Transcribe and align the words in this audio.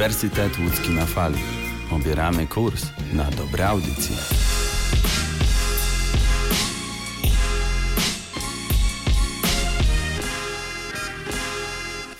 Uniwersytet 0.00 0.58
Łódzki 0.58 0.90
na 0.90 1.06
Fali. 1.06 1.38
Obieramy 1.90 2.46
kurs 2.46 2.86
na 3.12 3.24
dobre 3.24 3.68
audycje. 3.68 4.16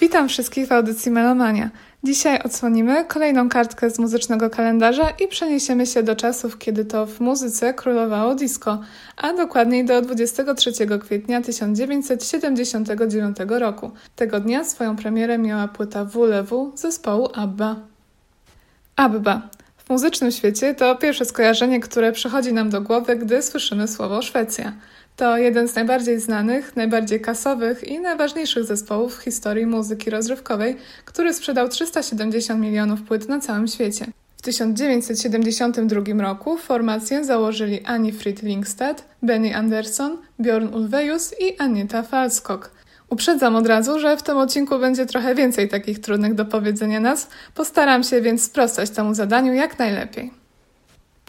Witam 0.00 0.28
wszystkich 0.28 0.68
w 0.68 0.72
audycji 0.72 1.12
Melomania. 1.12 1.70
Dzisiaj 2.04 2.42
odsłonimy 2.42 3.04
kolejną 3.04 3.48
kartkę 3.48 3.90
z 3.90 3.98
muzycznego 3.98 4.50
kalendarza 4.50 5.10
i 5.10 5.28
przeniesiemy 5.28 5.86
się 5.86 6.02
do 6.02 6.16
czasów, 6.16 6.58
kiedy 6.58 6.84
to 6.84 7.06
w 7.06 7.20
muzyce 7.20 7.74
królowało 7.74 8.34
disco, 8.34 8.80
a 9.16 9.32
dokładniej 9.32 9.84
do 9.84 10.02
23 10.02 10.72
kwietnia 11.00 11.40
1979 11.40 13.36
roku. 13.48 13.90
Tego 14.16 14.40
dnia 14.40 14.64
swoją 14.64 14.96
premierę 14.96 15.38
miała 15.38 15.68
płyta 15.68 16.04
WLW 16.04 16.72
zespołu 16.74 17.28
ABBA. 17.34 17.76
ABBA. 18.96 19.42
W 19.76 19.90
muzycznym 19.90 20.30
świecie 20.30 20.74
to 20.74 20.96
pierwsze 20.96 21.24
skojarzenie, 21.24 21.80
które 21.80 22.12
przychodzi 22.12 22.52
nam 22.52 22.70
do 22.70 22.80
głowy, 22.80 23.16
gdy 23.16 23.42
słyszymy 23.42 23.88
słowo 23.88 24.22
Szwecja. 24.22 24.72
To 25.20 25.38
jeden 25.38 25.68
z 25.68 25.74
najbardziej 25.74 26.20
znanych, 26.20 26.76
najbardziej 26.76 27.20
kasowych 27.20 27.84
i 27.88 28.00
najważniejszych 28.00 28.64
zespołów 28.64 29.18
w 29.18 29.22
historii 29.22 29.66
muzyki 29.66 30.10
rozrywkowej, 30.10 30.76
który 31.04 31.34
sprzedał 31.34 31.68
370 31.68 32.60
milionów 32.60 33.02
płyt 33.02 33.28
na 33.28 33.40
całym 33.40 33.68
świecie. 33.68 34.06
W 34.36 34.42
1972 34.42 36.22
roku 36.22 36.56
formację 36.56 37.24
założyli 37.24 37.84
Annie 37.84 38.12
Frid 38.12 38.42
Lingstad, 38.42 39.04
Benny 39.22 39.56
Anderson, 39.56 40.18
Bjorn 40.38 40.74
Ulvaeus 40.74 41.34
i 41.40 41.58
Anita 41.58 42.02
Falskog. 42.02 42.70
Uprzedzam 43.08 43.56
od 43.56 43.66
razu, 43.66 43.98
że 43.98 44.16
w 44.16 44.22
tym 44.22 44.36
odcinku 44.36 44.78
będzie 44.78 45.06
trochę 45.06 45.34
więcej 45.34 45.68
takich 45.68 46.00
trudnych 46.00 46.34
do 46.34 46.44
powiedzenia 46.44 47.00
nazw, 47.00 47.28
postaram 47.54 48.02
się 48.02 48.20
więc 48.20 48.42
sprostać 48.42 48.90
temu 48.90 49.14
zadaniu 49.14 49.54
jak 49.54 49.78
najlepiej. 49.78 50.39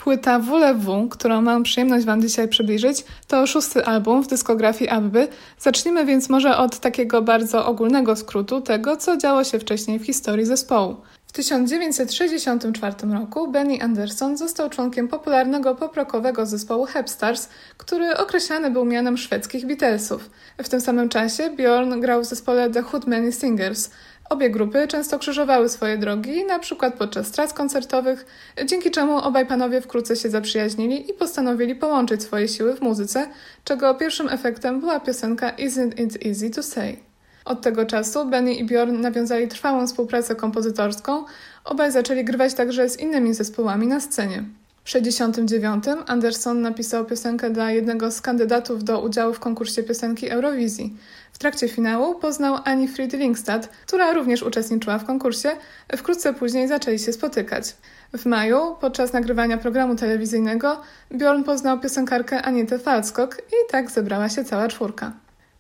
Płyta 0.04 0.40
WLW, 0.40 1.10
którą 1.10 1.42
mam 1.42 1.64
przyjemność 1.64 2.06
Wam 2.06 2.22
dzisiaj 2.22 2.48
przybliżyć, 2.48 3.06
to 3.28 3.48
szósty 3.48 3.86
album 3.86 4.24
w 4.24 4.28
dyskografii 4.28 4.90
Abby. 4.90 5.28
Zacznijmy 5.60 6.06
więc 6.06 6.30
może 6.30 6.58
od 6.58 6.80
takiego 6.80 7.22
bardzo 7.22 7.66
ogólnego 7.66 8.16
skrótu 8.16 8.62
tego, 8.62 8.98
co 8.98 9.18
działo 9.18 9.44
się 9.44 9.60
wcześniej 9.60 10.00
w 10.00 10.06
historii 10.06 10.46
zespołu. 10.46 10.96
W 11.28 11.32
1964 11.32 12.96
roku 13.14 13.52
Benny 13.52 13.82
Anderson 13.82 14.38
został 14.38 14.70
członkiem 14.70 15.08
popularnego 15.08 15.76
poprokowego 15.76 16.46
zespołu 16.46 16.86
Hepstars, 16.86 17.50
który 17.78 18.18
określany 18.18 18.72
był 18.72 18.86
mianem 18.86 19.18
szwedzkich 19.18 19.66
Beatlesów. 19.66 20.30
W 20.58 20.70
tym 20.70 20.82
samym 20.82 21.10
czasie 21.10 21.50
Bjorn 21.50 22.00
grał 22.00 22.22
w 22.22 22.26
zespole 22.26 22.70
The 22.70 22.82
Hoodmany 22.82 23.32
Singers– 23.32 23.90
Obie 24.32 24.50
grupy 24.50 24.88
często 24.88 25.20
krzyżowały 25.20 25.70
swoje 25.70 25.98
drogi, 25.98 26.46
na 26.46 26.60
przykład 26.60 26.94
podczas 26.94 27.32
tras 27.32 27.54
koncertowych, 27.54 28.26
dzięki 28.66 28.92
czemu 28.92 29.18
obaj 29.18 29.46
panowie 29.46 29.82
wkrótce 29.82 30.16
się 30.16 30.30
zaprzyjaźnili 30.30 31.10
i 31.10 31.14
postanowili 31.14 31.76
połączyć 31.76 32.24
swoje 32.24 32.48
siły 32.48 32.76
w 32.76 32.82
muzyce, 32.82 33.28
czego 33.64 33.96
pierwszym 33.96 34.30
efektem 34.30 34.80
była 34.80 35.00
piosenka 35.00 35.52
Isn't 35.52 36.02
It 36.02 36.26
Easy 36.26 36.50
to 36.50 36.64
Say. 36.64 36.98
Od 37.46 37.62
tego 37.62 37.86
czasu 37.86 38.26
Benny 38.26 38.54
i 38.54 38.64
Bjorn 38.64 39.02
nawiązali 39.02 39.48
trwałą 39.48 39.88
współpracę 39.88 40.36
kompozytorską, 40.36 41.26
obaj 41.64 41.92
zaczęli 41.92 42.24
grywać 42.24 42.54
także 42.54 42.90
z 42.90 43.00
innymi 43.00 43.34
zespołami 43.34 43.88
na 43.88 44.00
scenie. 44.00 44.44
W 44.84 44.94
1969 44.94 45.84
Anderson 46.08 46.62
napisał 46.62 47.06
piosenkę 47.06 47.50
dla 47.50 47.72
jednego 47.72 48.12
z 48.12 48.22
kandydatów 48.22 48.84
do 48.84 49.02
udziału 49.02 49.34
w 49.34 49.40
konkursie 49.40 49.84
piosenki 49.84 50.30
Eurowizji. 50.30 50.98
W 51.34 51.38
trakcie 51.38 51.68
finału 51.68 52.16
poznał 52.16 52.58
Annie 52.66 52.88
Friedlingstad, 52.88 53.70
która 53.88 54.14
również 54.14 54.44
uczestniczyła 54.44 54.98
w 54.98 55.06
konkursie. 55.06 55.50
Wkrótce 55.98 56.34
później 56.34 56.68
zaczęli 56.68 57.00
się 57.00 57.14
spotykać. 57.14 57.76
W 58.18 58.26
maju, 58.26 58.76
podczas 58.82 59.14
nagrywania 59.14 59.58
programu 59.58 59.96
telewizyjnego, 59.96 60.82
Bjorn 61.12 61.44
poznał 61.44 61.80
piosenkarkę 61.80 62.42
Anietę 62.42 62.80
Falskog 62.80 63.38
i 63.38 63.72
tak 63.72 63.92
zebrała 63.92 64.30
się 64.30 64.44
cała 64.44 64.68
czwórka. 64.68 65.12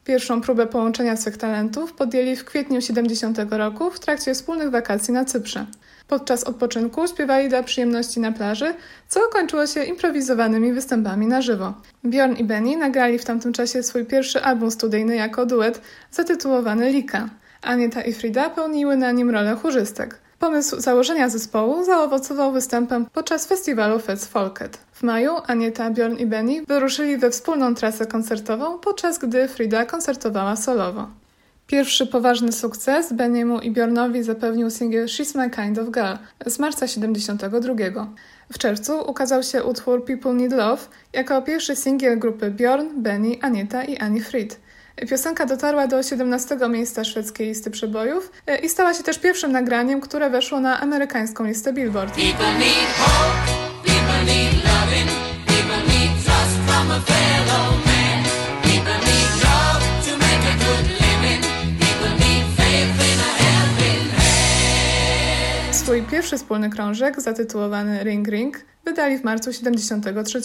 Pierwszą 0.05 0.41
próbę 0.41 0.67
połączenia 0.67 1.17
swych 1.17 1.37
talentów 1.37 1.93
podjęli 1.93 2.35
w 2.35 2.45
kwietniu 2.45 2.81
70 2.81 3.37
roku 3.49 3.91
w 3.91 3.99
trakcie 3.99 4.33
wspólnych 4.33 4.69
wakacji 4.69 5.13
na 5.13 5.25
Cyprze. 5.25 5.65
Podczas 6.11 6.43
odpoczynku 6.43 7.07
śpiewali 7.07 7.49
dla 7.49 7.63
przyjemności 7.63 8.19
na 8.19 8.31
plaży, 8.31 8.73
co 9.07 9.19
kończyło 9.33 9.67
się 9.67 9.83
improwizowanymi 9.83 10.73
występami 10.73 11.27
na 11.27 11.41
żywo. 11.41 11.73
Bjorn 12.03 12.35
i 12.35 12.43
Benny 12.43 12.77
nagrali 12.77 13.19
w 13.19 13.25
tamtym 13.25 13.53
czasie 13.53 13.83
swój 13.83 14.05
pierwszy 14.05 14.43
album 14.43 14.71
studyjny 14.71 15.15
jako 15.15 15.45
duet 15.45 15.81
zatytułowany 16.11 16.91
Lika. 16.91 17.29
Anieta 17.61 18.01
i 18.01 18.13
Frida 18.13 18.49
pełniły 18.49 18.97
na 18.97 19.11
nim 19.11 19.29
rolę 19.29 19.55
chórzystek. 19.55 20.19
Pomysł 20.39 20.79
założenia 20.79 21.29
zespołu 21.29 21.83
zaowocował 21.83 22.51
występem 22.51 23.05
podczas 23.13 23.47
festiwalu 23.47 23.99
Fest 23.99 24.31
Folket. 24.31 24.77
W 24.93 25.03
maju 25.03 25.31
Anieta, 25.47 25.89
Bjorn 25.89 26.17
i 26.17 26.25
Benny 26.25 26.65
wyruszyli 26.67 27.17
we 27.17 27.31
wspólną 27.31 27.75
trasę 27.75 28.05
koncertową, 28.05 28.79
podczas 28.79 29.19
gdy 29.19 29.47
Frida 29.47 29.85
koncertowała 29.85 30.55
solowo. 30.55 31.20
Pierwszy 31.71 32.07
poważny 32.07 32.51
sukces 32.51 33.13
Beniemu 33.13 33.59
i 33.59 33.71
Bjornowi 33.71 34.23
zapewnił 34.23 34.69
singiel 34.69 35.05
She's 35.05 35.37
My 35.37 35.49
Kind 35.49 35.79
of 35.79 35.85
Girl 35.91 36.15
z 36.45 36.59
marca 36.59 36.87
72. 36.87 38.07
W 38.53 38.57
czerwcu 38.57 39.09
ukazał 39.09 39.43
się 39.43 39.63
utwór 39.63 40.05
People 40.05 40.33
Need 40.33 40.51
Love 40.51 40.81
jako 41.13 41.41
pierwszy 41.41 41.75
singiel 41.75 42.19
grupy 42.19 42.51
Bjorn, 42.51 42.87
Benny, 42.95 43.37
Anita 43.41 43.83
i 43.83 43.97
Annie 43.97 44.21
Fried. 44.21 44.59
Piosenka 45.09 45.45
dotarła 45.45 45.87
do 45.87 46.03
17 46.03 46.57
miejsca 46.69 47.03
szwedzkiej 47.03 47.47
listy 47.47 47.71
przebojów 47.71 48.31
e, 48.47 48.57
i 48.57 48.69
stała 48.69 48.93
się 48.93 49.03
też 49.03 49.19
pierwszym 49.19 49.51
nagraniem, 49.51 50.01
które 50.01 50.29
weszło 50.29 50.59
na 50.59 50.79
amerykańską 50.79 51.45
listę 51.45 51.73
Billboard. 51.73 52.15
People 52.15 52.53
Swój 65.91 66.03
pierwszy 66.03 66.37
wspólny 66.37 66.69
krążek, 66.69 67.21
zatytułowany 67.21 68.03
Ring 68.03 68.27
Ring, 68.27 68.57
wydali 68.85 69.17
w 69.17 69.23
marcu 69.23 69.53
73 69.53 70.41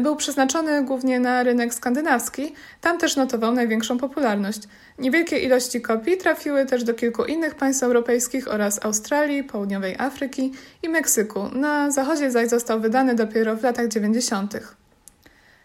był 0.00 0.16
przeznaczony 0.16 0.84
głównie 0.84 1.20
na 1.20 1.42
rynek 1.42 1.74
skandynawski, 1.74 2.54
tam 2.80 2.98
też 2.98 3.16
notował 3.16 3.54
największą 3.54 3.98
popularność. 3.98 4.60
Niewielkie 4.98 5.38
ilości 5.38 5.80
kopii 5.80 6.16
trafiły 6.16 6.66
też 6.66 6.84
do 6.84 6.94
kilku 6.94 7.24
innych 7.24 7.54
państw 7.54 7.82
europejskich 7.82 8.48
oraz 8.48 8.84
Australii, 8.84 9.44
Południowej 9.44 9.94
Afryki 9.98 10.52
i 10.82 10.88
Meksyku. 10.88 11.48
Na 11.48 11.90
zachodzie 11.90 12.30
zaś 12.30 12.48
został 12.48 12.80
wydany 12.80 13.14
dopiero 13.14 13.56
w 13.56 13.62
latach 13.62 13.88
90. 13.88 14.54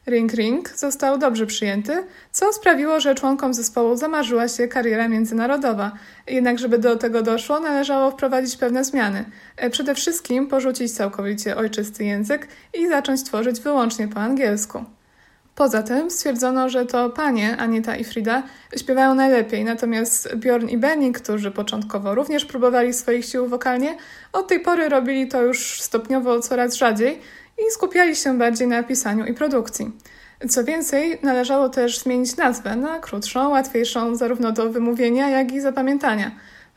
Ring 0.07 0.33
Ring 0.33 0.69
został 0.69 1.17
dobrze 1.17 1.45
przyjęty, 1.45 2.03
co 2.31 2.53
sprawiło, 2.53 2.99
że 2.99 3.15
członkom 3.15 3.53
zespołu 3.53 3.95
zamarzyła 3.95 4.47
się 4.47 4.67
kariera 4.67 5.07
międzynarodowa. 5.07 5.91
Jednak, 6.27 6.59
żeby 6.59 6.77
do 6.77 6.95
tego 6.95 7.21
doszło, 7.21 7.59
należało 7.59 8.11
wprowadzić 8.11 8.57
pewne 8.57 8.83
zmiany. 8.83 9.25
E, 9.57 9.69
przede 9.69 9.95
wszystkim 9.95 10.47
porzucić 10.47 10.91
całkowicie 10.91 11.57
ojczysty 11.57 12.03
język 12.03 12.47
i 12.73 12.87
zacząć 12.87 13.23
tworzyć 13.23 13.59
wyłącznie 13.59 14.07
po 14.07 14.19
angielsku. 14.19 14.83
Poza 15.55 15.83
tym 15.83 16.11
stwierdzono, 16.11 16.69
że 16.69 16.85
to 16.85 17.09
panie, 17.09 17.57
Anita 17.57 17.95
i 17.95 18.03
Frida, 18.03 18.43
śpiewają 18.77 19.15
najlepiej, 19.15 19.63
natomiast 19.63 20.35
Bjorn 20.35 20.67
i 20.67 20.77
Benny, 20.77 21.11
którzy 21.11 21.51
początkowo 21.51 22.15
również 22.15 22.45
próbowali 22.45 22.93
swoich 22.93 23.25
sił 23.25 23.47
wokalnie, 23.47 23.97
od 24.33 24.47
tej 24.47 24.59
pory 24.59 24.89
robili 24.89 25.27
to 25.27 25.41
już 25.41 25.81
stopniowo 25.81 26.39
coraz 26.39 26.75
rzadziej– 26.75 27.19
i 27.57 27.71
skupiali 27.71 28.15
się 28.15 28.37
bardziej 28.37 28.67
na 28.67 28.83
pisaniu 28.83 29.25
i 29.25 29.33
produkcji. 29.33 29.91
Co 30.49 30.63
więcej, 30.63 31.19
należało 31.23 31.69
też 31.69 31.99
zmienić 31.99 32.37
nazwę 32.37 32.75
na 32.75 32.99
krótszą, 32.99 33.49
łatwiejszą 33.49 34.15
zarówno 34.15 34.51
do 34.51 34.69
wymówienia, 34.69 35.29
jak 35.29 35.51
i 35.51 35.61
zapamiętania. 35.61 36.31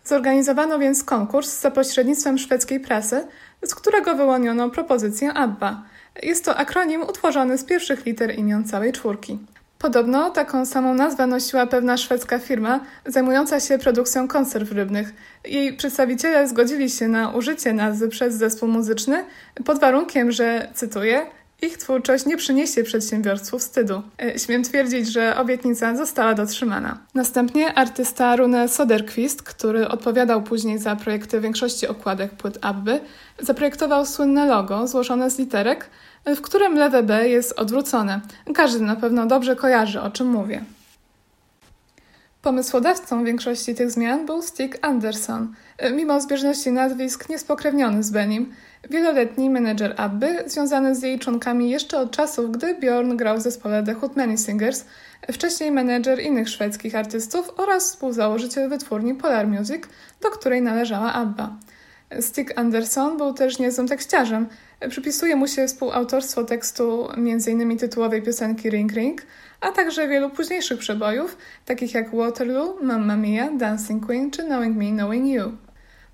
Zorganizowano 0.04 0.78
więc 0.78 1.04
konkurs 1.04 1.60
za 1.60 1.70
pośrednictwem 1.70 2.38
szwedzkiej 2.38 2.80
prasy, 2.80 3.26
z 3.62 3.74
którego 3.74 4.14
wyłoniono 4.14 4.70
propozycję 4.70 5.32
ABBA. 5.32 5.82
Jest 6.22 6.44
to 6.44 6.56
akronim 6.56 7.02
utworzony 7.02 7.58
z 7.58 7.64
pierwszych 7.64 8.06
liter 8.06 8.38
imion 8.38 8.64
całej 8.64 8.92
czwórki. 8.92 9.38
Podobno 9.84 10.30
taką 10.30 10.66
samą 10.66 10.94
nazwę 10.94 11.26
nosiła 11.26 11.66
pewna 11.66 11.96
szwedzka 11.96 12.38
firma 12.38 12.80
zajmująca 13.06 13.60
się 13.60 13.78
produkcją 13.78 14.28
konserw 14.28 14.72
rybnych. 14.72 15.14
Jej 15.44 15.76
przedstawiciele 15.76 16.48
zgodzili 16.48 16.90
się 16.90 17.08
na 17.08 17.30
użycie 17.30 17.72
nazwy 17.72 18.08
przez 18.08 18.34
zespół 18.34 18.68
muzyczny 18.68 19.24
pod 19.64 19.80
warunkiem, 19.80 20.32
że, 20.32 20.68
cytuję, 20.74 21.26
ich 21.62 21.78
twórczość 21.78 22.26
nie 22.26 22.36
przyniesie 22.36 22.82
przedsiębiorstwu 22.82 23.58
wstydu. 23.58 24.02
E, 24.22 24.38
śmiem 24.38 24.62
twierdzić, 24.62 25.12
że 25.12 25.36
obietnica 25.36 25.96
została 25.96 26.34
dotrzymana. 26.34 26.98
Następnie 27.14 27.74
artysta 27.74 28.36
Rune 28.36 28.68
Soderquist, 28.68 29.42
który 29.42 29.88
odpowiadał 29.88 30.42
później 30.42 30.78
za 30.78 30.96
projekty 30.96 31.40
większości 31.40 31.88
okładek 31.88 32.30
płyt 32.30 32.58
Abby, 32.60 33.00
zaprojektował 33.38 34.06
słynne 34.06 34.46
logo 34.46 34.86
złożone 34.86 35.30
z 35.30 35.38
literek, 35.38 35.90
w 36.26 36.40
którym 36.40 36.74
lewe 36.74 37.02
B 37.02 37.28
jest 37.28 37.52
odwrócone. 37.52 38.20
Każdy 38.54 38.80
na 38.80 38.96
pewno 38.96 39.26
dobrze 39.26 39.56
kojarzy, 39.56 40.00
o 40.00 40.10
czym 40.10 40.26
mówię. 40.26 40.64
Pomysłodawcą 42.42 43.24
większości 43.24 43.74
tych 43.74 43.90
zmian 43.90 44.26
był 44.26 44.42
Stig 44.42 44.78
Anderson, 44.82 45.54
mimo 45.92 46.20
zbieżności 46.20 46.72
nazwisk 46.72 47.28
niespokrewniony 47.28 48.02
z 48.02 48.10
Benim, 48.10 48.52
wieloletni 48.90 49.50
menedżer 49.50 49.94
Abby, 49.96 50.44
związany 50.46 50.94
z 50.94 51.02
jej 51.02 51.18
członkami 51.18 51.70
jeszcze 51.70 51.98
od 51.98 52.10
czasów, 52.10 52.52
gdy 52.52 52.74
Bjorn 52.74 53.16
grał 53.16 53.38
w 53.38 53.42
zespole 53.42 53.82
The 53.82 53.94
Hootmany 53.94 54.38
Singers, 54.38 54.84
wcześniej 55.32 55.72
menedżer 55.72 56.20
innych 56.20 56.48
szwedzkich 56.48 56.94
artystów 56.94 57.50
oraz 57.56 57.90
współzałożyciel 57.90 58.68
wytwórni 58.68 59.14
Polar 59.14 59.46
Music, 59.46 59.82
do 60.20 60.30
której 60.30 60.62
należała 60.62 61.12
Abba. 61.12 61.56
Stig 62.20 62.58
Anderson 62.58 63.16
był 63.16 63.34
też 63.34 63.58
niezłym 63.58 63.88
tekściarzem. 63.88 64.46
Przypisuje 64.88 65.36
mu 65.36 65.48
się 65.48 65.66
współautorstwo 65.66 66.44
tekstu 66.44 67.08
m.in. 67.16 67.78
tytułowej 67.78 68.22
piosenki 68.22 68.70
Ring 68.70 68.92
Ring, 68.92 69.22
a 69.60 69.72
także 69.72 70.08
wielu 70.08 70.30
późniejszych 70.30 70.78
przebojów, 70.78 71.36
takich 71.64 71.94
jak 71.94 72.14
Waterloo, 72.14 72.76
Mamma 72.82 73.16
Mia, 73.16 73.50
Dancing 73.50 74.06
Queen 74.06 74.30
czy 74.30 74.42
Knowing 74.42 74.76
Me, 74.76 74.90
Knowing 74.90 75.26
You. 75.26 75.52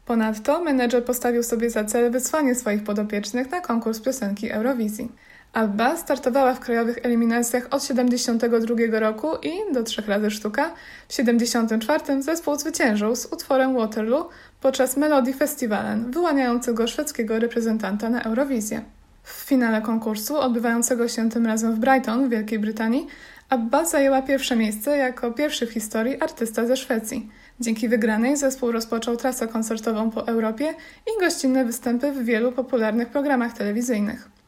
Ponadto 0.06 0.64
menedżer 0.64 1.05
postawił 1.05 1.43
sobie 1.43 1.70
za 1.70 1.85
cel 1.85 2.11
wysłanie 2.11 2.55
swoich 2.55 2.85
podopiecznych 2.85 3.50
na 3.50 3.61
konkurs 3.61 4.00
piosenki 4.00 4.50
Eurowizji. 4.50 5.12
Alba 5.52 5.97
startowała 5.97 6.55
w 6.55 6.61
krajowych 6.61 6.99
eliminacjach 7.02 7.67
od 7.70 7.85
72 7.85 9.00
roku 9.00 9.29
i 9.43 9.75
do 9.75 9.82
trzech 9.82 10.08
razy 10.08 10.31
sztuka. 10.31 10.75
W 11.08 11.14
74 11.14 12.23
zespół 12.23 12.56
zwyciężył 12.58 13.17
z 13.17 13.26
utworem 13.26 13.75
Waterloo 13.75 14.29
podczas 14.61 14.97
Melody 14.97 15.32
Festivalen, 15.32 16.11
wyłaniającego 16.11 16.87
szwedzkiego 16.87 17.38
reprezentanta 17.38 18.11
na 18.11 18.23
Eurowizję. 18.23 18.82
W 19.23 19.32
finale 19.32 19.82
konkursu, 19.82 20.37
odbywającego 20.37 21.08
się 21.08 21.31
tym 21.31 21.47
razem 21.47 21.75
w 21.75 21.79
Brighton 21.79 22.26
w 22.26 22.31
Wielkiej 22.31 22.58
Brytanii, 22.58 23.06
Abba 23.49 23.85
zajęła 23.85 24.23
pierwsze 24.23 24.56
miejsce 24.56 24.96
jako 24.96 25.31
pierwszy 25.31 25.67
w 25.67 25.73
historii 25.73 26.23
artysta 26.23 26.67
ze 26.67 26.76
Szwecji. 26.76 27.29
Dzięki 27.61 27.88
wygranej 27.88 28.37
zespół 28.37 28.73
rozpoczął 28.73 29.17
trasę 29.17 29.49
koncertową 29.49 30.11
po 30.11 30.26
Europie 30.26 30.75
i 31.06 31.20
gościnne 31.20 31.64
występy 31.64 32.12
w 32.12 32.25
wielu 32.25 32.53
popularnych 32.53 33.08
programach 33.08 33.53
telewizyjnych. 33.53 34.39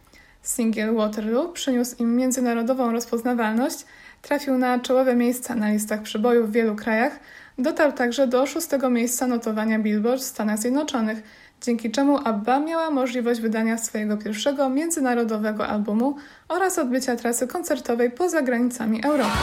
Singiel 0.43 0.95
Waterloo 0.95 1.49
przyniósł 1.49 1.97
im 1.99 2.17
międzynarodową 2.17 2.93
rozpoznawalność, 2.93 3.87
trafił 4.23 4.59
na 4.59 4.79
czołowe 4.79 5.17
miejsca 5.17 5.55
na 5.55 5.71
listach 5.71 6.03
przebojów 6.03 6.49
w 6.49 6.53
wielu 6.53 6.77
krajach, 6.77 7.21
dotarł 7.59 7.93
także 7.93 8.27
do 8.27 8.47
szóstego 8.47 8.91
miejsca 8.91 9.27
notowania 9.27 9.79
Billboard 9.79 10.21
w 10.21 10.25
Stanach 10.25 10.59
Zjednoczonych, 10.59 11.23
dzięki 11.61 11.91
czemu 11.91 12.19
ABBA 12.25 12.61
miała 12.61 12.91
możliwość 12.91 13.41
wydania 13.41 13.79
swojego 13.79 14.17
pierwszego 14.17 14.69
międzynarodowego 14.69 15.67
albumu 15.67 16.17
oraz 16.49 16.79
odbycia 16.79 17.17
trasy 17.17 17.47
koncertowej 17.47 18.11
poza 18.11 18.43
granicami 18.43 19.05
Europy. 19.05 19.39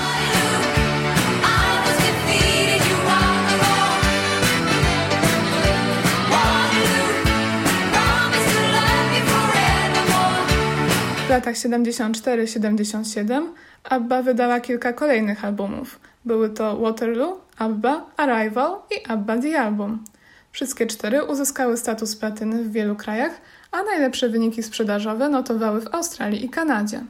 W 11.30 11.31
latach 11.31 11.56
74-77 11.56 13.48
ABBA 13.84 14.22
wydała 14.22 14.60
kilka 14.60 14.94
kolejnych 14.94 15.46
albumów. 15.46 16.00
Były 16.26 16.50
to 16.50 16.78
Waterloo, 16.78 17.42
ABBA, 17.58 18.06
Arrival 18.18 18.76
i 18.92 19.06
ABBA 19.08 19.38
The 19.38 19.62
Album. 19.62 20.04
Wszystkie 20.52 20.88
cztery 20.88 21.24
uzyskały 21.24 21.78
status 21.78 22.16
platyny 22.16 22.64
w 22.64 22.72
wielu 22.72 22.96
krajach, 22.96 23.31
a 23.72 23.84
najlepsze 23.84 24.30
wyniki 24.30 24.64
sprzedażowe 24.64 25.30
notowały 25.30 25.81
w 25.81 25.96
Australii 25.96 26.46
i 26.46 26.50
Kanadzie. 26.50 27.04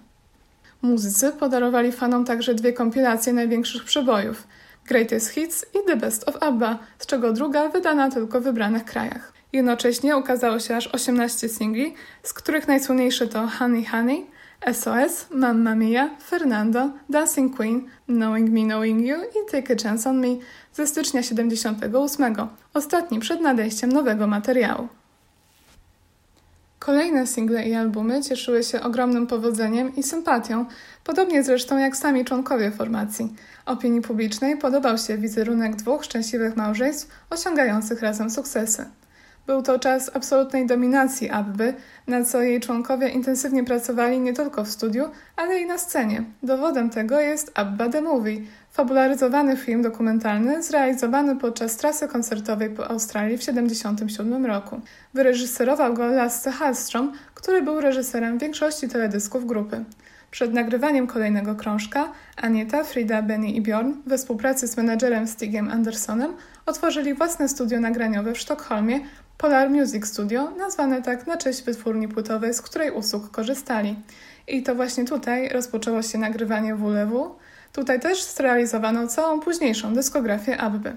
Muzycy 0.82 1.32
podarowali 1.32 1.92
fanom 1.92 2.26
także 2.26 2.54
dwie 2.54 2.74
kompilacje 2.74 3.34
największych 3.34 3.84
przebojów 3.84 4.48
Greatest 4.88 5.30
Hits 5.30 5.66
i 5.76 5.88
The 5.88 5.96
Best 5.96 6.30
of 6.30 6.44
ABBA, 6.44 6.80
z 7.00 7.06
czego 7.06 7.34
druga 7.34 7.70
wydana 7.70 8.12
tylko 8.12 8.42
w 8.42 8.44
wybranych 8.44 8.86
krajach. 8.86 9.39
Jednocześnie 9.54 10.18
ukazało 10.18 10.60
się 10.60 10.76
aż 10.76 10.88
18 10.88 11.50
singli, 11.50 11.94
z 12.24 12.34
których 12.34 12.68
najsłynniejsze 12.68 13.28
to 13.28 13.48
Honey 13.48 13.86
Honey, 13.86 14.26
SOS, 14.74 15.26
Mamma 15.32 15.76
Mia, 15.76 16.10
Fernando, 16.30 16.90
Dancing 17.10 17.56
Queen, 17.56 17.88
Knowing 18.06 18.50
Me, 18.50 18.64
Knowing 18.64 19.06
You 19.08 19.18
i 19.18 19.52
Take 19.52 19.74
a 19.74 19.84
Chance 19.84 20.10
on 20.10 20.20
Me 20.20 20.28
ze 20.74 20.88
stycznia 20.88 21.24
78, 21.24 22.36
ostatni 22.74 23.20
przed 23.20 23.42
nadejściem 23.42 23.92
nowego 23.92 24.28
materiału. 24.28 24.88
Kolejne 26.80 27.28
single 27.28 27.68
i 27.68 27.76
albumy 27.76 28.24
cieszyły 28.24 28.64
się 28.64 28.82
ogromnym 28.82 29.28
powodzeniem 29.28 29.96
i 29.96 30.04
sympatią, 30.04 30.66
podobnie 31.04 31.44
zresztą 31.44 31.78
jak 31.78 31.98
sami 31.98 32.26
członkowie 32.26 32.72
formacji. 32.72 33.36
Opinii 33.66 34.02
publicznej 34.02 34.58
podobał 34.58 34.98
się 34.98 35.18
wizerunek 35.18 35.76
dwóch 35.76 36.06
szczęśliwych 36.06 36.56
małżeństw 36.56 37.08
osiągających 37.30 38.02
razem 38.02 38.30
sukcesy. 38.30 38.86
Był 39.50 39.62
to 39.62 39.80
czas 39.80 40.12
absolutnej 40.14 40.68
dominacji 40.68 41.30
Abby, 41.30 41.74
na 42.08 42.26
co 42.26 42.42
jej 42.42 42.60
członkowie 42.60 43.10
intensywnie 43.10 43.64
pracowali 43.64 44.20
nie 44.20 44.34
tylko 44.34 44.64
w 44.64 44.70
studiu, 44.70 45.06
ale 45.36 45.60
i 45.60 45.66
na 45.66 45.78
scenie. 45.78 46.24
Dowodem 46.44 46.90
tego 46.90 47.20
jest 47.20 47.52
Abba 47.56 47.90
The 47.90 48.02
Movie, 48.02 48.42
fabularyzowany 48.72 49.58
film 49.58 49.82
dokumentalny 49.82 50.64
zrealizowany 50.64 51.36
podczas 51.36 51.78
trasy 51.78 52.08
koncertowej 52.08 52.70
po 52.70 52.88
Australii 52.88 53.38
w 53.38 53.40
1977 53.40 54.46
roku. 54.46 54.82
Wyreżyserował 55.14 55.94
go 55.94 56.08
Lasse 56.08 56.52
Hallström, 56.52 57.12
który 57.36 57.62
był 57.62 57.82
reżyserem 57.82 58.38
większości 58.38 58.88
teledysków 58.88 59.46
grupy. 59.46 59.86
Przed 60.32 60.54
nagrywaniem 60.54 61.08
kolejnego 61.08 61.56
krążka 61.56 62.12
Anieta, 62.38 62.84
Frida, 62.84 63.22
Benny 63.22 63.52
i 63.52 63.62
Bjorn 63.62 63.94
we 64.06 64.18
współpracy 64.18 64.68
z 64.68 64.78
menedżerem 64.78 65.28
Stigiem 65.28 65.72
Andersonem 65.72 66.34
otworzyli 66.66 67.14
własne 67.14 67.50
studio 67.50 67.80
nagraniowe 67.80 68.34
w 68.34 68.38
Sztokholmie, 68.38 69.00
Polar 69.40 69.70
Music 69.70 70.08
Studio, 70.08 70.52
nazwane 70.52 71.02
tak 71.02 71.28
na 71.28 71.38
cześć 71.38 71.64
wytwórni 71.64 72.08
płytowej, 72.08 72.54
z 72.54 72.62
której 72.62 72.92
usług 72.92 73.32
korzystali. 73.32 73.96
I 74.48 74.64
to 74.64 74.76
właśnie 74.76 75.06
tutaj 75.06 75.50
rozpoczęło 75.50 76.02
się 76.02 76.18
nagrywanie 76.18 76.76
WLW. 76.76 77.36
Tutaj 77.74 78.00
też 78.00 78.24
zrealizowano 78.24 79.08
całą 79.08 79.40
późniejszą 79.40 79.94
dyskografię 79.94 80.58
Abby. 80.58 80.96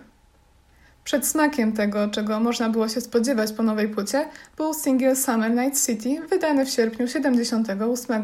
Przed 1.04 1.26
smakiem 1.26 1.72
tego, 1.72 2.08
czego 2.08 2.40
można 2.40 2.68
było 2.68 2.88
się 2.88 3.00
spodziewać 3.00 3.52
po 3.52 3.62
nowej 3.62 3.88
płycie, 3.88 4.28
był 4.56 4.74
singiel 4.74 5.16
Summer 5.16 5.50
Night 5.50 5.86
City, 5.86 6.26
wydany 6.30 6.66
w 6.66 6.70
sierpniu 6.70 7.08
78. 7.08 8.22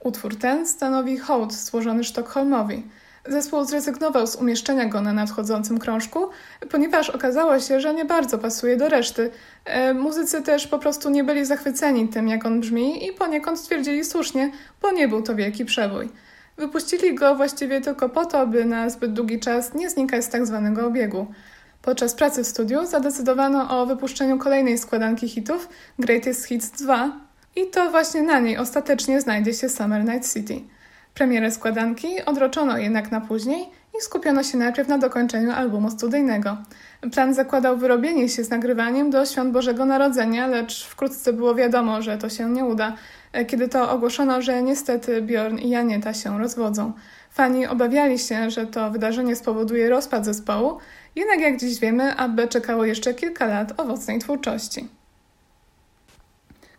Utwór 0.00 0.36
ten 0.36 0.68
stanowi 0.68 1.18
hołd 1.18 1.54
złożony 1.54 2.04
Sztokholmowi– 2.04 2.82
Zespół 3.28 3.64
zrezygnował 3.64 4.26
z 4.26 4.36
umieszczenia 4.36 4.86
go 4.86 5.00
na 5.00 5.12
nadchodzącym 5.12 5.78
krążku, 5.78 6.28
ponieważ 6.70 7.10
okazało 7.10 7.60
się, 7.60 7.80
że 7.80 7.94
nie 7.94 8.04
bardzo 8.04 8.38
pasuje 8.38 8.76
do 8.76 8.88
reszty. 8.88 9.30
E, 9.64 9.94
muzycy 9.94 10.42
też 10.42 10.66
po 10.66 10.78
prostu 10.78 11.10
nie 11.10 11.24
byli 11.24 11.44
zachwyceni 11.44 12.08
tym, 12.08 12.28
jak 12.28 12.46
on 12.46 12.60
brzmi 12.60 13.06
i 13.06 13.12
poniekąd 13.12 13.58
stwierdzili 13.58 14.04
słusznie, 14.04 14.50
bo 14.82 14.90
nie 14.90 15.08
był 15.08 15.22
to 15.22 15.34
wielki 15.34 15.64
przebój. 15.64 16.08
Wypuścili 16.56 17.14
go 17.14 17.34
właściwie 17.34 17.80
tylko 17.80 18.08
po 18.08 18.24
to, 18.24 18.46
by 18.46 18.64
na 18.64 18.90
zbyt 18.90 19.12
długi 19.12 19.40
czas 19.40 19.74
nie 19.74 19.90
znikać 19.90 20.24
z 20.24 20.28
tak 20.28 20.46
zwanego 20.46 20.86
obiegu. 20.86 21.26
Podczas 21.82 22.14
pracy 22.14 22.44
w 22.44 22.46
studiu 22.46 22.86
zadecydowano 22.86 23.80
o 23.80 23.86
wypuszczeniu 23.86 24.38
kolejnej 24.38 24.78
składanki 24.78 25.28
hitów 25.28 25.68
Greatest 25.98 26.44
Hits 26.46 26.70
2 26.70 27.20
i 27.56 27.66
to 27.66 27.90
właśnie 27.90 28.22
na 28.22 28.40
niej 28.40 28.58
ostatecznie 28.58 29.20
znajdzie 29.20 29.54
się 29.54 29.68
Summer 29.68 30.04
Night 30.04 30.32
City. 30.32 30.60
Premierę 31.16 31.50
składanki 31.50 32.24
odroczono 32.26 32.78
jednak 32.78 33.10
na 33.10 33.20
później 33.20 33.68
i 33.98 34.02
skupiono 34.02 34.42
się 34.42 34.58
najpierw 34.58 34.88
na 34.88 34.98
dokończeniu 34.98 35.52
albumu 35.52 35.90
studyjnego. 35.90 36.56
Plan 37.12 37.34
zakładał 37.34 37.76
wyrobienie 37.76 38.28
się 38.28 38.44
z 38.44 38.50
nagrywaniem 38.50 39.10
do 39.10 39.26
świąt 39.26 39.52
Bożego 39.52 39.84
Narodzenia, 39.84 40.46
lecz 40.46 40.86
wkrótce 40.86 41.32
było 41.32 41.54
wiadomo, 41.54 42.02
że 42.02 42.18
to 42.18 42.28
się 42.28 42.50
nie 42.50 42.64
uda, 42.64 42.92
kiedy 43.46 43.68
to 43.68 43.90
ogłoszono, 43.90 44.42
że 44.42 44.62
niestety 44.62 45.22
Bjorn 45.22 45.58
i 45.58 45.68
Janieta 45.68 46.14
się 46.14 46.38
rozwodzą. 46.38 46.92
Fani 47.30 47.66
obawiali 47.66 48.18
się, 48.18 48.50
że 48.50 48.66
to 48.66 48.90
wydarzenie 48.90 49.36
spowoduje 49.36 49.90
rozpad 49.90 50.24
zespołu, 50.24 50.78
jednak 51.14 51.40
jak 51.40 51.60
dziś 51.60 51.78
wiemy, 51.80 52.16
aby 52.16 52.48
czekało 52.48 52.84
jeszcze 52.84 53.14
kilka 53.14 53.46
lat 53.46 53.80
owocnej 53.80 54.18
twórczości. 54.18 54.88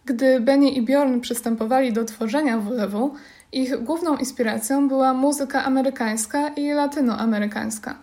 Gdy 0.06 0.40
Benny 0.40 0.70
i 0.70 0.82
Bjorn 0.82 1.20
przystępowali 1.20 1.94
do 1.94 2.06
tworzenia 2.06 2.58
WLW, 2.58 3.16
ich 3.52 3.84
główną 3.84 4.18
inspiracją 4.18 4.88
była 4.88 5.14
muzyka 5.14 5.66
amerykańska 5.66 6.48
i 6.48 6.72
latynoamerykańska. 6.72 7.96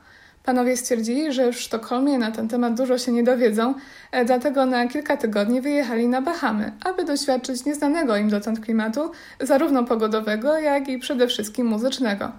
Panowie 0.45 0.77
stwierdzili, 0.77 1.33
że 1.33 1.53
w 1.53 1.61
Sztokholmie 1.61 2.19
na 2.19 2.31
ten 2.31 2.49
temat 2.49 2.75
dużo 2.75 2.99
się 2.99 3.13
nie 3.13 3.23
dowiedzą, 3.23 3.75
e, 4.13 4.25
dlatego 4.25 4.67
na 4.67 4.89
kilka 4.89 5.17
tygodni 5.17 5.61
wyjechali 5.61 6.09
na 6.09 6.23
Bahamy, 6.23 6.73
aby 6.85 7.05
doświadczyć 7.05 7.65
nieznanego 7.65 8.17
im 8.17 8.29
dotąd 8.29 8.61
klimatu, 8.61 9.11
zarówno 9.41 9.85
pogodowego, 9.85 10.59
jak 10.59 10.89
i 10.89 10.99
przede 10.99 11.29
wszystkim 11.29 11.67
muzycznego. 11.67 12.33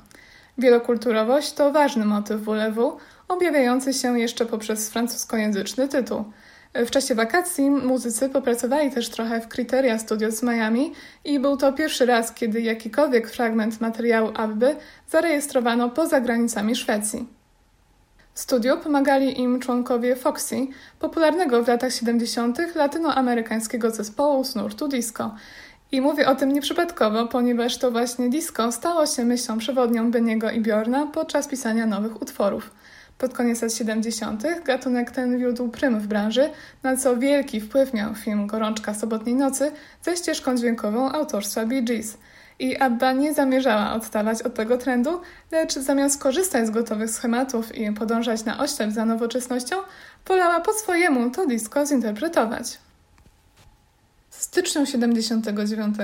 Wielokulturowość 0.58 1.54
to 1.54 1.72
ważny 1.72 2.06
motyw 2.06 2.42
WLW, 2.42 2.98
objawiający 3.28 3.94
się 3.94 4.20
jeszcze 4.20 4.46
poprzez 4.46 4.90
francuskojęzyczny 4.90 5.88
tytuł– 5.88 6.24
w 6.76 6.92
czasie 6.92 7.16
wakacji 7.16 7.70
muzycy 7.70 8.30
popracowali 8.30 8.92
też 8.92 9.10
trochę 9.10 9.42
w 9.42 9.48
Criteria 9.48 10.00
Studios 10.00 10.36
z 10.36 10.44
Miami 10.44 10.94
i 11.26 11.40
był 11.40 11.58
to 11.58 11.74
pierwszy 11.74 12.06
raz, 12.06 12.34
kiedy 12.34 12.62
jakikolwiek 12.62 13.30
fragment 13.30 13.82
materiału 13.82 14.32
Abby 14.36 14.76
zarejestrowano 15.10 15.90
poza 15.90 16.22
granicami 16.22 16.76
Szwecji. 16.76 17.28
W 18.34 18.40
studiu 18.40 18.78
pomagali 18.78 19.40
im 19.40 19.60
członkowie 19.60 20.16
Foxy, 20.16 20.68
popularnego 21.00 21.64
w 21.64 21.68
latach 21.68 21.94
70. 21.94 22.76
latynoamerykańskiego 22.76 23.92
zespołu 23.92 24.44
z 24.44 24.56
nurtu 24.56 24.88
disco. 24.88 25.36
I 25.92 26.02
mówię 26.02 26.28
o 26.28 26.36
tym 26.36 26.52
nieprzypadkowo, 26.52 27.28
ponieważ 27.28 27.78
to 27.78 27.92
właśnie 27.92 28.30
disco 28.30 28.72
stało 28.72 29.06
się 29.06 29.26
myślą 29.26 29.58
przewodnią 29.58 30.12
Beniego 30.12 30.52
i 30.52 30.62
Bjorna 30.62 31.08
podczas 31.08 31.48
pisania 31.48 31.86
nowych 31.86 32.22
utworów. 32.22 32.72
Pod 33.18 33.34
koniec 33.34 33.62
lat 33.62 33.74
70. 33.74 34.44
gatunek 34.66 35.12
ten 35.12 35.38
wiódł 35.38 35.68
prym 35.70 36.00
w 36.00 36.08
branży, 36.08 36.50
na 36.84 36.98
co 36.98 37.18
wielki 37.18 37.62
wpływ 37.62 37.94
miał 37.94 38.16
film 38.16 38.48
Gorączka 38.48 38.94
sobotniej 38.94 39.36
nocy 39.36 39.72
ze 40.02 40.18
ścieżką 40.18 40.58
dźwiękową 40.58 41.12
autorstwa 41.12 41.66
Bee 41.66 41.84
Gees. 41.84 42.18
I 42.60 42.78
Abba 42.78 43.12
nie 43.12 43.34
zamierzała 43.34 43.94
odstawać 43.94 44.42
od 44.42 44.54
tego 44.54 44.78
trendu, 44.78 45.22
lecz 45.52 45.74
zamiast 45.74 46.22
korzystać 46.22 46.68
z 46.68 46.70
gotowych 46.70 47.10
schematów 47.10 47.76
i 47.76 47.92
podążać 47.92 48.46
na 48.46 48.60
oślep 48.60 48.92
za 48.92 49.06
nowoczesnością, 49.06 49.76
wolała 50.28 50.60
po 50.60 50.74
swojemu 50.74 51.32
to 51.32 51.48
disco 51.48 51.86
zinterpretować. 51.86 52.78
W 54.30 54.44
styczniu 54.44 54.86
79 54.86 55.96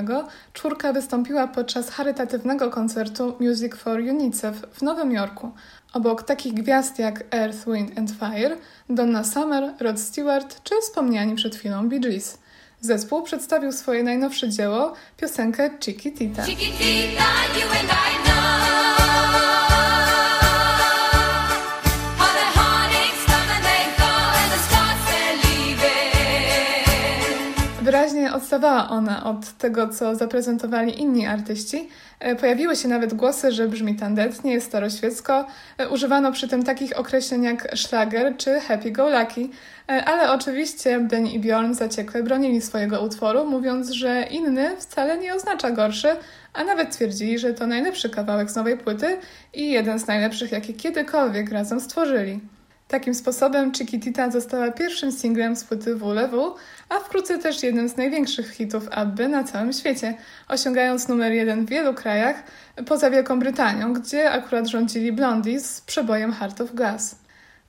czwórka 0.53 0.93
wystąpiła 0.93 1.47
podczas 1.47 1.89
charytatywnego 1.89 2.69
koncertu 2.69 3.35
Music 3.39 3.75
for 3.75 3.99
UNICEF 3.99 4.55
w 4.73 4.81
Nowym 4.81 5.11
Jorku. 5.11 5.51
Obok 5.93 6.23
takich 6.23 6.53
gwiazd 6.53 6.99
jak 6.99 7.23
Earth, 7.31 7.65
Wind 7.67 7.97
and 7.97 8.11
Fire, 8.11 8.57
Donna 8.89 9.23
Summer, 9.23 9.73
Rod 9.79 9.99
Stewart 9.99 10.63
czy 10.63 10.75
wspomniani 10.81 11.35
przed 11.35 11.55
chwilą 11.55 11.89
Bee 11.89 11.99
Gees. 11.99 12.37
Zespół 12.81 13.23
przedstawił 13.23 13.71
swoje 13.71 14.03
najnowsze 14.03 14.49
dzieło, 14.49 14.93
piosenkę 15.17 15.69
Chiquitita. 15.79 16.43
Chiquitita 16.43 17.23
Odstawała 28.33 28.89
ona 28.89 29.23
od 29.23 29.51
tego, 29.57 29.87
co 29.87 30.15
zaprezentowali 30.15 31.01
inni 31.01 31.25
artyści. 31.25 31.89
E, 32.19 32.35
pojawiły 32.35 32.75
się 32.75 32.87
nawet 32.87 33.13
głosy, 33.13 33.51
że 33.51 33.67
brzmi 33.67 33.95
tandetnie, 33.95 34.61
staroświecko. 34.61 35.45
E, 35.77 35.89
używano 35.89 36.31
przy 36.31 36.47
tym 36.47 36.63
takich 36.63 36.99
określeń 36.99 37.43
jak 37.43 37.75
szlager 37.75 38.37
czy 38.37 38.59
happy 38.59 38.91
go 38.91 39.09
lucky, 39.19 39.49
e, 39.89 40.05
ale 40.05 40.31
oczywiście 40.31 40.99
Ben 40.99 41.27
i 41.27 41.39
Bjorn 41.39 41.73
zaciekle 41.73 42.23
bronili 42.23 42.61
swojego 42.61 43.01
utworu, 43.01 43.45
mówiąc, 43.45 43.89
że 43.89 44.23
inny 44.31 44.77
wcale 44.77 45.17
nie 45.17 45.35
oznacza 45.35 45.71
gorszy, 45.71 46.09
a 46.53 46.63
nawet 46.63 46.91
twierdzili, 46.91 47.39
że 47.39 47.53
to 47.53 47.67
najlepszy 47.67 48.09
kawałek 48.09 48.51
z 48.51 48.55
nowej 48.55 48.77
płyty 48.77 49.17
i 49.53 49.71
jeden 49.71 49.99
z 49.99 50.07
najlepszych, 50.07 50.51
jakie 50.51 50.73
kiedykolwiek 50.73 51.51
razem 51.51 51.79
stworzyli. 51.79 52.39
Takim 52.91 53.13
sposobem 53.13 53.73
Chiquitita 53.73 54.31
została 54.31 54.71
pierwszym 54.71 55.11
singlem 55.11 55.55
z 55.55 55.63
płyty 55.63 55.95
WLW, 55.95 56.55
a 56.89 56.99
wkrótce 56.99 57.37
też 57.37 57.63
jednym 57.63 57.89
z 57.89 57.97
największych 57.97 58.49
hitów 58.49 58.87
Abby 58.91 59.27
na 59.27 59.43
całym 59.43 59.73
świecie, 59.73 60.13
osiągając 60.47 61.07
numer 61.07 61.31
jeden 61.31 61.65
w 61.65 61.69
wielu 61.69 61.93
krajach, 61.93 62.43
poza 62.87 63.09
Wielką 63.09 63.39
Brytanią, 63.39 63.93
gdzie 63.93 64.31
akurat 64.31 64.67
rządzili 64.67 65.11
Blondie 65.11 65.59
z 65.59 65.81
przebojem 65.81 66.33
Heart 66.33 66.61
of 66.61 66.73
Glass. 66.73 67.15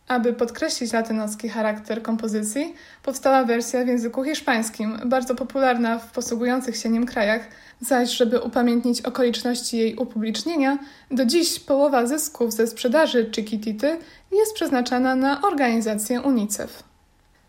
Aby 0.09 0.33
podkreślić 0.33 0.93
latynoski 0.93 1.49
charakter 1.49 2.03
kompozycji, 2.03 2.75
powstała 3.03 3.45
wersja 3.45 3.85
w 3.85 3.89
języku 3.89 4.25
hiszpańskim, 4.25 4.99
bardzo 5.05 5.35
popularna 5.35 5.99
w 5.99 6.13
posługujących 6.13 6.77
się 6.77 6.89
nim 6.89 7.07
krajach, 7.07 7.49
zaś 7.81 8.11
żeby 8.11 8.41
upamiętnić 8.41 9.03
okoliczności 9.03 9.77
jej 9.77 9.97
upublicznienia, 9.97 10.79
do 11.11 11.25
dziś 11.25 11.61
połowa 11.61 12.07
zysków 12.07 12.53
ze 12.53 12.67
sprzedaży 12.67 13.31
Chiquitity 13.35 13.99
jest 14.33 14.55
przeznaczana 14.55 15.15
na 15.15 15.43
organizację 15.43 16.21
UNICEF. 16.21 16.83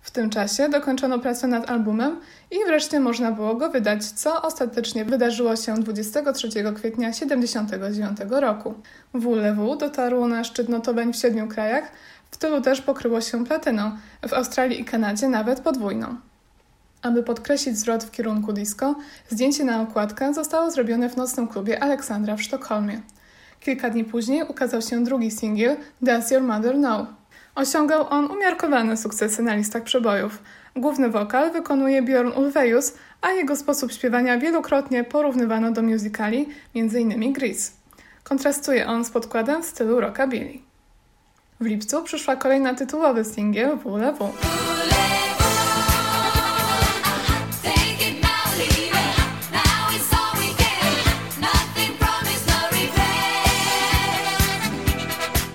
W 0.02 0.12
tym 0.12 0.30
czasie 0.30 0.70
dokończono 0.70 1.20
pracę 1.20 1.48
nad 1.48 1.70
albumem 1.70 2.20
i 2.52 2.56
wreszcie 2.66 3.00
można 3.00 3.32
było 3.32 3.56
go 3.56 3.70
wydać, 3.70 4.06
co 4.06 4.42
ostatecznie 4.42 5.06
wydarzyło 5.06 5.56
się 5.56 5.75
23 5.75 6.48
kwietnia 6.75 7.12
1979 7.12 8.32
roku. 8.42 8.74
WLW 9.13 9.75
dotarło 9.75 10.28
na 10.28 10.44
szczyt 10.44 10.70
notowań 10.70 11.13
w 11.13 11.16
siedmiu 11.16 11.48
krajach, 11.48 11.92
w 12.32 12.38
tylu 12.38 12.62
też 12.62 12.82
pokryło 12.82 13.22
się 13.22 13.46
platyną, 13.46 13.92
w 14.28 14.34
Australii 14.34 14.82
i 14.82 14.86
Kanadzie 14.86 15.28
nawet 15.28 15.60
podwójną. 15.60 16.16
Aby 17.02 17.24
podkreślić 17.24 17.78
zwrot 17.78 18.04
w 18.04 18.12
kierunku 18.12 18.54
disco, 18.54 18.96
zdjęcie 19.30 19.63
na 19.63 19.82
okładkę 19.82 20.34
zostało 20.34 20.72
zrobione 20.72 21.10
w 21.10 21.18
nocnym 21.18 21.48
klubie 21.48 21.84
Aleksandra 21.84 22.36
w 22.36 22.42
Sztokholmie. 22.42 23.02
Kilka 23.63 23.89
dni 23.89 24.03
później 24.03 24.43
ukazał 24.43 24.82
się 24.82 25.03
drugi 25.03 25.32
singiel 25.32 25.77
Does 26.01 26.32
Your 26.32 26.43
Mother 26.43 26.75
Know? 26.75 27.08
Osiągał 27.55 28.08
on 28.10 28.32
umiarkowane 28.32 28.98
sukcesy 28.98 29.43
na 29.43 29.55
listach 29.55 29.84
przebojów. 29.84 30.43
Główny 30.75 31.10
wokal 31.10 31.51
wykonuje 31.51 32.01
Bjorn 32.01 32.32
Ulveus, 32.38 32.93
a 33.22 33.32
jego 33.32 33.55
sposób 33.55 33.91
śpiewania 33.91 34.38
wielokrotnie 34.38 35.03
porównywano 35.03 35.72
do 35.72 35.82
musicali, 35.82 36.50
m.in. 36.75 37.34
Grease. 37.34 37.72
Kontrastuje 38.24 38.88
on 38.88 39.05
z 39.05 39.10
podkładem 39.10 39.63
w 39.63 39.65
stylu 39.65 40.00
rockabilly. 40.00 40.53
W 41.60 41.65
lipcu 41.65 42.03
przyszła 42.03 42.36
kolejna 42.36 42.74
tytułowy 42.74 43.25
singiel 43.25 43.77
WLW. 43.77 44.34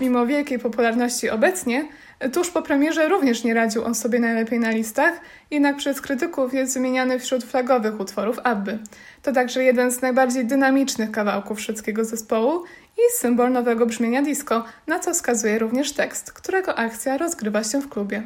Mimo 0.09 0.27
wielkiej 0.27 0.59
popularności 0.59 1.31
obecnie, 1.31 1.89
tuż 2.33 2.51
po 2.51 2.63
premierze 2.63 3.09
również 3.09 3.45
nie 3.45 3.55
radził 3.55 3.85
on 3.85 3.95
sobie 3.95 4.19
najlepiej 4.19 4.61
na 4.61 4.71
listach, 4.71 5.21
jednak 5.51 5.77
przez 5.77 6.01
krytyków 6.01 6.55
jest 6.55 6.75
wymieniany 6.75 7.19
wśród 7.19 7.45
flagowych 7.45 8.01
utworów 8.01 8.39
Abby. 8.45 8.79
To 9.23 9.33
także 9.33 9.65
jeden 9.65 9.91
z 9.91 10.03
najbardziej 10.03 10.45
dynamicznych 10.45 11.11
kawałków 11.11 11.61
szwedzkiego 11.61 12.05
zespołu 12.05 12.65
i 12.97 13.19
symbol 13.19 13.53
nowego 13.53 13.87
brzmienia 13.87 14.23
disco, 14.23 14.65
na 14.87 14.99
co 14.99 15.15
wskazuje 15.15 15.59
również 15.59 15.93
tekst, 15.93 16.33
którego 16.33 16.79
akcja 16.79 17.19
rozgrywa 17.19 17.65
się 17.65 17.81
w 17.81 17.89
klubie. 17.89 18.23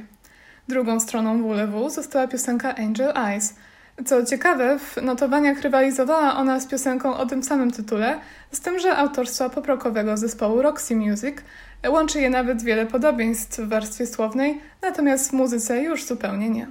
Drugą 0.69 1.01
stroną 1.01 1.43
WLW 1.43 1.91
została 1.91 2.29
piosenka 2.29 2.75
Angel 2.75 3.13
Eyes– 3.17 3.55
co 4.05 4.25
ciekawe, 4.25 4.79
w 4.79 4.97
notowaniach 5.03 5.61
rywalizowała 5.61 6.37
ona 6.37 6.61
z 6.61 6.67
piosenką 6.67 7.17
o 7.17 7.27
tym 7.27 7.43
samym 7.43 7.71
tytule, 7.71 8.21
z 8.53 8.61
tym, 8.61 8.79
że 8.79 8.97
autorstwa 8.97 9.51
poprokowego 9.51 10.17
zespołu 10.17 10.63
Roxy 10.63 10.97
Music 10.97 11.37
łączy 11.89 12.21
je 12.21 12.31
nawet 12.31 12.63
wiele 12.63 12.87
podobieństw 12.87 13.61
w 13.61 13.69
warstwie 13.69 14.07
słownej, 14.07 14.61
natomiast 14.83 15.31
w 15.31 15.33
muzyce 15.33 15.83
już 15.83 16.05
zupełnie 16.05 16.51
nie. 16.51 16.67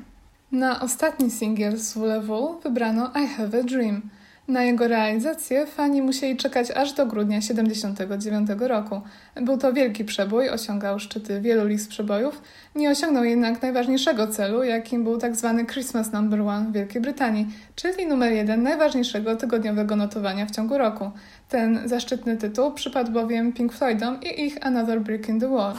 Na 0.52 0.82
ostatni 0.82 1.32
singiel 1.32 1.78
z 1.78 1.94
WLW 1.94 2.60
wybrano 2.64 3.12
I 3.16 3.28
Have 3.28 3.60
a 3.60 3.64
Dream– 3.64 4.02
na 4.52 4.64
jego 4.64 4.88
realizację 4.88 5.66
fani 5.66 6.02
musieli 6.02 6.38
czekać 6.38 6.72
aż 6.72 6.94
do 6.94 7.06
grudnia 7.06 7.40
1979 7.40 8.50
roku. 8.60 9.02
Był 9.36 9.58
to 9.58 9.74
wielki 9.74 10.06
przebój, 10.06 10.50
osiągał 10.50 11.00
szczyty 11.00 11.42
wielu 11.42 11.68
list 11.68 11.90
przebojów, 11.90 12.42
nie 12.76 12.90
osiągnął 12.90 13.24
jednak 13.24 13.62
najważniejszego 13.62 14.28
celu, 14.28 14.64
jakim 14.64 15.04
był 15.04 15.18
tzw. 15.18 15.56
Tak 15.58 15.72
Christmas 15.72 16.14
Number 16.14 16.42
One 16.42 16.66
w 16.70 16.72
Wielkiej 16.72 17.02
Brytanii, 17.02 17.48
czyli 17.76 18.08
numer 18.08 18.32
jeden 18.32 18.64
najważniejszego 18.64 19.36
tygodniowego 19.36 19.96
notowania 19.96 20.46
w 20.46 20.52
ciągu 20.52 20.78
roku. 20.78 21.12
Ten 21.50 21.80
zaszczytny 21.86 22.38
tytuł 22.38 22.72
przypadł 22.72 23.12
bowiem 23.12 23.54
Pink 23.54 23.74
Floydom 23.74 24.20
i 24.22 24.42
ich 24.46 24.66
Another 24.66 25.02
Brick 25.02 25.30
in 25.30 25.40
the 25.40 25.50
Wall. 25.50 25.74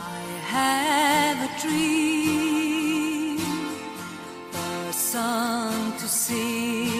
Song 5.12 5.92
to 6.00 6.06
sing. 6.08 6.91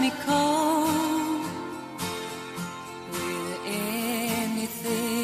Me 0.00 0.10
cope 0.26 1.46
with 3.12 3.60
anything. 3.66 5.22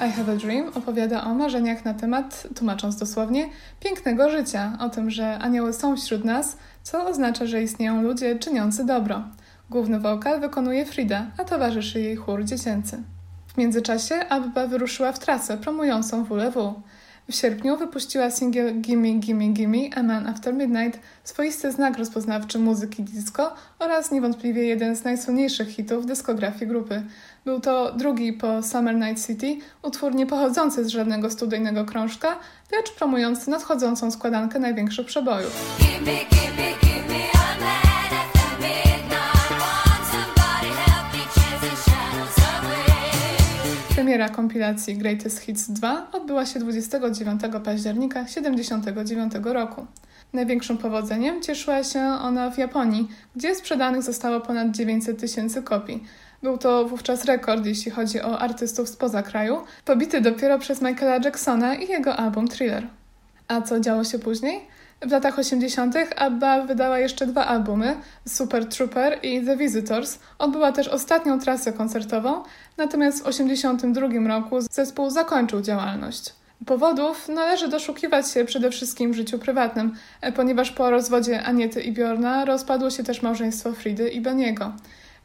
I 0.00 0.08
Have 0.08 0.32
a 0.32 0.36
Dream 0.36 0.68
opowiada 0.74 1.24
o 1.24 1.34
marzeniach 1.34 1.84
na 1.84 1.94
temat, 1.94 2.46
tłumacząc 2.56 2.96
dosłownie, 2.96 3.48
pięknego 3.80 4.30
życia, 4.30 4.78
o 4.80 4.88
tym, 4.88 5.10
że 5.10 5.38
anioły 5.38 5.72
są 5.72 5.96
wśród 5.96 6.24
nas, 6.24 6.56
co 6.82 7.06
oznacza, 7.06 7.46
że 7.46 7.62
istnieją 7.62 8.02
ludzie 8.02 8.38
czyniący 8.38 8.84
dobro. 8.84 9.22
Główny 9.70 10.00
wokal 10.00 10.40
wykonuje 10.40 10.86
Frida, 10.86 11.26
a 11.38 11.44
towarzyszy 11.44 12.00
jej 12.00 12.16
chór 12.16 12.44
dziecięcy. 12.44 13.02
W 13.46 13.56
międzyczasie 13.56 14.14
Abba 14.28 14.66
wyruszyła 14.66 15.12
w 15.12 15.18
trasę 15.18 15.56
promującą 15.58 16.24
WLW. 16.24 16.82
W 17.32 17.34
sierpniu 17.34 17.76
wypuściła 17.76 18.30
singiel 18.30 18.80
Gimme 18.80 19.12
Gimme 19.12 19.48
Gimme 19.48 19.78
A 19.96 20.02
Man 20.02 20.26
After 20.26 20.54
Midnight, 20.54 21.00
swoisty 21.24 21.72
znak 21.72 21.98
rozpoznawczy 21.98 22.58
muzyki 22.58 23.02
disco 23.02 23.54
oraz 23.78 24.10
niewątpliwie 24.10 24.64
jeden 24.64 24.96
z 24.96 25.04
najsłynniejszych 25.04 25.68
hitów 25.68 26.06
dyskografii 26.06 26.66
grupy. 26.66 27.02
Był 27.44 27.60
to 27.60 27.92
drugi 27.92 28.32
po 28.32 28.62
Summer 28.62 28.94
Night 28.94 29.26
City 29.26 29.56
utwór 29.82 30.14
nie 30.14 30.26
pochodzący 30.26 30.84
z 30.84 30.88
żadnego 30.88 31.30
studyjnego 31.30 31.84
krążka, 31.84 32.38
lecz 32.72 32.92
promujący 32.92 33.50
nadchodzącą 33.50 34.10
składankę 34.10 34.58
największych 34.58 35.06
przebojów. 35.06 35.78
Premiera 44.02 44.28
kompilacji 44.28 44.96
Greatest 44.96 45.38
Hits 45.38 45.70
2 45.70 46.06
odbyła 46.12 46.46
się 46.46 46.60
29 46.60 47.40
października 47.64 48.24
1979 48.24 49.32
roku. 49.44 49.86
Największym 50.32 50.78
powodzeniem 50.78 51.42
cieszyła 51.42 51.84
się 51.84 52.00
ona 52.00 52.50
w 52.50 52.58
Japonii, 52.58 53.08
gdzie 53.36 53.54
sprzedanych 53.54 54.02
zostało 54.02 54.40
ponad 54.40 54.70
900 54.70 55.20
tysięcy 55.20 55.62
kopii. 55.62 56.04
Był 56.42 56.58
to 56.58 56.84
wówczas 56.88 57.24
rekord, 57.24 57.66
jeśli 57.66 57.90
chodzi 57.90 58.20
o 58.20 58.38
artystów 58.38 58.88
spoza 58.88 59.22
kraju, 59.22 59.56
pobity 59.84 60.20
dopiero 60.20 60.58
przez 60.58 60.82
Michaela 60.82 61.24
Jacksona 61.24 61.74
i 61.74 61.88
jego 61.88 62.16
album 62.16 62.48
Thriller. 62.48 62.86
A 63.48 63.60
co 63.60 63.80
działo 63.80 64.04
się 64.04 64.18
później? 64.18 64.60
W 65.06 65.10
latach 65.10 65.38
80. 65.38 65.94
ABBA 66.16 66.62
wydała 66.62 66.98
jeszcze 66.98 67.26
dwa 67.26 67.46
albumy, 67.46 67.96
Super 68.28 68.68
Trooper 68.68 69.18
i 69.22 69.46
The 69.46 69.56
Visitors. 69.56 70.18
Odbyła 70.38 70.72
też 70.72 70.88
ostatnią 70.88 71.40
trasę 71.40 71.72
koncertową, 71.72 72.42
natomiast 72.76 73.18
w 73.18 73.24
1982 73.24 74.28
roku 74.28 74.60
zespół 74.60 75.10
zakończył 75.10 75.60
działalność. 75.60 76.34
Powodów 76.66 77.28
należy 77.28 77.68
doszukiwać 77.68 78.30
się 78.30 78.44
przede 78.44 78.70
wszystkim 78.70 79.12
w 79.12 79.16
życiu 79.16 79.38
prywatnym, 79.38 79.94
ponieważ 80.36 80.70
po 80.70 80.90
rozwodzie 80.90 81.42
Aniety 81.42 81.80
i 81.80 81.92
Bjorna 81.92 82.44
rozpadło 82.44 82.90
się 82.90 83.04
też 83.04 83.22
małżeństwo 83.22 83.72
Fridy 83.72 84.08
i 84.08 84.20
Beniego. 84.20 84.72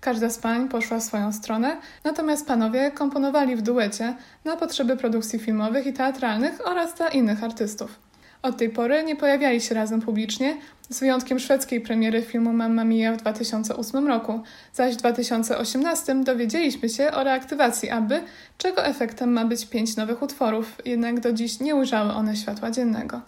Każda 0.01 0.29
z 0.29 0.37
pań 0.37 0.69
poszła 0.69 0.99
w 0.99 1.03
swoją 1.03 1.33
stronę, 1.33 1.77
natomiast 2.03 2.47
panowie 2.47 2.91
komponowali 2.91 3.55
w 3.55 3.61
duecie 3.61 4.15
na 4.45 4.55
potrzeby 4.55 4.97
produkcji 4.97 5.39
filmowych 5.39 5.87
i 5.87 5.93
teatralnych 5.93 6.67
oraz 6.67 6.93
dla 6.95 7.07
innych 7.07 7.43
artystów. 7.43 8.06
Od 8.41 8.57
tej 8.57 8.69
pory 8.69 9.03
nie 9.03 9.15
pojawiali 9.15 9.61
się 9.61 9.75
razem 9.75 10.01
publicznie, 10.01 10.57
z 10.89 10.99
wyjątkiem 10.99 11.39
szwedzkiej 11.39 11.81
premiery 11.81 12.21
filmu 12.21 12.53
Mamma 12.53 12.83
Mia 12.83 13.13
w 13.13 13.17
2008 13.17 14.07
roku, 14.07 14.41
zaś 14.73 14.93
w 14.93 14.97
2018 14.97 16.23
dowiedzieliśmy 16.23 16.89
się 16.89 17.11
o 17.11 17.23
reaktywacji 17.23 17.89
Abby, 17.89 18.23
czego 18.57 18.85
efektem 18.85 19.33
ma 19.33 19.45
być 19.45 19.65
pięć 19.65 19.95
nowych 19.95 20.21
utworów, 20.21 20.81
jednak 20.85 21.19
do 21.19 21.33
dziś 21.33 21.59
nie 21.59 21.75
ujrzały 21.75 22.11
one 22.13 22.35
światła 22.35 22.71
dziennego. 22.71 23.21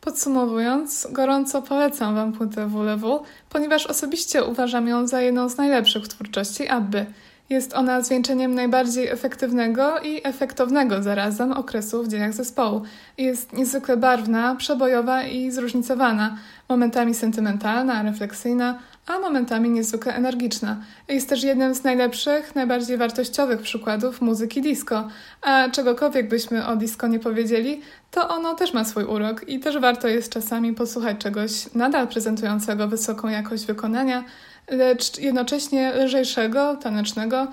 Podsumowując, 0.00 1.08
gorąco 1.12 1.62
polecam 1.62 2.14
Wam 2.14 2.32
płytę 2.32 2.66
WLW, 2.66 3.22
ponieważ 3.50 3.86
osobiście 3.86 4.44
uważam 4.44 4.88
ją 4.88 5.06
za 5.06 5.20
jedną 5.20 5.48
z 5.48 5.56
najlepszych 5.56 6.04
w 6.04 6.08
twórczości 6.08 6.68
Abby– 6.68 7.06
jest 7.50 7.74
ona 7.74 8.02
zwieńczeniem 8.02 8.54
najbardziej 8.54 9.08
efektywnego 9.08 9.98
i 9.98 10.20
efektownego 10.24 11.02
zarazem 11.02 11.52
okresu 11.52 12.02
w 12.02 12.08
dziejach 12.08 12.34
zespołu. 12.34 12.82
Jest 13.18 13.52
niezwykle 13.52 13.96
barwna, 13.96 14.54
przebojowa 14.54 15.22
i 15.22 15.50
zróżnicowana, 15.50 16.38
momentami 16.68 17.14
sentymentalna, 17.14 18.02
refleksyjna, 18.02 18.78
a 19.06 19.18
momentami 19.18 19.70
niezwykle 19.70 20.14
energiczna. 20.14 20.76
Jest 21.08 21.28
też 21.28 21.42
jednym 21.42 21.74
z 21.74 21.84
najlepszych, 21.84 22.54
najbardziej 22.54 22.96
wartościowych 22.96 23.62
przykładów 23.62 24.20
muzyki 24.20 24.62
disco. 24.62 25.08
A 25.42 25.70
czegokolwiek 25.70 26.28
byśmy 26.28 26.66
o 26.66 26.76
disco 26.76 27.06
nie 27.06 27.18
powiedzieli, 27.18 27.80
to 28.10 28.28
ono 28.28 28.54
też 28.54 28.74
ma 28.74 28.84
swój 28.84 29.04
urok 29.04 29.48
i 29.48 29.60
też 29.60 29.78
warto 29.78 30.08
jest 30.08 30.32
czasami 30.32 30.72
posłuchać 30.72 31.18
czegoś 31.18 31.74
nadal 31.74 32.08
prezentującego 32.08 32.88
wysoką 32.88 33.28
jakość 33.28 33.66
wykonania, 33.66 34.24
lecz 34.70 35.18
jednocześnie 35.18 35.92
lżejszego, 35.92 36.76
tanecznego, 36.76 37.46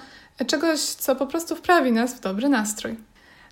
czegoś, 0.48 0.79
co 0.79 1.15
po 1.15 1.27
prostu 1.27 1.55
wprawi 1.55 1.91
nas 1.91 2.13
w 2.13 2.20
dobry 2.20 2.50
nastrój. 2.50 2.96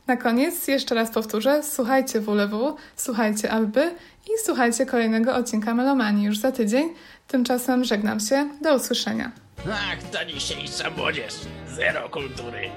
Na 0.08 0.18
koniec 0.18 0.68
jeszcze 0.68 0.96
raz 0.96 1.12
powtórzę, 1.12 1.64
słuchajcie 1.64 2.20
WLW, 2.22 2.76
słuchajcie 2.96 3.52
Alby 3.52 3.96
i 4.26 4.32
słuchajcie 4.46 4.86
kolejnego 4.86 5.36
odcinka 5.36 5.74
Melomanii 5.76 6.26
już 6.26 6.38
za 6.38 6.52
tydzień. 6.52 6.90
Tymczasem 7.28 7.84
żegnam 7.84 8.20
się, 8.20 8.50
do 8.62 8.76
usłyszenia. 8.76 9.32
Ach, 9.72 10.04
ta 10.12 10.26
dzisiejsza 10.26 10.90
młodzież, 10.90 11.34
zero 11.76 12.10
kultury. 12.10 12.70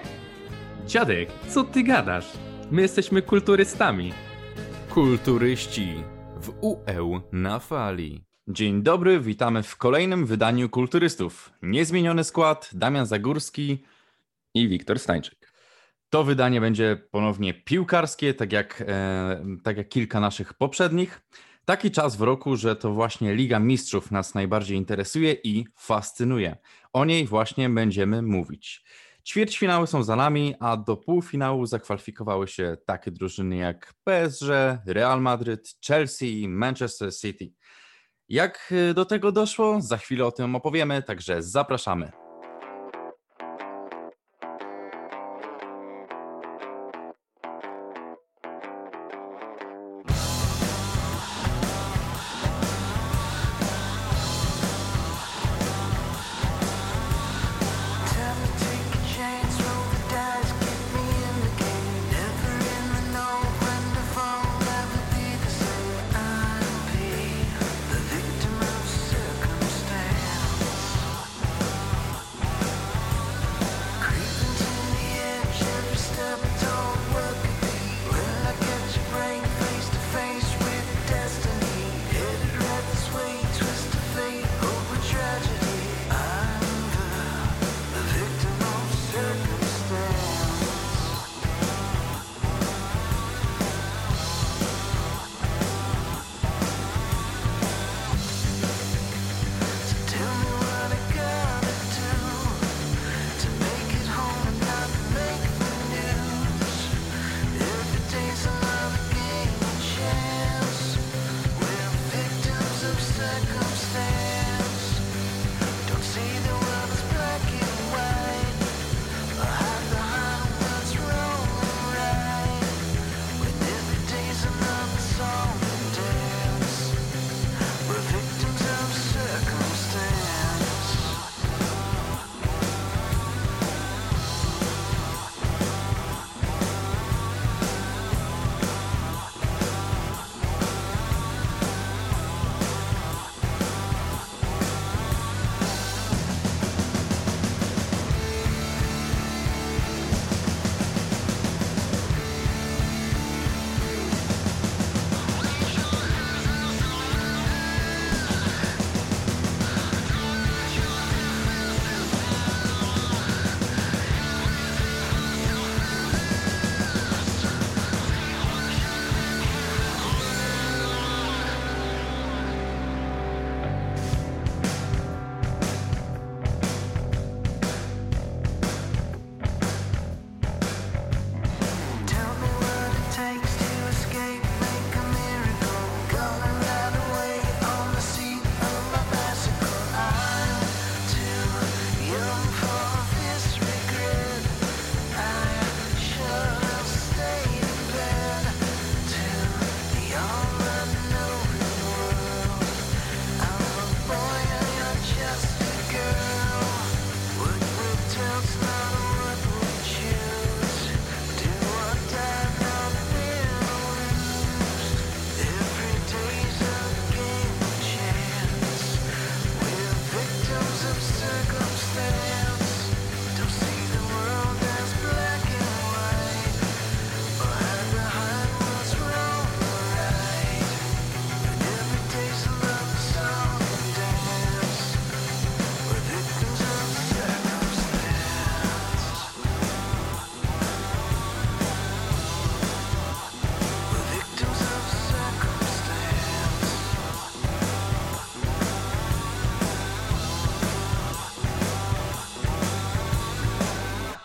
Dziadek, 0.87 1.29
co 1.49 1.65
ty 1.65 1.83
gadasz? 1.83 2.33
My 2.71 2.83
jesteśmy 2.83 3.23
kulturystami. 3.23 4.13
Kulturyści 4.91 6.05
w 6.37 6.53
UE 6.61 7.21
na 7.33 7.59
fali. 7.59 8.25
Dzień 8.49 8.83
dobry, 8.83 9.21
witamy 9.21 9.63
w 9.63 9.77
kolejnym 9.77 10.27
wydaniu 10.27 10.69
Kulturystów. 10.69 11.53
Niezmieniony 11.63 12.25
skład, 12.25 12.71
Damian 12.73 13.07
Zagórski. 13.07 13.85
I 14.55 14.69
Wiktor 14.69 14.99
Stańczyk. 14.99 15.53
To 16.11 16.25
wydanie 16.25 16.61
będzie 16.61 16.97
ponownie 17.11 17.55
piłkarskie, 17.55 18.35
tak 18.35 18.53
jak, 18.53 18.85
e, 18.87 19.45
tak 19.63 19.77
jak 19.77 19.89
kilka 19.89 20.21
naszych 20.21 20.55
poprzednich. 20.55 21.21
Taki 21.65 21.91
czas 21.91 22.17
w 22.17 22.23
roku, 22.23 22.57
że 22.57 22.77
to 22.77 22.93
właśnie 22.93 23.35
Liga 23.35 23.59
Mistrzów 23.59 24.11
nas 24.11 24.35
najbardziej 24.35 24.77
interesuje 24.77 25.33
i 25.33 25.65
fascynuje. 25.77 26.57
O 26.93 27.05
niej 27.05 27.27
właśnie 27.27 27.71
będziemy 27.71 28.23
mówić. 28.23 28.85
Ćwierćfinały 29.27 29.87
są 29.87 30.03
za 30.03 30.17
nami, 30.17 30.55
a 30.61 30.77
do 30.77 30.97
półfinału 30.97 31.67
zakwalifikowały 31.67 32.49
się 32.49 32.77
takie 32.87 33.11
drużyny 33.11 33.57
jak 33.57 33.95
PSG, 34.05 34.49
Real 34.87 35.21
Madryt, 35.21 35.77
Chelsea, 35.87 36.49
Manchester 36.49 37.15
City. 37.15 37.51
Jak 38.29 38.73
y, 38.91 38.95
do 38.95 39.05
tego 39.05 39.33
doszło? 39.33 39.81
Za 39.81 39.97
chwilę 39.97 40.27
o 40.27 40.33
tym 40.33 40.55
opowiemy, 40.55 41.03
także 41.03 41.43
zapraszamy. 41.43 42.24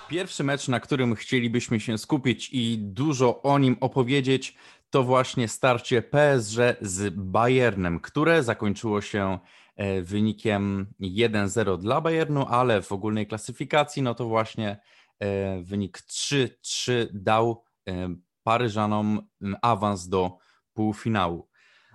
Pierwszy 0.10 0.44
mecz, 0.44 0.68
na 0.68 0.80
którym 0.80 1.16
chcielibyśmy 1.16 1.80
się 1.80 1.98
skupić 1.98 2.50
i 2.54 2.78
dużo 2.78 3.42
o 3.42 3.60
nim 3.60 3.78
opowiedzieć, 3.80 4.56
to 4.90 5.04
właśnie 5.04 5.48
starcie 5.48 6.02
PSG 6.02 6.58
z 6.82 7.14
Bayernem, 7.16 8.00
które 8.00 8.44
zakończyło 8.44 9.02
się 9.02 9.40
e, 9.76 10.02
wynikiem 10.02 10.88
1-0 11.02 11.78
dla 11.78 12.02
Bayernu, 12.02 12.46
ale 12.50 12.82
w 12.82 12.92
ogólnej 12.92 13.28
klasyfikacji 13.28 14.02
no 14.02 14.16
to 14.16 14.26
właśnie 14.26 14.80
e, 15.20 15.62
wynik 15.62 15.98
3-3 16.00 17.08
dał 17.14 17.64
e, 17.88 18.16
Paryżanom 18.44 19.28
awans 19.62 20.08
do 20.08 20.38
półfinału. 20.74 21.50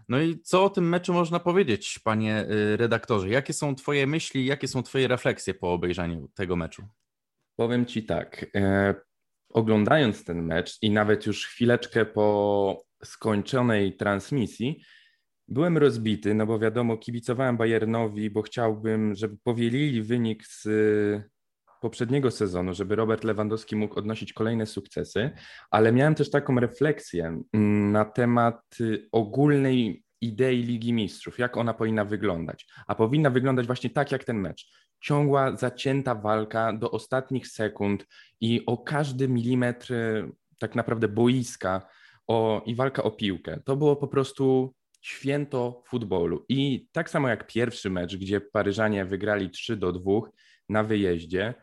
No 0.09 0.21
i 0.21 0.41
co 0.41 0.65
o 0.65 0.71
tym 0.71 0.89
meczu 0.89 1.13
można 1.13 1.41
powiedzieć, 1.41 1.99
panie 1.99 2.47
redaktorze? 2.77 3.29
Jakie 3.29 3.53
są 3.53 3.75
twoje 3.75 4.07
myśli, 4.07 4.47
jakie 4.47 4.69
są 4.69 4.83
twoje 4.83 5.09
refleksje 5.09 5.55
po 5.55 5.73
obejrzeniu 5.73 6.29
tego 6.35 6.57
meczu? 6.57 6.89
Powiem 7.57 7.87
ci 7.87 8.05
tak. 8.05 8.47
E, 8.57 8.95
oglądając 9.49 10.25
ten 10.25 10.43
mecz 10.43 10.79
i 10.83 10.91
nawet 10.91 11.27
już 11.27 11.47
chwileczkę 11.47 12.05
po 12.07 12.85
skończonej 13.05 13.97
transmisji, 13.97 14.85
byłem 15.49 15.79
rozbity, 15.79 16.35
no 16.35 16.47
bo 16.47 16.59
wiadomo, 16.59 16.97
kibicowałem 16.97 17.57
Bayernowi, 17.57 18.31
bo 18.31 18.43
chciałbym, 18.43 19.15
żeby 19.15 19.37
powielili 19.43 20.03
wynik 20.03 20.47
z 20.47 20.69
poprzedniego 21.81 22.31
sezonu, 22.31 22.75
żeby 22.75 22.97
Robert 22.97 23.25
Lewandowski 23.25 23.77
mógł 23.77 23.99
odnosić 23.99 24.33
kolejne 24.33 24.67
sukcesy, 24.67 25.31
ale 25.71 25.93
miałem 25.93 26.15
też 26.15 26.31
taką 26.31 26.61
refleksję 26.61 27.43
mm, 27.53 27.93
na 27.93 28.05
temat 28.05 28.61
ogólnej 29.13 30.04
idei 30.25 30.63
Ligi 30.63 30.93
Mistrzów, 30.93 31.39
jak 31.39 31.57
ona 31.57 31.75
powinna 31.75 32.05
wyglądać. 32.05 32.67
A 32.87 32.95
powinna 32.95 33.31
wyglądać 33.31 33.67
właśnie 33.67 33.91
tak 33.91 34.13
jak 34.13 34.25
ten 34.25 34.39
mecz 34.39 34.67
ciągła, 35.05 35.57
zacięta 35.57 36.15
walka 36.15 36.73
do 36.73 36.91
ostatnich 36.91 37.49
sekund 37.49 38.07
i 38.41 38.67
o 38.67 38.79
każdy 38.79 39.29
milimetr 39.29 39.93
e, 39.93 40.29
tak 40.59 40.75
naprawdę 40.75 41.09
boiska 41.09 41.89
o, 42.27 42.63
i 42.67 42.75
walka 42.75 43.03
o 43.03 43.11
piłkę. 43.11 43.61
To 43.65 43.77
było 43.77 43.97
po 43.97 44.09
prostu 44.09 44.75
święto 45.01 45.83
futbolu. 45.87 46.45
I 46.49 46.89
tak 46.93 47.11
samo 47.11 47.29
jak 47.29 47.47
pierwszy 47.47 47.91
mecz, 47.91 48.17
gdzie 48.17 48.41
Paryżanie 48.41 49.05
wygrali 49.05 49.51
3 49.51 49.77
do 49.77 49.93
2 49.93 50.13
na 50.69 50.83
wyjeździe, 50.85 51.55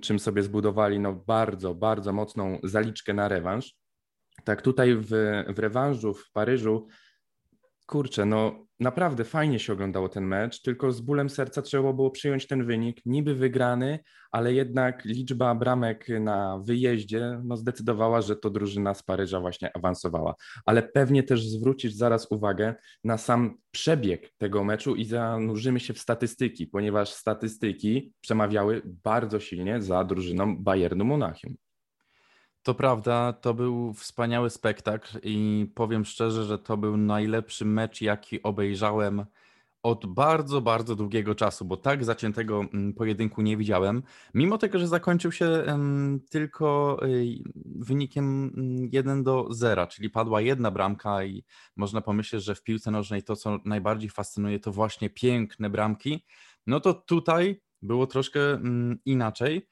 czym 0.00 0.18
sobie 0.18 0.42
zbudowali 0.42 1.00
no, 1.00 1.12
bardzo, 1.12 1.74
bardzo 1.74 2.12
mocną 2.12 2.58
zaliczkę 2.62 3.14
na 3.14 3.28
rewanż. 3.28 3.74
Tak 4.44 4.62
tutaj 4.62 4.96
w, 4.96 5.08
w 5.48 5.58
rewanżu 5.58 6.14
w 6.14 6.30
Paryżu 6.30 6.86
kurczę, 7.86 8.26
no 8.26 8.66
naprawdę 8.80 9.24
fajnie 9.24 9.58
się 9.58 9.72
oglądało 9.72 10.08
ten 10.08 10.24
mecz, 10.24 10.62
tylko 10.62 10.92
z 10.92 11.00
bólem 11.00 11.30
serca 11.30 11.62
trzeba 11.62 11.92
było 11.92 12.10
przyjąć 12.10 12.46
ten 12.46 12.66
wynik, 12.66 13.00
niby 13.06 13.34
wygrany, 13.34 13.98
ale 14.30 14.54
jednak 14.54 15.04
liczba 15.04 15.54
bramek 15.54 16.08
na 16.20 16.58
wyjeździe 16.58 17.40
no, 17.44 17.56
zdecydowała, 17.56 18.20
że 18.20 18.36
to 18.36 18.50
drużyna 18.50 18.94
z 18.94 19.02
Paryża 19.02 19.40
właśnie 19.40 19.76
awansowała. 19.76 20.34
Ale 20.66 20.82
pewnie 20.82 21.22
też 21.22 21.48
zwrócisz 21.48 21.92
zaraz 21.92 22.26
uwagę 22.30 22.74
na 23.04 23.18
sam 23.18 23.56
przebieg 23.70 24.32
tego 24.38 24.64
meczu 24.64 24.94
i 24.94 25.04
zanurzymy 25.04 25.80
się 25.80 25.94
w 25.94 25.98
statystyki, 25.98 26.66
ponieważ 26.66 27.12
statystyki 27.12 28.12
przemawiały 28.20 28.82
bardzo 28.84 29.40
silnie 29.40 29.82
za 29.82 30.04
drużyną 30.04 30.56
Bayernu 30.56 31.04
Monachium. 31.04 31.56
To 32.64 32.74
prawda, 32.74 33.32
to 33.32 33.54
był 33.54 33.92
wspaniały 33.92 34.50
spektakl 34.50 35.18
i 35.22 35.66
powiem 35.74 36.04
szczerze, 36.04 36.44
że 36.44 36.58
to 36.58 36.76
był 36.76 36.96
najlepszy 36.96 37.64
mecz, 37.64 38.00
jaki 38.00 38.42
obejrzałem 38.42 39.26
od 39.82 40.06
bardzo, 40.06 40.60
bardzo 40.60 40.96
długiego 40.96 41.34
czasu, 41.34 41.64
bo 41.64 41.76
tak 41.76 42.04
zaciętego 42.04 42.60
mm, 42.60 42.92
pojedynku 42.94 43.42
nie 43.42 43.56
widziałem. 43.56 44.02
Mimo 44.34 44.58
tego, 44.58 44.78
że 44.78 44.88
zakończył 44.88 45.32
się 45.32 45.64
tylko 46.30 47.00
wynikiem 47.64 48.52
1 48.92 49.10
mm, 49.10 49.24
do 49.24 49.46
0, 49.50 49.86
czyli 49.86 50.10
padła 50.10 50.40
jedna 50.40 50.70
bramka 50.70 51.24
i 51.24 51.44
można 51.76 52.00
pomyśleć, 52.00 52.44
że 52.44 52.54
w 52.54 52.62
piłce 52.62 52.90
nożnej 52.90 53.22
to, 53.22 53.36
co 53.36 53.58
najbardziej 53.64 54.10
fascynuje, 54.10 54.60
to 54.60 54.72
właśnie 54.72 55.10
piękne 55.10 55.70
bramki. 55.70 56.24
No 56.66 56.80
to 56.80 56.94
tutaj 56.94 57.60
było 57.82 58.06
troszkę 58.06 58.52
mm, 58.52 58.98
inaczej. 59.04 59.68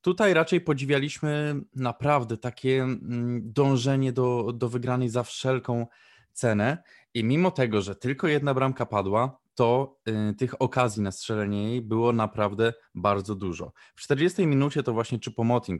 Tutaj 0.00 0.34
raczej 0.34 0.60
podziwialiśmy 0.60 1.54
naprawdę 1.74 2.36
takie 2.36 2.82
mm, 2.82 3.40
dążenie 3.44 4.12
do, 4.12 4.52
do 4.52 4.68
wygranej 4.68 5.08
za 5.08 5.22
wszelką 5.22 5.86
cenę. 6.32 6.82
I 7.14 7.24
mimo 7.24 7.50
tego, 7.50 7.82
że 7.82 7.96
tylko 7.96 8.28
jedna 8.28 8.54
bramka 8.54 8.86
padła, 8.86 9.38
to 9.54 9.98
y, 10.30 10.34
tych 10.34 10.62
okazji 10.62 11.02
na 11.02 11.12
strzelenie 11.12 11.70
jej 11.70 11.82
było 11.82 12.12
naprawdę 12.12 12.72
bardzo 12.94 13.34
dużo. 13.34 13.72
W 13.94 14.00
40 14.00 14.46
minucie 14.46 14.82
to 14.82 14.92
właśnie 14.92 15.18
Choupo-Moting 15.18 15.78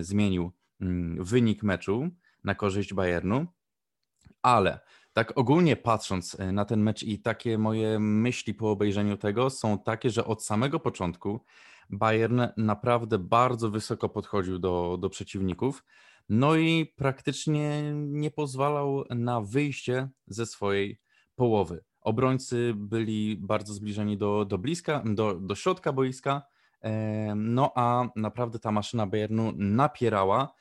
y, 0.00 0.04
zmienił 0.04 0.52
y, 0.82 0.86
wynik 1.18 1.62
meczu 1.62 2.08
na 2.44 2.54
korzyść 2.54 2.94
Bayernu, 2.94 3.46
ale 4.42 4.80
tak 5.12 5.38
ogólnie 5.38 5.76
patrząc 5.76 6.34
y, 6.34 6.52
na 6.52 6.64
ten 6.64 6.82
mecz 6.82 7.02
i 7.02 7.18
takie 7.18 7.58
moje 7.58 7.98
myśli 7.98 8.54
po 8.54 8.70
obejrzeniu 8.70 9.16
tego 9.16 9.50
są 9.50 9.78
takie, 9.78 10.10
że 10.10 10.24
od 10.24 10.44
samego 10.44 10.80
początku 10.80 11.44
Bayern 11.92 12.40
naprawdę 12.56 13.18
bardzo 13.18 13.70
wysoko 13.70 14.08
podchodził 14.08 14.58
do, 14.58 14.98
do 15.00 15.10
przeciwników. 15.10 15.84
No 16.28 16.56
i 16.56 16.86
praktycznie 16.96 17.92
nie 17.94 18.30
pozwalał 18.30 19.04
na 19.10 19.40
wyjście 19.40 20.08
ze 20.26 20.46
swojej 20.46 21.00
połowy. 21.34 21.84
Obrońcy 22.00 22.72
byli 22.76 23.36
bardzo 23.36 23.74
zbliżeni 23.74 24.18
do, 24.18 24.44
do 24.44 24.58
bliska, 24.58 25.02
do, 25.06 25.34
do 25.34 25.54
środka 25.54 25.92
boiska, 25.92 26.42
no 27.36 27.72
a 27.74 28.08
naprawdę 28.16 28.58
ta 28.58 28.72
maszyna 28.72 29.06
Bayernu 29.06 29.52
napierała, 29.56 30.54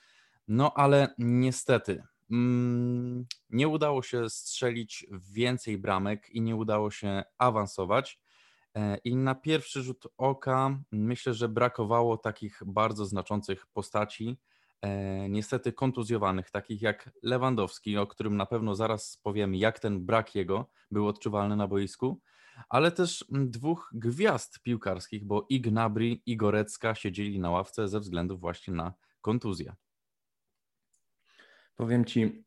no 0.48 0.74
ale 0.76 1.16
niestety 1.18 2.04
mm, 2.32 3.26
nie 3.50 3.68
udało 3.68 4.04
się 4.04 4.30
strzelić 4.30 5.08
więcej 5.32 5.78
bramek 5.78 6.30
i 6.30 6.42
nie 6.42 6.56
udało 6.56 6.92
się 6.92 7.24
awansować. 7.38 8.20
E, 8.76 8.98
I 8.98 9.16
na 9.16 9.36
pierwszy 9.36 9.82
rzut 9.82 10.08
oka 10.18 10.80
myślę, 10.92 11.34
że 11.34 11.50
brakowało 11.50 12.18
takich 12.18 12.62
bardzo 12.66 13.06
znaczących 13.06 13.66
postaci, 13.68 14.38
e, 14.82 15.30
niestety 15.30 15.74
kontuzjowanych, 15.74 16.52
takich 16.52 16.82
jak 16.82 17.10
Lewandowski, 17.24 17.98
o 17.98 18.08
którym 18.08 18.38
na 18.38 18.46
pewno 18.46 18.76
zaraz 18.76 19.18
powiemy, 19.24 19.58
jak 19.58 19.80
ten 19.80 20.06
brak 20.06 20.36
jego 20.36 20.70
był 20.92 21.08
odczuwalny 21.08 21.56
na 21.56 21.68
boisku, 21.68 22.22
ale 22.70 22.92
też 22.92 23.26
dwóch 23.30 23.90
gwiazd 23.94 24.60
piłkarskich, 24.64 25.26
bo 25.26 25.46
i 25.50 25.62
Gnabry, 25.62 26.08
i 26.26 26.38
Gorecka 26.38 26.96
siedzieli 26.96 27.40
na 27.40 27.50
ławce 27.50 27.88
ze 27.88 28.00
względu 28.00 28.38
właśnie 28.38 28.74
na 28.74 28.94
kontuzję. 29.22 29.76
Powiem 31.76 32.06
ci, 32.06 32.44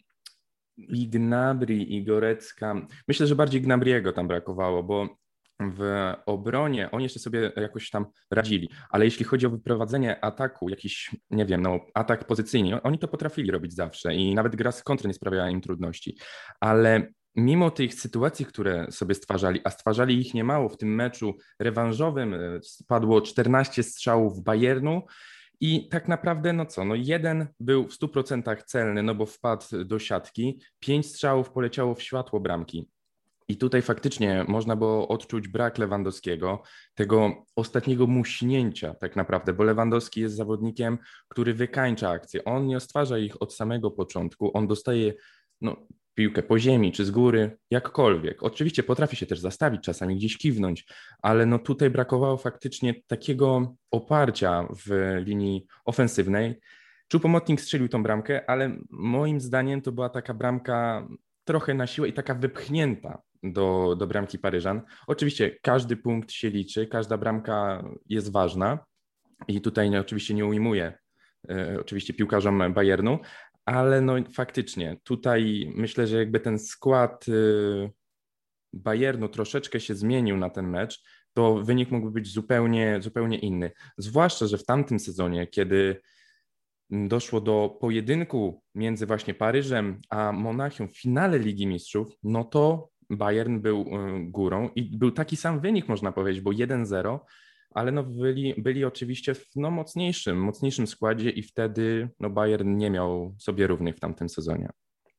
i 0.76 1.08
Gnabry, 1.08 1.76
i 1.76 2.04
Gorecka. 2.04 2.86
Myślę, 3.08 3.26
że 3.26 3.36
bardziej 3.36 3.60
Gnabriego 3.60 4.12
tam 4.12 4.28
brakowało, 4.28 4.82
bo 4.82 5.23
w 5.60 6.12
obronie 6.26 6.90
oni 6.90 7.02
jeszcze 7.02 7.20
sobie 7.20 7.52
jakoś 7.56 7.90
tam 7.90 8.06
radzili, 8.30 8.68
ale 8.90 9.04
jeśli 9.04 9.24
chodzi 9.24 9.46
o 9.46 9.50
wyprowadzenie 9.50 10.24
ataku, 10.24 10.68
jakiś, 10.68 11.16
nie 11.30 11.46
wiem, 11.46 11.62
no, 11.62 11.80
atak 11.94 12.26
pozycyjny, 12.26 12.82
oni 12.82 12.98
to 12.98 13.08
potrafili 13.08 13.50
robić 13.50 13.74
zawsze 13.74 14.14
i 14.14 14.34
nawet 14.34 14.56
gra 14.56 14.72
z 14.72 14.82
kontry 14.82 15.08
nie 15.08 15.14
sprawiała 15.14 15.50
im 15.50 15.60
trudności, 15.60 16.18
ale 16.60 17.12
mimo 17.36 17.70
tych 17.70 17.94
sytuacji, 17.94 18.46
które 18.46 18.86
sobie 18.90 19.14
stwarzali, 19.14 19.60
a 19.64 19.70
stwarzali 19.70 20.20
ich 20.20 20.34
niemało 20.34 20.68
w 20.68 20.76
tym 20.76 20.94
meczu 20.94 21.34
rewanżowym, 21.58 22.34
e, 22.34 22.38
spadło 22.62 23.20
14 23.20 23.82
strzałów 23.82 24.42
Bayernu, 24.42 25.02
i 25.60 25.88
tak 25.88 26.08
naprawdę, 26.08 26.52
no 26.52 26.66
co, 26.66 26.84
no 26.84 26.94
jeden 26.94 27.46
był 27.60 27.88
w 27.88 27.92
100% 27.92 28.64
celny, 28.64 29.02
no 29.02 29.14
bo 29.14 29.26
wpadł 29.26 29.84
do 29.84 29.98
siatki, 29.98 30.60
pięć 30.80 31.06
strzałów 31.06 31.50
poleciało 31.50 31.94
w 31.94 32.02
światło 32.02 32.40
bramki. 32.40 32.88
I 33.48 33.56
tutaj 33.56 33.82
faktycznie 33.82 34.44
można 34.48 34.76
było 34.76 35.08
odczuć 35.08 35.48
brak 35.48 35.78
Lewandowskiego, 35.78 36.62
tego 36.94 37.44
ostatniego 37.56 38.06
muśnięcia 38.06 38.94
tak 38.94 39.16
naprawdę, 39.16 39.52
bo 39.52 39.64
Lewandowski 39.64 40.20
jest 40.20 40.36
zawodnikiem, 40.36 40.98
który 41.28 41.54
wykańcza 41.54 42.10
akcje. 42.10 42.44
On 42.44 42.66
nie 42.66 42.80
stwarza 42.80 43.18
ich 43.18 43.42
od 43.42 43.54
samego 43.54 43.90
początku, 43.90 44.56
on 44.56 44.66
dostaje 44.66 45.14
no, 45.60 45.76
piłkę 46.14 46.42
po 46.42 46.58
ziemi 46.58 46.92
czy 46.92 47.04
z 47.04 47.10
góry, 47.10 47.58
jakkolwiek. 47.70 48.42
Oczywiście 48.42 48.82
potrafi 48.82 49.16
się 49.16 49.26
też 49.26 49.40
zastawić, 49.40 49.82
czasami 49.82 50.16
gdzieś 50.16 50.38
kiwnąć, 50.38 50.86
ale 51.22 51.46
no 51.46 51.58
tutaj 51.58 51.90
brakowało 51.90 52.36
faktycznie 52.36 52.94
takiego 53.06 53.76
oparcia 53.90 54.68
w 54.86 55.16
linii 55.24 55.66
ofensywnej. 55.84 56.60
Choupo-Moting 57.14 57.56
strzelił 57.56 57.88
tą 57.88 58.02
bramkę, 58.02 58.50
ale 58.50 58.76
moim 58.90 59.40
zdaniem 59.40 59.82
to 59.82 59.92
była 59.92 60.08
taka 60.08 60.34
bramka 60.34 61.08
trochę 61.44 61.74
na 61.74 61.86
siłę 61.86 62.08
i 62.08 62.12
taka 62.12 62.34
wypchnięta 62.34 63.22
do, 63.52 63.96
do 63.98 64.06
bramki 64.06 64.38
Paryżan. 64.38 64.82
Oczywiście 65.06 65.56
każdy 65.62 65.96
punkt 65.96 66.32
się 66.32 66.50
liczy, 66.50 66.86
każda 66.86 67.18
bramka 67.18 67.84
jest 68.08 68.32
ważna 68.32 68.78
i 69.48 69.60
tutaj 69.60 69.90
nie, 69.90 70.00
oczywiście 70.00 70.34
nie 70.34 70.46
ujmuję 70.46 70.98
e, 71.48 71.76
oczywiście 71.80 72.14
piłkarzom 72.14 72.72
Bayernu, 72.74 73.18
ale 73.64 74.00
no 74.00 74.14
faktycznie 74.32 74.96
tutaj 75.04 75.72
myślę, 75.74 76.06
że 76.06 76.16
jakby 76.16 76.40
ten 76.40 76.58
skład 76.58 77.26
e, 77.28 77.90
Bayernu 78.72 79.28
troszeczkę 79.28 79.80
się 79.80 79.94
zmienił 79.94 80.36
na 80.36 80.50
ten 80.50 80.68
mecz, 80.68 81.04
to 81.32 81.54
wynik 81.54 81.90
mógłby 81.90 82.10
być 82.10 82.32
zupełnie, 82.32 82.98
zupełnie 83.02 83.38
inny. 83.38 83.70
Zwłaszcza, 83.98 84.46
że 84.46 84.58
w 84.58 84.64
tamtym 84.64 84.98
sezonie, 84.98 85.46
kiedy 85.46 86.00
doszło 86.90 87.40
do 87.40 87.76
pojedynku 87.80 88.62
między 88.74 89.06
właśnie 89.06 89.34
Paryżem 89.34 90.00
a 90.08 90.32
Monachium 90.32 90.88
w 90.88 90.98
finale 90.98 91.38
Ligi 91.38 91.66
Mistrzów, 91.66 92.08
no 92.22 92.44
to 92.44 92.88
Bayern 93.10 93.60
był 93.60 93.80
y, 93.80 94.30
górą 94.30 94.68
i 94.74 94.98
był 94.98 95.10
taki 95.10 95.36
sam 95.36 95.60
wynik, 95.60 95.88
można 95.88 96.12
powiedzieć, 96.12 96.42
bo 96.42 96.50
1-0, 96.50 97.18
ale 97.70 97.92
no 97.92 98.02
byli, 98.02 98.54
byli 98.58 98.84
oczywiście 98.84 99.34
w 99.34 99.46
no, 99.56 99.70
mocniejszym, 99.70 100.40
mocniejszym 100.40 100.86
składzie 100.86 101.30
i 101.30 101.42
wtedy 101.42 102.08
no, 102.20 102.30
Bayern 102.30 102.76
nie 102.76 102.90
miał 102.90 103.34
sobie 103.38 103.66
równych 103.66 103.96
w 103.96 104.00
tamtym 104.00 104.28
sezonie. 104.28 104.68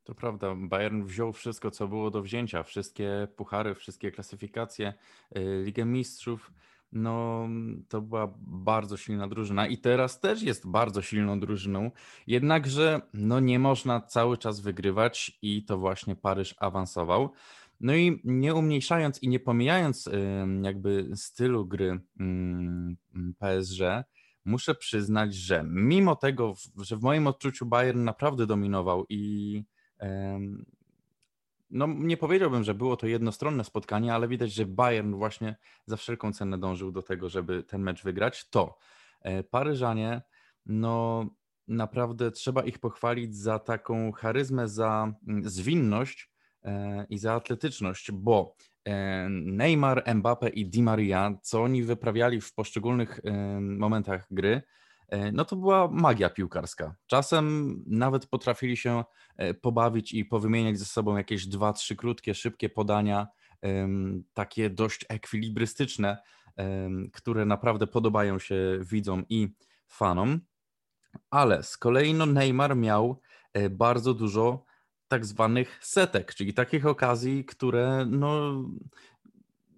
To 0.04 0.16
prawda, 0.16 0.56
Bayern 0.58 1.04
wziął 1.04 1.34
wszystko, 1.34 1.72
co 1.72 1.88
było 1.88 2.12
do 2.12 2.22
wzięcia, 2.22 2.64
wszystkie 2.64 3.28
puchary, 3.36 3.76
wszystkie 3.76 4.12
klasyfikacje, 4.12 4.94
y, 5.38 5.64
Ligę 5.66 5.86
Mistrzów. 5.86 6.52
No, 6.92 7.48
to 7.90 8.02
była 8.02 8.34
bardzo 8.42 8.98
silna 8.98 9.28
drużyna 9.28 9.68
i 9.68 9.78
teraz 9.78 10.20
też 10.20 10.42
jest 10.42 10.70
bardzo 10.70 11.02
silną 11.02 11.40
drużyną. 11.40 11.92
Jednakże, 12.28 13.02
no, 13.14 13.40
nie 13.40 13.60
można 13.60 14.02
cały 14.02 14.38
czas 14.38 14.60
wygrywać 14.60 15.38
i 15.42 15.66
to 15.66 15.78
właśnie 15.78 16.16
Paryż 16.16 16.56
awansował. 16.60 17.30
No 17.80 17.96
i 17.96 18.22
nie 18.24 18.56
umniejszając 18.56 19.24
i 19.24 19.28
nie 19.28 19.40
pomijając 19.40 20.10
jakby 20.62 21.10
stylu 21.16 21.66
gry 21.66 22.00
mm, 22.20 22.98
PSG, 23.40 23.82
muszę 24.46 24.76
przyznać, 24.76 25.36
że 25.36 25.64
mimo 25.68 26.16
tego, 26.16 26.54
że 26.78 26.98
w 26.98 27.02
moim 27.02 27.28
odczuciu 27.28 27.66
Bayern 27.66 28.04
naprawdę 28.04 28.48
dominował 28.48 29.06
i 29.10 29.64
no 31.70 31.88
nie 31.88 32.18
powiedziałbym, 32.18 32.64
że 32.64 32.74
było 32.74 32.98
to 32.98 33.08
jednostronne 33.08 33.64
spotkanie, 33.64 34.14
ale 34.14 34.28
widać, 34.28 34.54
że 34.54 34.66
Bayern 34.66 35.16
właśnie 35.16 35.56
za 35.86 35.98
wszelką 35.98 36.34
cenę 36.34 36.58
dążył 36.58 36.92
do 36.92 37.02
tego, 37.02 37.30
żeby 37.30 37.64
ten 37.64 37.82
mecz 37.82 38.04
wygrać, 38.04 38.50
to 38.50 38.78
e, 39.22 39.44
Paryżanie, 39.44 40.22
no 40.66 41.26
naprawdę 41.68 42.32
trzeba 42.32 42.64
ich 42.64 42.80
pochwalić 42.80 43.38
za 43.38 43.60
taką 43.60 44.12
charyzmę, 44.12 44.68
za 44.68 45.14
mm, 45.28 45.50
zwinność 45.50 46.35
i 47.10 47.18
za 47.18 47.34
atletyczność, 47.34 48.12
bo 48.12 48.56
e, 48.86 49.28
Neymar, 49.30 50.16
Mbappe 50.16 50.50
i 50.50 50.66
Di 50.66 50.84
Maria, 50.84 51.38
co 51.42 51.64
oni 51.64 51.84
wyprawiali 51.84 52.42
w 52.42 52.54
poszczególnych 52.54 53.20
momentach 53.62 54.28
gry, 54.32 54.62
E, 55.08 55.32
no 55.32 55.46
to 55.46 55.56
była 55.56 55.88
magia 55.88 56.30
piłkarska. 56.30 56.96
Czasem 57.08 57.76
nawet 57.88 58.28
potrafili 58.28 58.78
się 58.78 59.04
e, 59.38 59.54
pobawić 59.54 60.14
i 60.14 60.26
powymieniać 60.26 60.80
ze 60.80 60.86
sobą 60.86 61.18
jakieś 61.18 61.48
dwa, 61.48 61.74
trzy 61.74 61.96
krótkie, 61.96 62.34
szybkie 62.34 62.70
podania, 62.70 63.28
takie 64.34 64.70
dość 64.70 65.06
ekwilibrystyczne, 65.10 66.18
które 67.14 67.46
naprawdę 67.46 67.88
podobają 67.88 68.40
się 68.40 68.56
widzom 68.82 69.24
i 69.30 69.50
fanom. 69.88 70.40
Ale 71.30 71.64
z 71.64 71.78
kolei 71.78 72.14
no 72.14 72.26
Neymar 72.26 72.76
miał 72.76 73.22
e, 73.54 73.70
bardzo 73.70 74.14
dużo 74.14 74.64
tak 75.08 75.26
zwanych 75.26 75.80
setek, 75.82 76.36
czyli 76.36 76.54
takich 76.54 76.86
okazji, 76.86 77.46
które 77.46 78.06
no, 78.10 78.64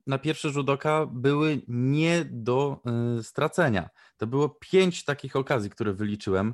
na 0.07 0.17
pierwszy 0.17 0.49
rzut 0.49 0.69
oka 0.69 1.05
były 1.05 1.61
nie 1.67 2.25
do 2.25 2.81
y, 3.19 3.23
stracenia. 3.23 3.89
To 4.17 4.27
było 4.27 4.49
pięć 4.49 5.05
takich 5.05 5.35
okazji, 5.35 5.69
które 5.69 5.93
wyliczyłem 5.93 6.49
y, 6.49 6.53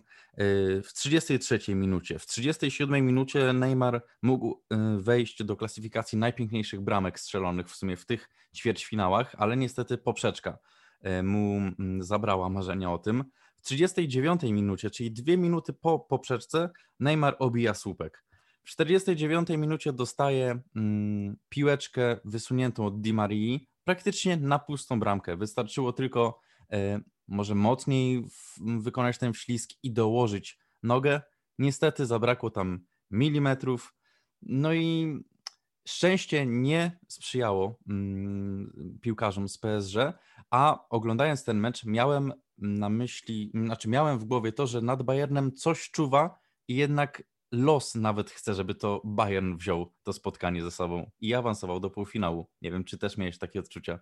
w 0.86 0.94
33 0.94 1.76
minucie. 1.76 2.20
W 2.20 2.26
37 2.26 3.06
minucie 3.06 3.54
Neymar 3.54 4.06
mógł 4.22 4.52
y, 4.52 5.02
wejść 5.02 5.44
do 5.44 5.56
klasyfikacji 5.56 6.18
najpiękniejszych 6.18 6.82
bramek 6.82 7.20
strzelonych 7.20 7.70
w 7.70 7.76
sumie 7.76 7.98
w 7.98 8.06
tych 8.06 8.30
ćwierćfinałach, 8.56 9.36
ale 9.38 9.58
niestety 9.58 9.98
poprzeczka 9.98 10.58
mu 11.24 11.58
mm, 11.58 12.04
zabrała 12.04 12.50
marzenia 12.50 12.92
o 12.92 12.98
tym. 12.98 13.24
W 13.56 13.62
39 13.62 14.44
minucie, 14.44 14.90
czyli 14.90 15.12
dwie 15.12 15.38
minuty 15.38 15.74
po 15.74 16.00
poprzeczce, 16.00 16.70
Neymar 17.00 17.36
obija 17.40 17.74
słupek. 17.74 18.24
W 18.64 18.70
49 18.70 19.50
minucie 19.50 19.94
dostaje 19.94 20.60
mm, 20.76 21.38
piłeczkę 21.50 22.20
wysuniętą 22.26 22.86
od 22.86 23.02
Di 23.02 23.14
Marii 23.14 23.68
praktycznie 23.84 24.38
na 24.38 24.60
pustą 24.60 25.00
bramkę. 25.00 25.38
Wystarczyło 25.38 25.94
tylko 25.94 26.40
e, 26.72 27.00
może 27.28 27.56
mocniej 27.56 28.24
w, 28.24 28.60
wykonać 28.82 29.18
ten 29.18 29.34
wślizg 29.34 29.70
i 29.84 29.92
dołożyć 29.92 30.60
nogę. 30.84 31.22
Niestety 31.60 32.06
zabrakło 32.06 32.50
tam 32.50 32.86
milimetrów. 33.12 33.96
No 34.42 34.74
i 34.74 35.18
szczęście 35.88 36.46
nie 36.46 37.00
sprzyjało 37.08 37.80
mm, 37.90 39.00
piłkarzom 39.02 39.50
z 39.50 39.58
PSG, 39.58 39.96
a 40.50 40.86
oglądając 40.90 41.44
ten 41.44 41.60
mecz 41.60 41.86
miałem 41.86 42.34
na 42.58 42.90
myśli, 42.90 43.52
znaczy 43.54 43.90
miałem 43.90 44.20
w 44.20 44.26
głowie 44.26 44.52
to, 44.52 44.68
że 44.68 44.82
nad 44.82 45.04
Bayernem 45.04 45.52
coś 45.52 45.92
czuwa 45.92 46.40
i 46.68 46.76
jednak 46.76 47.24
los 47.54 47.96
nawet 47.96 48.32
chce, 48.32 48.54
żeby 48.54 48.76
to 48.76 49.02
Bayern 49.06 49.58
wziął 49.58 49.94
to 50.04 50.14
spotkanie 50.14 50.64
ze 50.64 50.72
sobą 50.72 51.12
i 51.22 51.34
awansował 51.34 51.80
do 51.80 51.90
półfinału. 51.90 52.48
Nie 52.62 52.72
wiem, 52.72 52.84
czy 52.84 52.98
też 52.98 53.18
miałeś 53.18 53.38
takie 53.38 53.60
odczucia? 53.60 54.00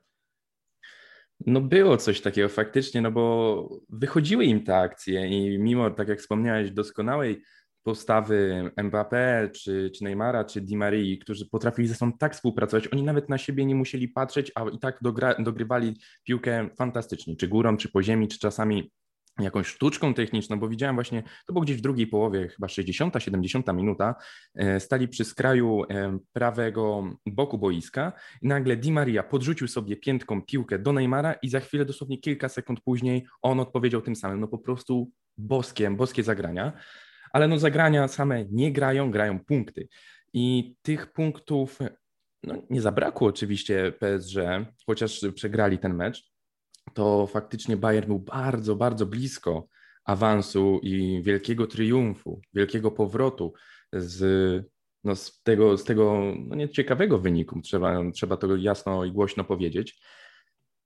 No 1.46 1.62
było 1.62 1.98
coś 1.98 2.22
takiego 2.22 2.50
faktycznie, 2.50 3.02
no 3.02 3.12
bo 3.12 3.70
wychodziły 3.90 4.46
im 4.46 4.64
te 4.64 4.78
akcje 4.78 5.28
i 5.28 5.60
mimo, 5.60 5.90
tak 5.90 6.08
jak 6.08 6.20
wspomniałeś, 6.20 6.72
doskonałej 6.72 7.42
postawy 7.84 8.72
Mbappé, 8.78 9.52
czy, 9.52 9.92
czy 9.96 10.04
Neymara, 10.04 10.44
czy 10.44 10.62
Di 10.62 10.78
Marii, 10.78 11.20
którzy 11.20 11.50
potrafili 11.50 11.88
ze 11.88 11.96
sobą 11.96 12.18
tak 12.18 12.36
współpracować, 12.36 12.88
oni 12.94 13.04
nawet 13.04 13.30
na 13.30 13.38
siebie 13.38 13.66
nie 13.66 13.76
musieli 13.76 14.08
patrzeć, 14.08 14.52
a 14.56 14.70
i 14.70 14.80
tak 14.80 14.98
dogra, 15.02 15.36
dogrywali 15.40 15.98
piłkę 16.24 16.70
fantastycznie, 16.78 17.36
czy 17.36 17.48
górą, 17.48 17.78
czy 17.78 17.90
po 17.90 18.04
ziemi, 18.04 18.28
czy 18.28 18.40
czasami 18.40 18.92
jakąś 19.44 19.68
sztuczką 19.68 20.14
techniczną, 20.14 20.60
bo 20.60 20.68
widziałem 20.68 20.96
właśnie, 20.96 21.24
to 21.48 21.54
było 21.54 21.64
gdzieś 21.64 21.78
w 21.78 21.82
drugiej 21.82 22.08
połowie, 22.08 22.48
chyba 22.48 22.68
60, 22.68 23.14
70 23.20 23.74
minuta, 23.74 24.16
e, 24.56 24.80
stali 24.80 25.08
przy 25.08 25.26
skraju 25.26 25.84
e, 25.84 26.18
prawego 26.34 27.04
boku 27.26 27.58
boiska. 27.58 28.14
I 28.42 28.48
nagle 28.48 28.78
Di 28.78 28.92
Maria 28.92 29.24
podrzucił 29.24 29.68
sobie 29.68 29.98
piętką 29.98 30.42
piłkę 30.42 30.80
do 30.80 30.94
Neymara 30.94 31.34
i 31.34 31.50
za 31.50 31.60
chwilę, 31.60 31.86
dosłownie 31.86 32.18
kilka 32.18 32.50
sekund 32.50 32.82
później, 32.82 33.26
on 33.42 33.60
odpowiedział 33.60 34.02
tym 34.02 34.16
samym, 34.16 34.40
no 34.40 34.48
po 34.48 34.58
prostu 34.58 35.12
boskie, 35.38 35.92
boskie 35.92 36.24
zagrania, 36.24 36.74
ale 37.34 37.48
no 37.48 37.60
zagrania 37.60 38.08
same 38.08 38.46
nie 38.46 38.72
grają, 38.72 39.12
grają 39.12 39.40
punkty. 39.40 39.88
I 40.34 40.76
tych 40.82 41.14
punktów 41.14 41.80
no, 42.44 42.56
nie 42.70 42.82
zabrakło 42.82 43.28
oczywiście 43.28 43.92
PSG, 43.92 44.36
chociaż 44.86 45.26
przegrali 45.36 45.78
ten 45.78 45.96
mecz, 45.96 46.31
to 46.94 47.28
faktycznie 47.28 47.78
Bayern 47.78 48.08
był 48.08 48.20
bardzo, 48.20 48.76
bardzo 48.76 49.06
blisko 49.06 49.68
awansu 50.04 50.80
i 50.84 51.22
wielkiego 51.24 51.68
triumfu, 51.68 52.42
wielkiego 52.54 52.92
powrotu 52.92 53.54
z, 53.94 54.66
no, 55.04 55.16
z 55.16 55.42
tego, 55.44 55.78
z 55.78 55.84
tego 55.84 56.34
no, 56.40 56.56
nieciekawego 56.56 57.20
wyniku, 57.20 57.62
trzeba, 57.62 58.12
trzeba 58.12 58.38
to 58.38 58.56
jasno 58.56 59.06
i 59.06 59.12
głośno 59.12 59.44
powiedzieć. 59.44 60.02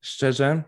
Szczerze, 0.01 0.63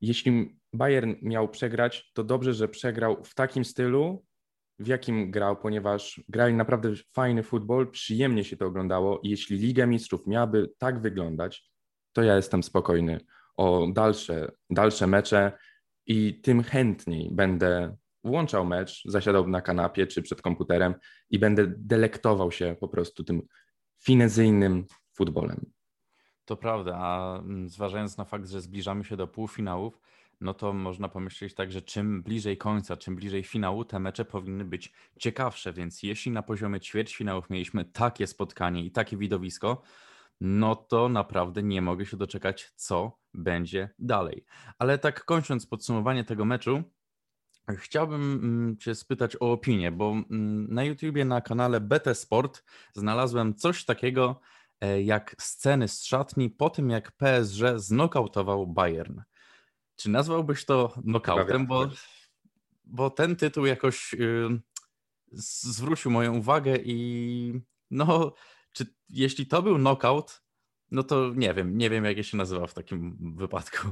jeśli 0.00 0.58
Bayern 0.72 1.14
miał 1.22 1.48
przegrać, 1.48 2.10
to 2.14 2.24
dobrze, 2.24 2.54
że 2.54 2.68
przegrał 2.68 3.24
w 3.24 3.34
takim 3.34 3.64
stylu, 3.64 4.24
w 4.78 4.86
jakim 4.86 5.30
grał, 5.30 5.56
ponieważ 5.56 6.20
grali 6.28 6.54
naprawdę 6.54 6.92
fajny 7.12 7.42
futbol, 7.42 7.90
przyjemnie 7.90 8.44
się 8.44 8.56
to 8.56 8.66
oglądało 8.66 9.20
jeśli 9.22 9.58
Liga 9.58 9.86
Mistrzów 9.86 10.26
miałaby 10.26 10.70
tak 10.78 11.00
wyglądać, 11.00 11.70
to 12.12 12.22
ja 12.22 12.36
jestem 12.36 12.62
spokojny 12.62 13.20
o 13.58 13.86
dalsze, 13.92 14.50
dalsze 14.70 15.06
mecze 15.06 15.52
i 16.06 16.40
tym 16.40 16.62
chętniej 16.62 17.28
będę 17.32 17.96
włączał 18.24 18.66
mecz, 18.66 19.02
zasiadał 19.04 19.48
na 19.48 19.60
kanapie 19.60 20.06
czy 20.06 20.22
przed 20.22 20.42
komputerem 20.42 20.94
i 21.30 21.38
będę 21.38 21.66
delektował 21.76 22.52
się 22.52 22.76
po 22.80 22.88
prostu 22.88 23.24
tym 23.24 23.42
finezyjnym 24.04 24.86
futbolem. 25.16 25.72
To 26.44 26.56
prawda, 26.56 26.96
a 26.96 27.38
mm, 27.38 27.68
zważając 27.68 28.16
na 28.16 28.24
fakt, 28.24 28.48
że 28.48 28.60
zbliżamy 28.60 29.04
się 29.04 29.16
do 29.16 29.26
półfinałów, 29.26 30.00
no 30.40 30.54
to 30.54 30.72
można 30.72 31.08
pomyśleć 31.08 31.54
tak, 31.54 31.72
że 31.72 31.82
czym 31.82 32.22
bliżej 32.22 32.56
końca, 32.56 32.96
czym 32.96 33.16
bliżej 33.16 33.42
finału, 33.42 33.84
te 33.84 33.98
mecze 33.98 34.24
powinny 34.24 34.64
być 34.64 34.92
ciekawsze, 35.18 35.72
więc 35.72 36.02
jeśli 36.02 36.32
na 36.32 36.42
poziomie 36.42 36.80
ćwierćfinałów 36.80 37.50
mieliśmy 37.50 37.84
takie 37.84 38.26
spotkanie 38.26 38.84
i 38.84 38.90
takie 38.90 39.16
widowisko, 39.16 39.82
no 40.40 40.76
to 40.76 41.08
naprawdę 41.08 41.62
nie 41.62 41.82
mogę 41.82 42.06
się 42.06 42.16
doczekać, 42.16 42.72
co 42.74 43.18
będzie 43.34 43.90
dalej. 43.98 44.44
Ale 44.78 44.98
tak 44.98 45.24
kończąc 45.24 45.66
podsumowanie 45.66 46.24
tego 46.24 46.44
meczu, 46.44 46.82
Chciałbym 47.76 48.32
mm, 48.32 48.76
Cię 48.76 48.94
spytać 48.94 49.36
o 49.36 49.52
opinię, 49.52 49.92
bo 49.92 50.10
mm, 50.10 50.74
na 50.74 50.84
YouTubie 50.84 51.24
na 51.24 51.40
kanale 51.40 51.80
BT 51.80 52.14
Sport 52.14 52.64
znalazłem 52.94 53.54
coś 53.54 53.84
takiego 53.84 54.40
e, 54.80 55.02
jak 55.02 55.34
sceny 55.38 55.88
z 55.88 56.04
szatni 56.04 56.50
po 56.50 56.70
tym, 56.70 56.90
jak 56.90 57.12
PSG 57.12 57.62
znokautował 57.76 58.66
Bayern. 58.66 59.20
Czy 59.96 60.10
nazwałbyś 60.10 60.64
to 60.64 60.92
nokautem? 61.04 61.66
Bo, 61.66 61.88
bo 62.84 63.10
ten 63.10 63.36
tytuł 63.36 63.66
jakoś 63.66 64.12
yy, 64.12 64.60
zwrócił 65.32 66.10
moją 66.10 66.36
uwagę 66.36 66.76
i 66.76 67.60
no 67.90 68.34
jeśli 69.10 69.46
to 69.46 69.62
był 69.62 69.76
knockout, 69.76 70.40
no 70.90 71.02
to 71.02 71.32
nie 71.34 71.54
wiem, 71.54 71.78
nie 71.78 71.90
wiem 71.90 72.04
jak 72.04 72.24
się 72.24 72.36
nazywa 72.36 72.66
w 72.66 72.74
takim 72.74 73.18
wypadku. 73.36 73.88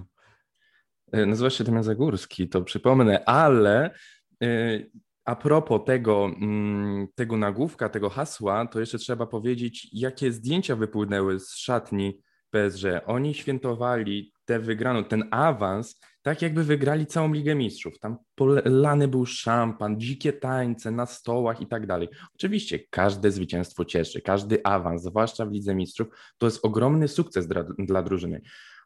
E, 1.12 1.26
nazywa 1.26 1.50
się 1.50 1.64
Damian 1.64 1.82
Zagórski, 1.82 2.48
to 2.48 2.62
przypomnę, 2.62 3.24
ale 3.24 3.94
e, 4.42 4.80
a 5.24 5.36
propos 5.36 5.80
tego, 5.86 6.24
mm, 6.24 7.08
tego 7.14 7.36
nagłówka, 7.36 7.88
tego 7.88 8.10
hasła, 8.10 8.66
to 8.66 8.80
jeszcze 8.80 8.98
trzeba 8.98 9.26
powiedzieć, 9.26 9.88
jakie 9.92 10.32
zdjęcia 10.32 10.76
wypłynęły 10.76 11.40
z 11.40 11.56
szatni 11.56 12.20
PSG. 12.50 12.84
Oni 13.06 13.34
świętowali 13.34 14.32
tę 14.46 14.60
wygraną, 14.60 15.04
ten 15.04 15.28
awans, 15.30 16.00
tak 16.22 16.42
jakby 16.42 16.64
wygrali 16.64 17.06
całą 17.06 17.32
Ligę 17.32 17.54
Mistrzów. 17.54 17.98
Tam 17.98 18.16
polany 18.34 19.08
był 19.08 19.26
szampan, 19.26 20.00
dzikie 20.00 20.32
tańce 20.32 20.90
na 20.90 21.06
stołach 21.06 21.60
i 21.60 21.66
tak 21.66 21.86
dalej. 21.86 22.08
Oczywiście 22.34 22.78
każde 22.90 23.30
zwycięstwo 23.30 23.84
cieszy, 23.84 24.20
każdy 24.20 24.64
awans, 24.64 25.02
zwłaszcza 25.02 25.46
w 25.46 25.52
Lidze 25.52 25.74
Mistrzów, 25.74 26.08
to 26.38 26.46
jest 26.46 26.64
ogromny 26.64 27.08
sukces 27.08 27.48
dla, 27.48 27.64
dla 27.78 28.02
drużyny. 28.02 28.40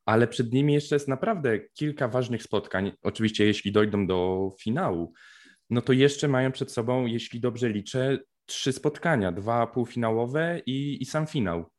Ale 0.04 0.28
przed 0.28 0.52
nimi 0.52 0.72
jeszcze 0.74 0.94
jest 0.94 1.08
naprawdę 1.08 1.58
kilka 1.60 2.08
ważnych 2.08 2.42
spotkań. 2.42 2.92
Oczywiście, 3.02 3.46
jeśli 3.46 3.72
dojdą 3.72 4.06
do 4.06 4.50
finału, 4.60 5.12
no 5.70 5.82
to 5.82 5.92
jeszcze 5.92 6.28
mają 6.28 6.52
przed 6.52 6.72
sobą, 6.72 7.06
jeśli 7.06 7.40
dobrze 7.40 7.68
liczę, 7.68 8.18
trzy 8.46 8.72
spotkania, 8.72 9.32
dwa 9.32 9.66
półfinałowe 9.66 10.60
i, 10.66 11.02
i 11.02 11.04
sam 11.04 11.26
finał. 11.26 11.70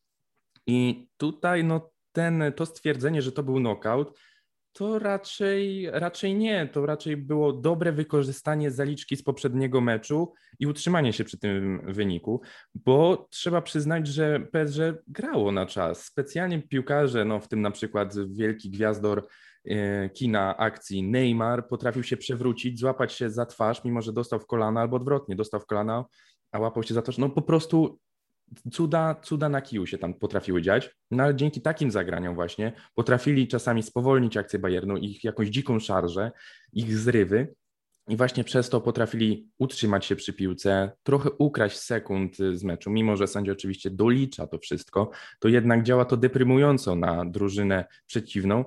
I 0.67 1.07
tutaj 1.17 1.63
no, 1.63 1.91
ten, 2.11 2.43
to 2.55 2.65
stwierdzenie, 2.65 3.21
że 3.21 3.31
to 3.31 3.43
był 3.43 3.55
knockout, 3.55 4.19
to 4.73 4.99
raczej, 4.99 5.89
raczej 5.91 6.35
nie. 6.35 6.67
To 6.67 6.85
raczej 6.85 7.17
było 7.17 7.53
dobre 7.53 7.91
wykorzystanie 7.91 8.71
zaliczki 8.71 9.17
z 9.17 9.23
poprzedniego 9.23 9.81
meczu 9.81 10.33
i 10.59 10.67
utrzymanie 10.67 11.13
się 11.13 11.23
przy 11.23 11.39
tym 11.39 11.81
wyniku, 11.87 12.41
bo 12.75 13.27
trzeba 13.29 13.61
przyznać, 13.61 14.07
że 14.07 14.39
PSG 14.39 15.03
grało 15.07 15.51
na 15.51 15.65
czas. 15.65 16.05
Specjalnie 16.05 16.61
piłkarze, 16.61 17.25
no 17.25 17.39
w 17.39 17.47
tym 17.47 17.61
na 17.61 17.71
przykład 17.71 18.13
wielki 18.31 18.69
gwiazdor 18.69 19.27
e, 19.65 20.09
kina 20.09 20.57
akcji 20.57 21.03
Neymar 21.03 21.67
potrafił 21.67 22.03
się 22.03 22.17
przewrócić, 22.17 22.79
złapać 22.79 23.13
się 23.13 23.29
za 23.29 23.45
twarz, 23.45 23.83
mimo 23.83 24.01
że 24.01 24.13
dostał 24.13 24.39
w 24.39 24.45
kolana 24.45 24.81
albo 24.81 24.97
odwrotnie, 24.97 25.35
dostał 25.35 25.59
w 25.59 25.65
kolana, 25.65 26.05
a 26.51 26.59
łapał 26.59 26.83
się 26.83 26.93
za 26.93 27.01
twarz. 27.01 27.17
No 27.17 27.29
po 27.29 27.41
prostu 27.41 27.99
cuda, 28.71 29.15
cuda 29.23 29.49
na 29.49 29.61
kiju 29.61 29.85
się 29.85 29.97
tam 29.97 30.13
potrafiły 30.13 30.61
dziać, 30.61 30.89
no 31.11 31.23
ale 31.23 31.35
dzięki 31.35 31.61
takim 31.61 31.91
zagraniom 31.91 32.35
właśnie 32.35 32.73
potrafili 32.95 33.47
czasami 33.47 33.83
spowolnić 33.83 34.37
akcję 34.37 34.59
Bayernu, 34.59 34.97
ich 34.97 35.23
jakąś 35.23 35.47
dziką 35.47 35.79
szarżę, 35.79 36.31
ich 36.73 36.97
zrywy 36.97 37.53
i 38.07 38.15
właśnie 38.15 38.43
przez 38.43 38.69
to 38.69 38.81
potrafili 38.81 39.49
utrzymać 39.59 40.05
się 40.05 40.15
przy 40.15 40.33
piłce, 40.33 40.91
trochę 41.03 41.29
ukraść 41.31 41.77
sekund 41.77 42.37
z 42.37 42.63
meczu, 42.63 42.91
mimo 42.91 43.17
że 43.17 43.27
sędzia 43.27 43.51
oczywiście 43.51 43.89
dolicza 43.89 44.47
to 44.47 44.57
wszystko, 44.59 45.11
to 45.39 45.47
jednak 45.47 45.83
działa 45.83 46.05
to 46.05 46.17
deprymująco 46.17 46.95
na 46.95 47.25
drużynę 47.25 47.85
przeciwną 48.05 48.65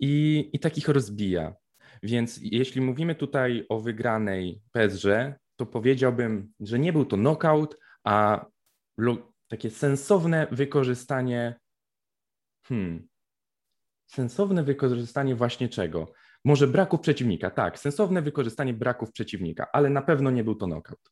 i, 0.00 0.50
i 0.52 0.58
takich 0.58 0.88
rozbija. 0.88 1.54
Więc 2.02 2.38
jeśli 2.42 2.80
mówimy 2.80 3.14
tutaj 3.14 3.66
o 3.68 3.80
wygranej 3.80 4.60
PSG, 4.72 5.06
to 5.56 5.66
powiedziałbym, 5.66 6.52
że 6.60 6.78
nie 6.78 6.92
był 6.92 7.04
to 7.04 7.16
knockout, 7.16 7.78
a 8.04 8.46
takie 9.48 9.70
sensowne 9.70 10.46
wykorzystanie. 10.50 11.60
Hmm. 12.66 13.08
Sensowne 14.06 14.62
wykorzystanie 14.62 15.36
właśnie 15.36 15.68
czego? 15.68 16.12
Może 16.44 16.66
braków 16.66 17.00
przeciwnika, 17.00 17.50
tak, 17.50 17.78
sensowne 17.78 18.22
wykorzystanie 18.22 18.74
braków 18.74 19.12
przeciwnika, 19.12 19.66
ale 19.72 19.90
na 19.90 20.02
pewno 20.02 20.30
nie 20.30 20.44
był 20.44 20.54
to 20.54 20.66
knockout. 20.66 21.10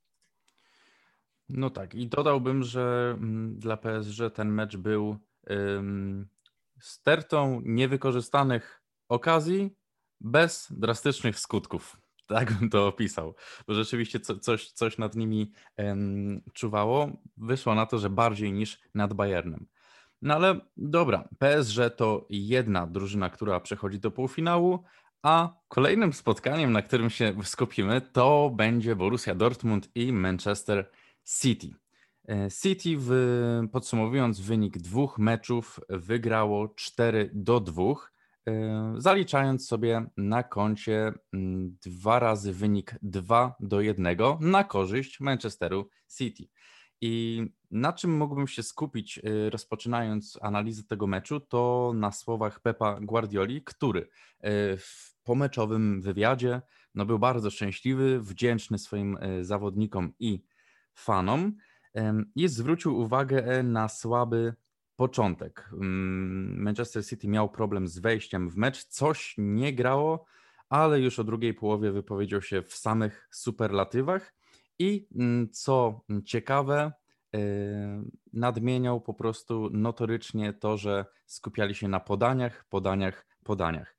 No 1.48 1.70
tak, 1.70 1.94
i 1.94 2.06
dodałbym, 2.08 2.62
że 2.62 3.14
mm, 3.18 3.58
dla 3.58 3.76
PSG 3.76 4.34
ten 4.34 4.48
mecz 4.52 4.76
był 4.76 5.16
um, 5.46 6.28
stertą 6.80 7.60
niewykorzystanych 7.64 8.82
okazji 9.08 9.76
bez 10.20 10.66
drastycznych 10.70 11.38
skutków. 11.38 11.99
Tak 12.30 12.52
bym 12.52 12.70
to 12.70 12.86
opisał, 12.86 13.34
bo 13.66 13.74
rzeczywiście 13.74 14.20
co, 14.20 14.38
coś, 14.38 14.72
coś 14.72 14.98
nad 14.98 15.16
nimi 15.16 15.52
um, 15.78 16.42
czuwało. 16.52 17.08
Wyszło 17.36 17.74
na 17.74 17.86
to, 17.86 17.98
że 17.98 18.10
bardziej 18.10 18.52
niż 18.52 18.80
nad 18.94 19.14
Bayernem. 19.14 19.66
No 20.22 20.34
ale 20.34 20.60
dobra, 20.76 21.28
PSG 21.38 21.96
to 21.96 22.26
jedna 22.30 22.86
drużyna, 22.86 23.30
która 23.30 23.60
przechodzi 23.60 24.00
do 24.00 24.10
półfinału, 24.10 24.84
a 25.22 25.54
kolejnym 25.68 26.12
spotkaniem, 26.12 26.72
na 26.72 26.82
którym 26.82 27.10
się 27.10 27.34
skupimy, 27.42 28.00
to 28.00 28.52
będzie 28.56 28.96
Borussia 28.96 29.34
Dortmund 29.34 29.88
i 29.94 30.12
Manchester 30.12 30.90
City. 31.40 31.74
E, 32.28 32.48
City, 32.62 32.96
w, 32.98 33.12
podsumowując 33.72 34.40
wynik 34.40 34.78
dwóch 34.78 35.18
meczów, 35.18 35.80
wygrało 35.88 36.68
4 36.68 37.30
do 37.34 37.60
2 37.60 37.82
Yy, 37.84 38.16
zaliczając 38.96 39.68
sobie 39.68 40.06
na 40.16 40.42
koncie 40.42 41.12
mm, 41.32 41.76
dwa 41.82 42.18
razy 42.18 42.52
wynik 42.52 42.94
2 43.02 43.54
do 43.60 43.80
1 43.80 44.16
na 44.40 44.64
korzyść 44.64 45.20
Manchesteru 45.20 45.88
City. 46.18 46.44
I 47.00 47.42
na 47.70 47.92
czym 47.92 48.16
mógłbym 48.16 48.48
się 48.48 48.62
skupić, 48.62 49.16
yy, 49.16 49.50
rozpoczynając 49.50 50.38
analizę 50.42 50.82
tego 50.82 51.06
meczu, 51.06 51.40
to 51.40 51.92
na 51.94 52.12
słowach 52.12 52.60
Pepa 52.60 53.00
Guardioli, 53.00 53.62
który 53.64 54.00
yy, 54.00 54.08
w 54.76 55.14
pomeczowym 55.24 56.02
wywiadzie 56.02 56.62
no, 56.94 57.06
był 57.06 57.18
bardzo 57.18 57.50
szczęśliwy, 57.50 58.20
wdzięczny 58.20 58.78
swoim 58.78 59.18
zawodnikom 59.40 60.12
i 60.18 60.42
fanom 60.94 61.52
i 62.34 62.48
zwrócił 62.48 62.98
uwagę 62.98 63.62
na 63.62 63.88
słaby 63.88 64.54
początek. 65.00 65.70
Mm, 65.72 66.62
Manchester 66.62 67.06
City 67.06 67.28
miał 67.28 67.48
problem 67.48 67.88
z 67.88 67.98
wejściem 67.98 68.50
w 68.50 68.56
mecz, 68.56 68.84
coś 68.84 69.34
nie 69.38 69.72
grało, 69.72 70.24
ale 70.68 71.00
już 71.00 71.18
o 71.18 71.24
drugiej 71.24 71.54
połowie 71.54 71.92
wypowiedział 71.92 72.42
się 72.42 72.62
w 72.62 72.74
samych 72.74 73.28
superlatywach 73.32 74.34
i 74.78 75.08
mm, 75.16 75.50
co 75.50 76.04
ciekawe, 76.24 76.92
e, 77.34 77.40
nadmieniał 78.32 79.00
po 79.00 79.14
prostu 79.14 79.70
notorycznie 79.72 80.52
to, 80.52 80.76
że 80.76 81.04
skupiali 81.26 81.74
się 81.74 81.88
na 81.88 82.00
podaniach, 82.00 82.64
podaniach, 82.68 83.26
podaniach. 83.44 83.96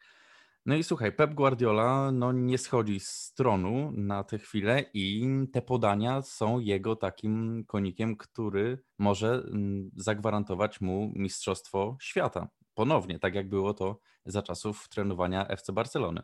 No 0.66 0.76
i 0.76 0.84
słuchaj, 0.84 1.12
Pep 1.12 1.34
Guardiola 1.34 2.12
no, 2.12 2.32
nie 2.32 2.57
schodzi 2.57 2.99
z 2.99 3.34
tronu 3.34 3.91
na 3.95 4.24
tę 4.24 4.38
chwilę 4.38 4.86
i 4.93 5.28
te 5.53 5.62
podania 5.62 6.22
są 6.22 6.59
jego 6.59 6.95
takim 6.95 7.64
konikiem, 7.68 8.18
który 8.18 8.84
może 8.99 9.34
mm, 9.34 9.91
zagwarantować 9.95 10.82
mu 10.82 11.12
Mistrzostwo 11.16 11.97
Świata. 12.01 12.47
Ponownie, 12.74 13.20
tak 13.20 13.36
jak 13.36 13.49
było 13.49 13.74
to 13.74 13.99
za 14.26 14.41
czasów 14.41 14.89
trenowania 14.89 15.47
FC 15.47 15.74
Barcelony. 15.74 16.22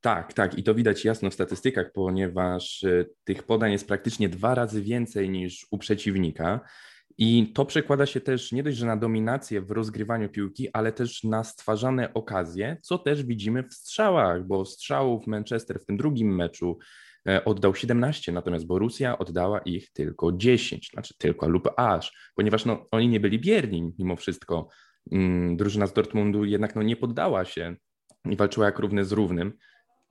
Tak, 0.00 0.32
tak. 0.32 0.58
I 0.58 0.62
to 0.62 0.74
widać 0.74 1.04
jasno 1.04 1.30
w 1.30 1.34
statystykach, 1.34 1.92
ponieważ 1.92 2.82
y, 2.82 3.14
tych 3.24 3.42
podań 3.42 3.72
jest 3.72 3.88
praktycznie 3.88 4.28
dwa 4.28 4.54
razy 4.54 4.82
więcej 4.82 5.30
niż 5.30 5.66
u 5.70 5.78
przeciwnika. 5.78 6.60
I 7.18 7.52
to 7.52 7.64
przekłada 7.64 8.06
się 8.06 8.20
też 8.20 8.52
nie 8.52 8.62
dość, 8.62 8.76
że 8.76 8.86
na 8.86 8.96
dominację 8.96 9.60
w 9.60 9.70
rozgrywaniu 9.70 10.28
piłki, 10.28 10.68
ale 10.72 10.92
też 10.92 11.24
na 11.24 11.44
stwarzane 11.44 12.14
okazje, 12.14 12.76
co 12.82 12.98
też 12.98 13.22
widzimy 13.22 13.62
w 13.62 13.74
strzałach, 13.74 14.46
bo 14.46 14.64
strzałów 14.64 15.26
Manchester 15.26 15.80
w 15.80 15.84
tym 15.84 15.96
drugim 15.96 16.34
meczu 16.34 16.78
e, 17.28 17.44
oddał 17.44 17.74
17, 17.74 18.32
natomiast 18.32 18.66
Borussia 18.66 19.18
oddała 19.18 19.58
ich 19.58 19.92
tylko 19.92 20.32
10, 20.32 20.90
znaczy 20.92 21.14
tylko 21.18 21.48
lub 21.48 21.68
aż, 21.76 22.32
ponieważ 22.34 22.64
no, 22.64 22.86
oni 22.90 23.08
nie 23.08 23.20
byli 23.20 23.38
bierni 23.38 23.92
mimo 23.98 24.16
wszystko. 24.16 24.68
Mm, 25.12 25.56
drużyna 25.56 25.86
z 25.86 25.92
Dortmundu 25.92 26.44
jednak 26.44 26.76
no, 26.76 26.82
nie 26.82 26.96
poddała 26.96 27.44
się 27.44 27.76
i 28.24 28.36
walczyła 28.36 28.66
jak 28.66 28.78
równy 28.78 29.04
z 29.04 29.12
równym. 29.12 29.52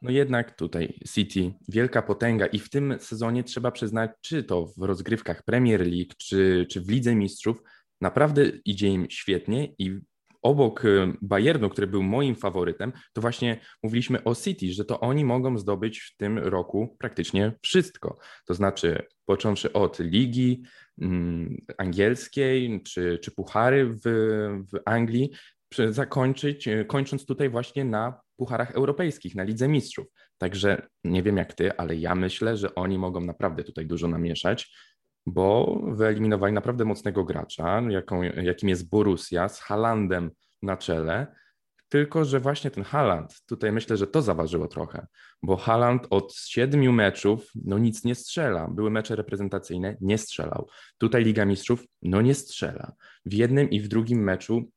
No 0.06 0.12
jednak 0.12 0.56
tutaj 0.56 1.00
City, 1.14 1.54
wielka 1.70 2.02
potęga 2.02 2.46
i 2.46 2.60
w 2.60 2.70
tym 2.70 2.96
sezonie 3.00 3.44
trzeba 3.44 3.72
przyznać, 3.72 4.12
czy 4.22 4.44
to 4.44 4.66
w 4.78 4.82
rozgrywkach 4.82 5.44
Premier 5.44 5.82
League, 5.82 6.14
czy, 6.18 6.66
czy 6.70 6.82
w 6.82 6.90
Lidze 6.90 7.16
Mistrzów, 7.16 7.64
naprawdę 8.02 8.46
idzie 8.66 8.88
im 8.88 9.08
świetnie 9.10 9.68
i 9.80 10.00
obok 10.42 10.86
y, 10.86 11.14
Bayernu, 11.22 11.70
który 11.70 11.88
był 11.88 12.04
moim 12.04 12.36
faworytem, 12.36 12.92
to 13.14 13.22
właśnie 13.22 13.60
mówiliśmy 13.84 14.24
o 14.24 14.36
City, 14.36 14.74
że 14.74 14.86
to 14.86 15.00
oni 15.00 15.26
mogą 15.26 15.58
zdobyć 15.58 16.00
w 16.00 16.18
tym 16.18 16.38
roku 16.38 16.96
praktycznie 17.00 17.52
wszystko. 17.62 18.18
To 18.46 18.54
znaczy, 18.54 19.06
począwszy 19.26 19.74
od 19.74 20.00
ligi 20.00 20.64
mm, 21.02 21.58
angielskiej, 21.78 22.84
czy, 22.84 23.20
czy 23.24 23.32
puchary 23.32 23.86
w, 23.86 24.02
w 24.74 24.80
Anglii, 24.86 25.32
zakończyć, 25.90 26.68
y, 26.68 26.86
kończąc 26.86 27.26
tutaj 27.26 27.50
właśnie 27.50 27.86
na 27.86 28.20
pucharach 28.38 28.72
europejskich, 28.72 29.36
na 29.36 29.44
Lidze 29.44 29.68
Mistrzów. 29.68 30.08
Także 30.38 30.88
nie 31.04 31.24
wiem 31.24 31.38
jak 31.38 31.54
ty, 31.54 31.78
ale 31.78 31.96
ja 31.96 32.16
myślę, 32.16 32.58
że 32.58 32.76
oni 32.76 32.98
mogą 32.98 33.22
naprawdę 33.22 33.64
tutaj 33.64 33.86
dużo 33.86 34.08
namieszać, 34.08 34.76
bo 35.26 35.80
wyeliminowali 35.88 36.54
naprawdę 36.54 36.86
mocnego 36.86 37.24
gracza, 37.24 37.82
jaką, 37.90 38.22
jakim 38.24 38.70
jest 38.70 38.90
Borussia, 38.90 39.50
z 39.50 39.60
Halandem 39.60 40.32
na 40.62 40.78
czele, 40.78 41.28
Tylko, 41.90 42.26
że 42.26 42.40
właśnie 42.40 42.72
ten 42.72 42.84
Haaland, 42.84 43.42
tutaj 43.46 43.72
myślę, 43.72 43.98
że 43.98 44.08
to 44.08 44.22
zaważyło 44.22 44.68
trochę, 44.68 45.08
bo 45.44 45.58
Haaland 45.58 46.08
od 46.10 46.36
siedmiu 46.36 46.92
meczów 46.92 47.52
no 47.56 47.78
nic 47.78 48.04
nie 48.04 48.16
strzela. 48.16 48.68
Były 48.68 48.92
mecze 48.92 49.16
reprezentacyjne, 49.16 49.98
nie 50.02 50.18
strzelał. 50.18 50.68
Tutaj 50.98 51.24
Liga 51.24 51.46
Mistrzów, 51.46 51.86
no 52.02 52.22
nie 52.22 52.36
strzela. 52.36 52.94
W 53.26 53.34
jednym 53.34 53.70
i 53.70 53.80
w 53.80 53.88
drugim 53.88 54.24
meczu 54.24 54.72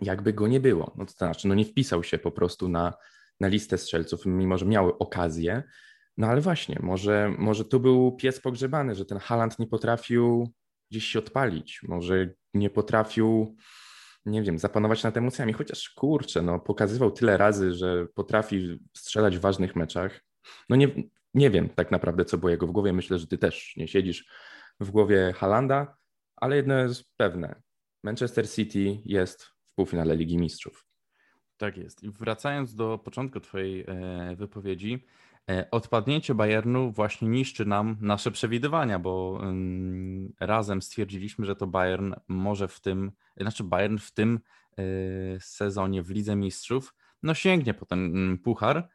jakby 0.00 0.32
go 0.32 0.48
nie 0.48 0.60
było. 0.60 0.94
No 0.96 1.06
to 1.06 1.12
znaczy, 1.12 1.48
no 1.48 1.54
nie 1.54 1.64
wpisał 1.64 2.02
się 2.02 2.18
po 2.18 2.30
prostu 2.30 2.68
na, 2.68 2.94
na 3.40 3.48
listę 3.48 3.78
strzelców, 3.78 4.26
mimo 4.26 4.58
że 4.58 4.66
miały 4.66 4.98
okazję. 4.98 5.62
No 6.16 6.26
ale 6.26 6.40
właśnie, 6.40 6.78
może, 6.82 7.34
może 7.38 7.64
tu 7.64 7.80
był 7.80 8.16
pies 8.16 8.40
pogrzebany, 8.40 8.94
że 8.94 9.04
ten 9.04 9.18
Haaland 9.18 9.58
nie 9.58 9.66
potrafił 9.66 10.52
gdzieś 10.90 11.04
się 11.04 11.18
odpalić, 11.18 11.80
może 11.82 12.34
nie 12.54 12.70
potrafił 12.70 13.56
nie 14.26 14.42
wiem, 14.42 14.58
zapanować 14.58 15.02
nad 15.02 15.16
emocjami, 15.16 15.52
chociaż 15.52 15.90
kurczę, 15.90 16.42
no 16.42 16.58
pokazywał 16.58 17.10
tyle 17.10 17.36
razy, 17.36 17.72
że 17.72 18.06
potrafi 18.14 18.78
strzelać 18.96 19.38
w 19.38 19.40
ważnych 19.40 19.76
meczach. 19.76 20.20
No 20.68 20.76
nie, 20.76 20.88
nie 21.34 21.50
wiem 21.50 21.68
tak 21.68 21.90
naprawdę, 21.90 22.24
co 22.24 22.38
było 22.38 22.50
jego 22.50 22.66
w 22.66 22.70
głowie. 22.70 22.92
Myślę, 22.92 23.18
że 23.18 23.26
ty 23.26 23.38
też 23.38 23.76
nie 23.76 23.88
siedzisz 23.88 24.26
w 24.80 24.90
głowie 24.90 25.32
Halanda, 25.36 25.96
ale 26.36 26.56
jedno 26.56 26.78
jest 26.78 27.04
pewne. 27.16 27.62
Manchester 28.04 28.50
City 28.50 28.98
jest 29.04 29.46
półfinale 29.74 30.16
Ligi 30.16 30.38
Mistrzów. 30.38 30.86
Tak 31.56 31.76
jest. 31.76 32.02
I 32.02 32.10
wracając 32.10 32.74
do 32.74 32.98
początku 32.98 33.40
twojej 33.40 33.84
e, 33.88 34.36
wypowiedzi, 34.36 35.04
E, 35.50 35.70
odpadnięcie 35.70 36.34
Bayernu 36.34 36.92
właśnie 36.92 37.28
niszczy 37.28 37.64
nam 37.64 37.96
nasze 38.00 38.30
przewidywania, 38.30 38.98
bo 38.98 39.40
razem 40.40 40.82
stwierdziliśmy, 40.82 41.46
że 41.46 41.56
to 41.56 41.66
Bayern 41.66 42.14
może 42.28 42.68
w 42.68 42.80
tym, 42.80 43.12
znaczy 43.36 43.64
Bayern 43.64 43.98
w 43.98 44.10
tym 44.10 44.40
e, 44.78 44.82
sezonie 45.40 46.02
w 46.02 46.10
Lidze 46.10 46.36
Mistrzów 46.36 46.94
no 47.22 47.34
sięgnie 47.34 47.74
po 47.74 47.86
ten 47.86 48.04
mm, 48.04 48.38
puchar. 48.38 48.88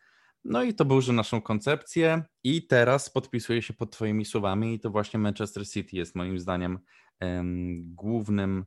No 0.44 0.64
i 0.64 0.74
to 0.74 0.86
burzy 0.86 1.14
naszą 1.14 1.42
koncepcję 1.42 2.24
i 2.44 2.68
teraz 2.68 3.10
podpisuję 3.10 3.62
się 3.62 3.74
pod 3.74 3.92
twoimi 3.92 4.26
słowami 4.26 4.74
i 4.74 4.80
to 4.80 4.90
właśnie 4.90 5.20
Manchester 5.20 5.68
City 5.68 5.96
jest 5.96 6.16
moim 6.16 6.40
zdaniem 6.40 6.80
głównym 7.80 8.66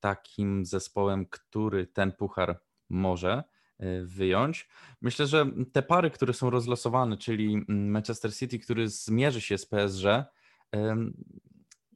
takim 0.00 0.64
zespołem, 0.64 1.26
który 1.26 1.86
ten 1.86 2.12
puchar 2.12 2.60
może. 2.88 3.42
Y, 3.82 4.06
wyjąć. 4.06 4.68
Myślę, 5.00 5.26
że 5.26 5.46
te 5.72 5.82
pary, 5.82 6.10
które 6.10 6.32
są 6.32 6.50
rozlosowane, 6.50 7.16
czyli 7.16 7.54
mm, 7.54 7.90
Manchester 7.90 8.34
City, 8.34 8.58
który 8.58 8.88
zmierzy 8.88 9.40
się 9.40 9.58
z 9.58 9.66
PSG, 9.66 10.04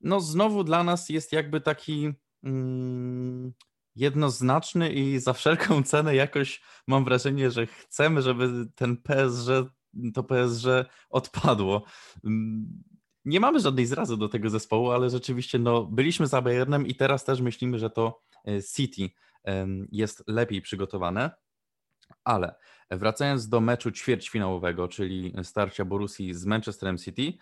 no 0.02 0.20
znowu 0.20 0.64
dla 0.64 0.84
nas 0.84 1.08
jest 1.08 1.32
jakby 1.32 1.60
taki 1.60 2.12
mm, 2.44 3.52
jednoznaczny 3.96 4.92
i 4.92 5.18
za 5.18 5.32
wszelką 5.32 5.82
cenę 5.92 6.14
jakoś 6.14 6.62
mam 6.86 7.04
wrażenie, 7.04 7.50
że 7.50 7.66
chcemy, 7.66 8.22
żeby 8.22 8.66
ten 8.74 8.96
PSG, 8.96 9.48
to 10.14 10.22
PSG 10.22 10.66
odpadło. 11.10 11.84
Nie 13.24 13.40
mamy 13.40 13.60
żadnej 13.60 13.86
zrazy 13.86 14.16
do 14.16 14.28
tego 14.28 14.50
zespołu, 14.50 14.90
ale 14.90 15.10
rzeczywiście 15.10 15.58
no, 15.58 15.84
byliśmy 15.84 16.26
za 16.26 16.42
Bayernem 16.42 16.86
i 16.86 16.94
teraz 16.94 17.24
też 17.24 17.40
myślimy, 17.40 17.78
że 17.78 17.90
to 17.90 18.20
y, 18.48 18.62
City 18.76 19.10
jest 19.92 20.24
lepiej 20.26 20.62
przygotowane. 20.62 21.30
Ale 22.24 22.54
wracając 22.90 23.48
do 23.48 23.60
meczu 23.60 23.90
ćwierćfinałowego, 23.90 24.88
czyli 24.88 25.34
starcia 25.42 25.84
Borussii 25.84 26.34
z 26.34 26.46
Manchesterem 26.46 26.98
City, 26.98 27.32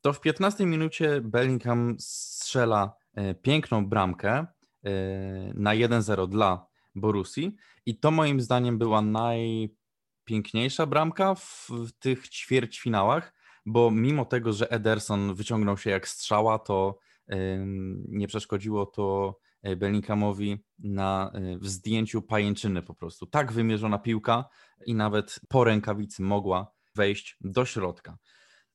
to 0.00 0.12
w 0.12 0.20
15 0.20 0.66
minucie 0.66 1.20
Bellingham 1.20 1.96
strzela 1.98 2.96
e, 3.14 3.34
piękną 3.34 3.86
bramkę 3.86 4.32
e, 4.32 4.46
na 5.54 5.70
1-0 5.70 6.28
dla 6.28 6.66
Borussii 6.94 7.56
i 7.86 7.98
to 7.98 8.10
moim 8.10 8.40
zdaniem 8.40 8.78
była 8.78 9.02
najpiękniejsza 9.02 10.86
bramka 10.86 11.34
w, 11.34 11.68
tych 11.98 12.28
ćwierćfinałach, 12.28 13.34
bo 13.66 13.90
mimo 13.90 14.24
tego, 14.24 14.52
że 14.52 14.70
Ederson 14.70 15.34
wyciągnął 15.34 15.76
się 15.76 15.90
jak 15.90 16.08
strzała, 16.08 16.58
to 16.58 16.98
nie 18.08 18.28
przeszkodziło 18.28 18.86
to 18.86 19.36
E, 19.66 19.76
Bellinghamowi 19.76 20.64
na 20.78 21.30
e, 21.34 21.58
w 21.58 21.68
zdjęciu 21.68 22.22
pajęczyny 22.22 22.82
po 22.82 22.94
prostu. 22.94 23.26
Tak 23.26 23.52
wymierzona 23.52 23.98
piłka 23.98 24.44
i 24.86 24.94
nawet 24.94 25.40
po 25.48 25.64
rękawicy 25.64 26.22
mogła 26.22 26.72
wejść 26.94 27.36
do 27.40 27.64
środka. 27.64 28.18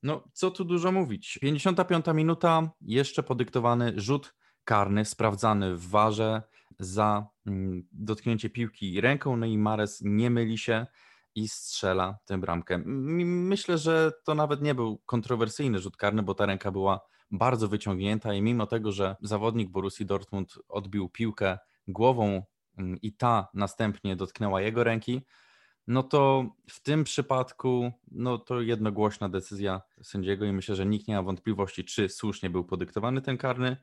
No, 0.02 0.24
co 0.32 0.50
tu 0.50 0.64
dużo 0.64 0.92
mówić. 0.92 1.38
55 1.42 2.06
minuta, 2.14 2.70
jeszcze 2.80 3.22
podyktowany 3.22 3.92
rzut 3.96 4.34
karny, 4.64 5.04
sprawdzany 5.04 5.76
w 5.76 5.88
warze 5.88 6.42
za 6.78 7.26
mm, 7.46 7.88
dotknięcie 7.92 8.50
piłki 8.50 9.00
ręką, 9.00 9.36
no 9.36 9.46
i 9.46 9.58
Mares 9.58 10.00
nie 10.04 10.30
myli 10.30 10.58
się 10.58 10.86
i 11.34 11.48
strzela 11.48 12.18
tę 12.24 12.38
bramkę. 12.38 12.82
Myślę, 12.86 13.78
że 13.78 14.12
to 14.24 14.34
nawet 14.34 14.62
nie 14.62 14.74
był 14.74 14.98
kontrowersyjny 15.06 15.78
rzut 15.78 15.96
karny, 15.96 16.22
bo 16.22 16.34
ta 16.34 16.46
ręka 16.46 16.70
była 16.70 17.00
bardzo 17.30 17.68
wyciągnięta 17.68 18.34
i 18.34 18.42
mimo 18.42 18.66
tego, 18.66 18.92
że 18.92 19.16
zawodnik 19.20 19.70
Borussii 19.70 20.06
Dortmund 20.06 20.54
odbił 20.68 21.08
piłkę 21.08 21.58
głową 21.88 22.42
i 23.02 23.12
ta 23.16 23.48
następnie 23.54 24.16
dotknęła 24.16 24.60
jego 24.60 24.84
ręki, 24.84 25.22
no 25.86 26.02
to 26.02 26.46
w 26.70 26.82
tym 26.82 27.04
przypadku 27.04 27.92
no 28.10 28.38
to 28.38 28.60
jednogłośna 28.60 29.28
decyzja 29.28 29.82
sędziego 30.02 30.44
i 30.44 30.52
myślę, 30.52 30.76
że 30.76 30.86
nikt 30.86 31.08
nie 31.08 31.14
ma 31.14 31.22
wątpliwości, 31.22 31.84
czy 31.84 32.08
słusznie 32.08 32.50
był 32.50 32.64
podyktowany 32.64 33.22
ten 33.22 33.38
karny. 33.38 33.76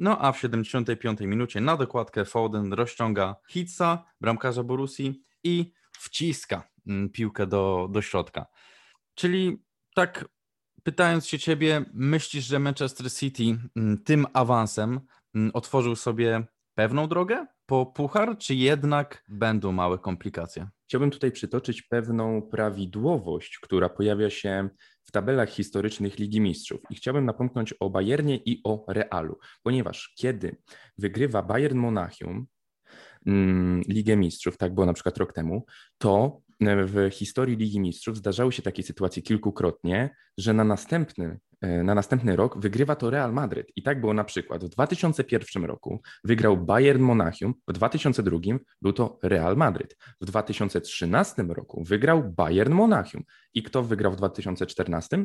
No 0.00 0.18
a 0.18 0.32
w 0.32 0.38
75 0.38 1.20
minucie 1.20 1.60
na 1.60 1.76
dokładkę 1.76 2.24
Foden 2.24 2.72
rozciąga 2.72 3.36
Hitsa, 3.48 4.04
bramkarza 4.20 4.62
Borussii 4.62 5.22
i 5.44 5.72
wciska 6.04 6.68
mm, 6.86 7.10
piłkę 7.10 7.46
do, 7.46 7.88
do 7.90 8.02
środka. 8.02 8.46
Czyli 9.14 9.62
tak 9.94 10.28
pytając 10.82 11.26
się 11.26 11.38
ciebie, 11.38 11.84
myślisz, 11.94 12.44
że 12.44 12.58
Manchester 12.58 13.12
City 13.12 13.42
mm, 13.76 14.02
tym 14.04 14.26
awansem 14.32 15.00
mm, 15.34 15.50
otworzył 15.54 15.96
sobie 15.96 16.46
pewną 16.74 17.08
drogę 17.08 17.46
po 17.66 17.86
puchar, 17.86 18.38
czy 18.38 18.54
jednak 18.54 19.24
będą 19.28 19.72
małe 19.72 19.98
komplikacje? 19.98 20.68
Chciałbym 20.84 21.10
tutaj 21.10 21.32
przytoczyć 21.32 21.82
pewną 21.82 22.42
prawidłowość, 22.42 23.58
która 23.58 23.88
pojawia 23.88 24.30
się 24.30 24.68
w 25.02 25.12
tabelach 25.12 25.50
historycznych 25.50 26.18
Ligi 26.18 26.40
Mistrzów. 26.40 26.80
I 26.90 26.94
chciałbym 26.94 27.24
napomknąć 27.24 27.74
o 27.80 27.90
Bayernie 27.90 28.36
i 28.36 28.60
o 28.64 28.84
Realu, 28.88 29.38
ponieważ 29.62 30.14
kiedy 30.16 30.56
wygrywa 30.98 31.42
Bayern 31.42 31.78
Monachium, 31.78 32.46
Ligę 33.88 34.16
Mistrzów, 34.16 34.56
tak 34.56 34.74
było 34.74 34.86
na 34.86 34.92
przykład 34.92 35.18
rok 35.18 35.32
temu, 35.32 35.66
to 35.98 36.40
w 36.60 37.08
historii 37.12 37.56
Ligi 37.56 37.80
Mistrzów 37.80 38.16
zdarzały 38.16 38.52
się 38.52 38.62
takie 38.62 38.82
sytuacje 38.82 39.22
kilkukrotnie, 39.22 40.10
że 40.38 40.54
na 40.54 40.64
następny, 40.64 41.38
e, 41.60 41.82
na 41.82 41.94
następny 41.94 42.36
rok 42.36 42.60
wygrywa 42.60 42.96
to 42.96 43.10
Real 43.10 43.32
Madryt. 43.32 43.66
I 43.76 43.82
tak 43.82 44.00
było 44.00 44.14
na 44.14 44.24
przykład 44.24 44.64
w 44.64 44.68
2001 44.68 45.64
roku 45.64 46.02
wygrał 46.24 46.56
Bayern 46.56 47.02
Monachium, 47.02 47.54
w 47.68 47.72
2002 47.72 48.38
był 48.82 48.92
to 48.92 49.18
Real 49.22 49.56
Madryt. 49.56 49.96
W 50.20 50.24
2013 50.24 51.42
roku 51.42 51.84
wygrał 51.84 52.32
Bayern 52.32 52.72
Monachium. 52.72 53.22
I 53.54 53.62
kto 53.62 53.82
wygrał 53.82 54.12
w 54.12 54.16
2014? 54.16 55.24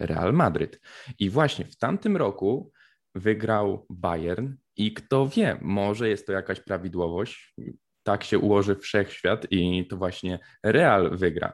Real 0.00 0.32
Madryt. 0.32 0.80
I 1.18 1.30
właśnie 1.30 1.64
w 1.64 1.76
tamtym 1.76 2.16
roku 2.16 2.72
wygrał 3.14 3.86
Bayern 3.90 4.52
i 4.78 4.92
kto 4.92 5.28
wie, 5.28 5.58
może 5.60 6.08
jest 6.08 6.26
to 6.26 6.32
jakaś 6.32 6.60
prawidłowość, 6.60 7.54
tak 8.02 8.24
się 8.24 8.38
ułoży 8.38 8.76
wszechświat 8.76 9.46
i 9.50 9.86
to 9.86 9.96
właśnie 9.96 10.38
Real 10.62 11.16
wygra. 11.16 11.52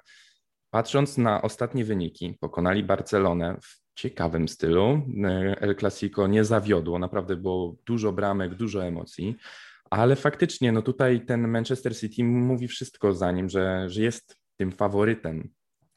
Patrząc 0.71 1.19
na 1.19 1.43
ostatnie 1.43 1.85
wyniki, 1.85 2.37
pokonali 2.41 2.85
Barcelonę 2.85 3.57
w 3.63 3.85
ciekawym 3.95 4.49
stylu. 4.49 5.03
El 5.61 5.77
Clasico 5.77 6.27
nie 6.27 6.45
zawiodło, 6.45 6.99
naprawdę 6.99 7.37
było 7.37 7.77
dużo 7.87 8.13
bramek, 8.13 8.55
dużo 8.55 8.85
emocji, 8.85 9.37
ale 9.91 10.17
faktycznie 10.17 10.73
no 10.73 10.83
tutaj 10.83 11.27
ten 11.27 11.49
Manchester 11.49 11.97
City 11.97 12.25
mówi 12.25 12.69
wszystko 12.69 13.13
za 13.13 13.33
nim, 13.33 13.49
że, 13.49 13.91
że 13.91 14.03
jest 14.03 14.37
tym 14.57 14.73
faworytem, 14.73 15.51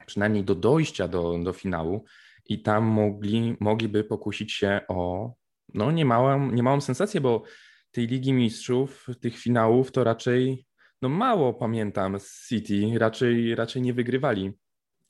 przynajmniej 0.06 0.44
do 0.44 0.54
dojścia 0.54 1.08
do, 1.08 1.38
do 1.38 1.52
finału 1.52 2.04
i 2.46 2.62
tam 2.62 2.84
mogli, 2.84 3.56
mogliby 3.60 4.04
pokusić 4.04 4.52
się 4.52 4.80
o 4.88 5.32
no, 5.74 5.90
niemałą, 5.90 6.50
niemałą 6.50 6.80
sensację, 6.80 7.20
bo 7.20 7.42
tej 7.90 8.06
Ligi 8.06 8.32
Mistrzów, 8.32 9.06
tych 9.20 9.38
finałów, 9.38 9.92
to 9.92 10.04
raczej 10.04 10.68
no 11.02 11.08
mało 11.08 11.54
pamiętam 11.54 12.20
z 12.20 12.48
City, 12.48 12.98
raczej, 12.98 13.54
raczej 13.54 13.82
nie 13.82 13.94
wygrywali 13.94 14.52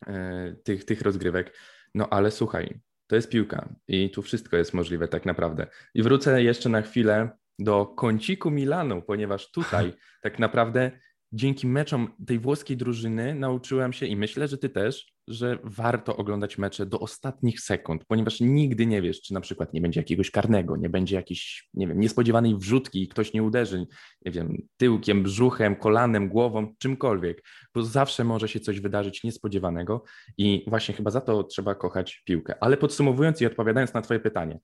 e, 0.06 0.56
tych, 0.64 0.84
tych 0.84 1.02
rozgrywek. 1.02 1.56
No 1.94 2.09
ale 2.09 2.30
słuchaj, 2.30 2.80
to 3.06 3.16
jest 3.16 3.30
piłka 3.30 3.74
i 3.88 4.11
tu 4.11 4.22
wszystko 4.22 4.56
jest 4.56 4.74
możliwe 4.74 5.09
tak 5.09 5.26
naprawdę. 5.26 5.66
I 5.94 6.02
wrócę 6.02 6.42
jeszcze 6.42 6.68
na 6.68 6.82
chwilę 6.82 7.30
do 7.59 7.86
kąciku 7.86 8.50
Milanu, 8.50 9.02
ponieważ 9.02 9.50
tutaj 9.50 9.92
tak 10.22 10.38
naprawdę 10.38 10.90
dzięki 11.32 11.66
meczom 11.66 12.14
tej 12.26 12.38
włoskiej 12.38 12.76
drużyny 12.76 13.34
nauczyłem 13.34 13.92
się 13.92 14.06
i 14.06 14.16
myślę, 14.16 14.48
że 14.48 14.59
ty 14.59 14.68
też, 14.68 15.12
że 15.28 15.58
warto 15.64 16.16
oglądać 16.16 16.58
mecze 16.58 16.86
do 16.86 17.00
ostatnich 17.00 17.60
sekund, 17.60 18.04
ponieważ 18.08 18.40
nigdy 18.40 18.86
nie 18.86 19.02
wiesz, 19.02 19.20
czy 19.20 19.34
na 19.34 19.40
przykład 19.40 19.72
nie 19.72 19.80
będzie 19.80 20.00
jakiegoś 20.00 20.30
karnego, 20.30 20.76
nie 20.76 20.88
będzie 20.88 21.16
jakiejś, 21.16 21.68
nie 21.74 21.86
wiem, 21.86 22.00
niespodziewanej 22.00 22.56
wrzutki 22.56 23.02
i 23.02 23.08
ktoś 23.08 23.32
nie 23.32 23.42
uderzy, 23.42 23.86
nie 24.24 24.32
wiem, 24.32 24.62
tyłkiem, 24.76 25.22
brzuchem, 25.22 25.76
kolanem, 25.76 26.28
głową, 26.28 26.74
czymkolwiek, 26.78 27.44
bo 27.74 27.82
zawsze 27.82 28.24
może 28.24 28.48
się 28.48 28.60
coś 28.60 28.80
wydarzyć 28.80 29.24
niespodziewanego 29.24 30.04
i 30.38 30.64
właśnie 30.66 30.94
chyba 30.94 31.10
za 31.10 31.20
to 31.20 31.44
trzeba 31.44 31.74
kochać 31.74 32.22
piłkę. 32.24 32.54
Ale 32.60 32.76
podsumowując 32.76 33.40
i 33.40 33.46
odpowiadając 33.46 33.94
na 33.94 34.02
twoje 34.02 34.20
pytanie, 34.20 34.60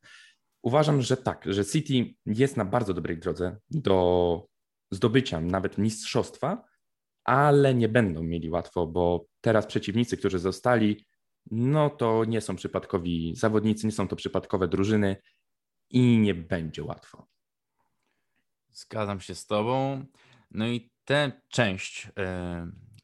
uważam, 0.62 1.02
że 1.02 1.16
tak, 1.16 1.44
że 1.46 1.64
City 1.64 2.14
jest 2.26 2.56
na 2.56 2.64
bardzo 2.64 2.94
dobrej 2.94 3.18
drodze 3.18 3.56
do 3.70 4.46
zdobycia 4.90 5.40
nawet 5.40 5.78
mistrzostwa, 5.78 6.64
ale 7.24 7.74
nie 7.74 7.88
będą 7.88 8.22
mieli 8.22 8.50
łatwo, 8.50 8.86
bo 8.86 9.26
teraz 9.40 9.66
przeciwnicy, 9.66 10.16
którzy 10.16 10.38
zostali, 10.38 11.04
no 11.50 11.90
to 11.90 12.24
nie 12.24 12.40
są 12.40 12.56
przypadkowi 12.56 13.34
zawodnicy, 13.36 13.86
nie 13.86 13.92
są 13.92 14.08
to 14.08 14.16
przypadkowe 14.16 14.68
drużyny 14.68 15.16
i 15.90 16.18
nie 16.18 16.34
będzie 16.34 16.84
łatwo. 16.84 17.26
Zgadzam 18.70 19.20
się 19.20 19.34
z 19.34 19.46
Tobą. 19.46 20.04
No 20.50 20.66
i 20.66 20.90
tę 21.04 21.32
część 21.48 22.04
yy, 22.04 22.12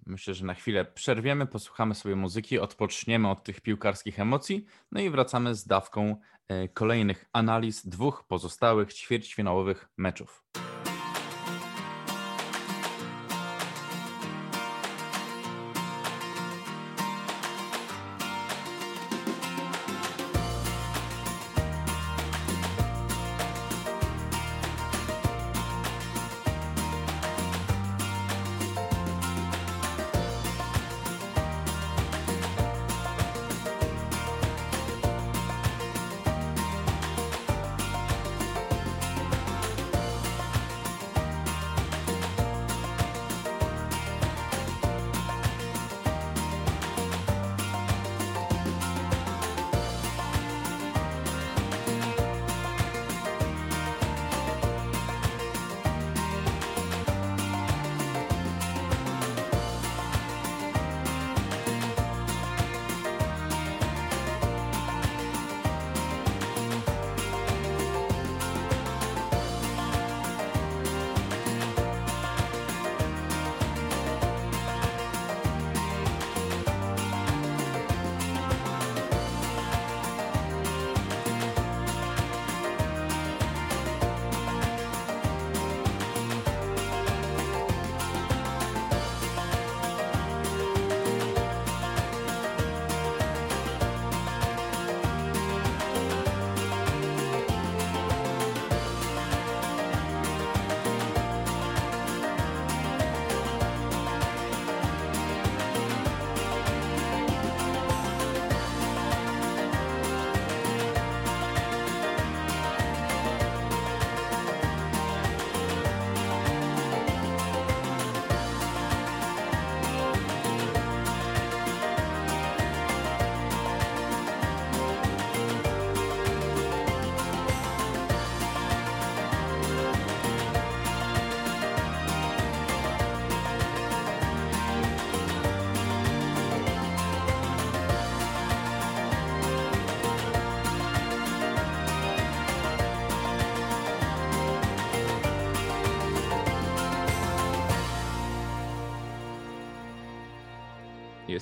myślę, 0.07 0.35
że 0.35 0.47
na 0.47 0.55
chwilę 0.55 0.85
przerwiemy, 0.85 1.47
posłuchamy 1.47 1.95
sobie 1.95 2.16
muzyki, 2.16 2.59
odpoczniemy 2.59 3.31
od 3.31 3.45
tych 3.45 3.61
piłkarskich 3.61 4.21
emocji, 4.21 4.64
no 4.93 5.01
i 5.01 5.11
wracamy 5.11 5.55
z 5.55 5.66
dawką 5.66 6.16
yy, 6.49 6.68
kolejnych 6.68 7.25
analiz 7.33 7.87
dwóch 7.87 8.25
pozostałych 8.29 8.95
ćwierćfinałowych 8.95 9.89
meczów. 9.97 10.45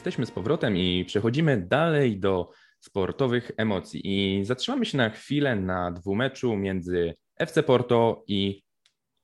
Jesteśmy 0.09 0.26
z 0.26 0.30
powrotem 0.30 0.76
i 0.76 1.04
przechodzimy 1.04 1.56
dalej 1.56 2.20
do 2.20 2.50
sportowych 2.80 3.50
emocji. 3.56 4.00
I 4.04 4.44
zatrzymamy 4.44 4.86
się 4.86 4.98
na 4.98 5.11
chwilę 5.11 5.56
na 5.56 5.90
dwumeczu 5.90 6.56
między 6.56 7.14
FC 7.38 7.62
Porto 7.62 8.24
i 8.26 8.62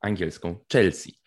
angielską 0.01 0.59
Chelsea. 0.73 1.19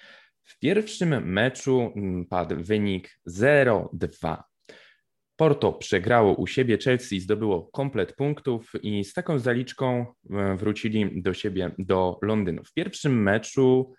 W 0.43 0.60
pierwszym 0.60 1.32
meczu 1.32 1.93
mm, 1.95 2.26
padł 2.26 2.55
wynik 2.64 3.20
0-2. 3.30 4.38
Porto 5.36 5.74
przegrało 5.74 6.34
u 6.34 6.47
siebie, 6.47 6.78
Chelsea 6.78 7.20
zdobyło 7.20 7.70
komplet 7.72 8.16
punktów 8.16 8.72
i 8.84 9.03
z 9.03 9.14
taką 9.14 9.39
zaliczką 9.39 10.05
e, 10.30 10.55
wrócili 10.55 11.22
do 11.22 11.34
siebie 11.34 11.72
do 11.80 12.20
Londynu. 12.22 12.64
W 12.64 12.74
pierwszym 12.74 13.24
meczu 13.24 13.93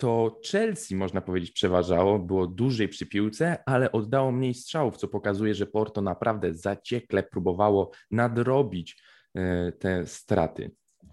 to 0.00 0.40
Chelsea, 0.50 0.96
można 0.96 1.20
powiedzieć, 1.20 1.52
przeważało, 1.52 2.18
było 2.18 2.46
dłużej 2.46 2.88
przy 2.88 3.06
piłce, 3.06 3.62
ale 3.66 3.92
oddało 3.92 4.32
mniej 4.32 4.54
strzałów, 4.54 4.96
co 4.96 5.08
pokazuje, 5.08 5.54
że 5.54 5.66
Porto 5.66 6.00
naprawdę 6.00 6.54
zaciekle 6.54 7.22
próbowało 7.22 7.90
nadrobić 8.10 9.02
e, 9.34 9.72
te 9.72 10.06
straty. 10.06 10.70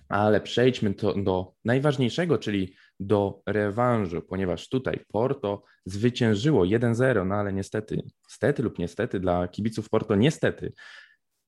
Ale 0.09 0.41
przejdźmy 0.41 0.93
to 0.93 1.13
do 1.13 1.53
najważniejszego, 1.65 2.37
czyli 2.37 2.75
do 2.99 3.41
rewanżu, 3.45 4.21
ponieważ 4.21 4.69
tutaj 4.69 5.05
Porto 5.07 5.63
zwyciężyło 5.85 6.63
1-0, 6.63 7.25
no 7.25 7.35
ale 7.35 7.53
niestety, 7.53 8.01
stety 8.27 8.63
lub 8.63 8.79
niestety 8.79 9.19
dla 9.19 9.47
kibiców 9.47 9.89
Porto, 9.89 10.15
niestety, 10.15 10.73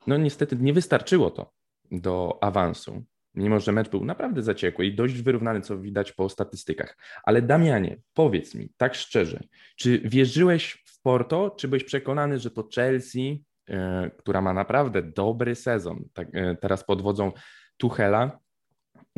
no 0.08 0.18
niestety 0.18 0.56
nie 0.56 0.74
wystarczyło 0.74 1.32
to 1.32 1.52
do 1.92 2.38
awansu 2.42 3.04
mimo 3.36 3.60
że 3.60 3.72
mecz 3.72 3.90
był 3.90 4.06
naprawdę 4.06 4.44
zaciekły 4.44 4.86
i 4.86 4.96
dość 4.96 5.22
wyrównany, 5.22 5.62
co 5.62 5.78
widać 5.78 6.12
po 6.12 6.30
statystykach. 6.30 6.98
Ale 7.24 7.42
Damianie, 7.42 7.98
powiedz 8.14 8.56
mi 8.56 8.70
tak 8.78 8.96
szczerze, 8.96 9.44
czy 9.76 10.00
wierzyłeś 10.00 10.84
w 10.86 11.02
Porto, 11.02 11.56
czy 11.58 11.68
byłeś 11.68 11.84
przekonany, 11.84 12.40
że 12.40 12.52
to 12.52 12.68
Chelsea, 12.76 13.44
e, 13.70 14.12
która 14.18 14.42
ma 14.42 14.54
naprawdę 14.54 15.02
dobry 15.02 15.56
sezon, 15.56 16.06
tak, 16.14 16.28
e, 16.34 16.56
teraz 16.56 16.84
pod 16.84 17.02
wodzą 17.02 17.32
Tuchela, 17.78 18.40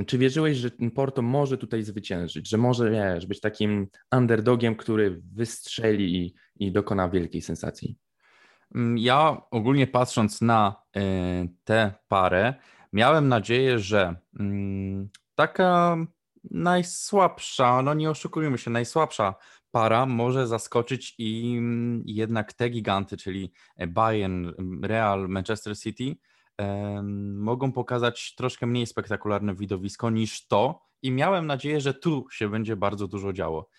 czy 0.08 0.18
wierzyłeś, 0.18 0.58
że 0.58 0.70
Porto 0.96 1.22
może 1.22 1.58
tutaj 1.58 1.84
zwyciężyć, 1.84 2.50
że 2.50 2.58
może, 2.58 2.92
wiesz, 2.92 3.26
być 3.26 3.40
takim 3.40 3.88
underdogiem, 4.12 4.76
który 4.76 5.22
wystrzeli 5.34 6.16
i, 6.16 6.34
i 6.56 6.72
dokona 6.72 7.10
wielkiej 7.10 7.42
sensacji? 7.42 7.98
Mm, 8.76 8.98
ja 8.98 9.42
ogólnie 9.52 9.88
patrząc 9.88 10.42
na 10.42 10.76
y, 10.98 11.02
tę 11.64 11.94
parę, 12.08 12.54
miałem 12.94 13.28
nadzieję, 13.28 13.80
że 13.80 14.16
mm, 14.40 15.10
taka 15.36 15.98
najsłabsza, 16.44 17.82
no 17.82 17.94
nie 17.94 18.10
oszukujmy 18.10 18.58
się, 18.58 18.72
najsłabsza 18.72 19.36
para 19.72 20.06
może 20.06 20.48
zaskoczyć 20.48 21.16
i 21.18 21.56
mm, 21.58 22.04
jednak 22.06 22.54
te 22.54 22.70
giganty, 22.70 23.18
czyli 23.18 23.54
Bayern, 23.88 24.52
Real, 24.84 25.30
Manchester 25.30 25.78
City, 25.78 26.16
mogą 27.34 27.72
pokazać 27.72 28.36
troszkę 28.36 28.68
mniej 28.68 28.88
spektakularne 28.88 29.56
widowisko 29.56 30.10
niż 30.10 30.48
to 30.48 30.82
i 31.02 31.12
miałem 31.12 31.48
nadzieję, 31.48 31.82
że 31.82 31.94
tu 31.94 32.28
się 32.32 32.50
będzie 32.50 32.76
bardzo 32.76 33.08
dużo 33.08 33.34
działo. 33.34 33.70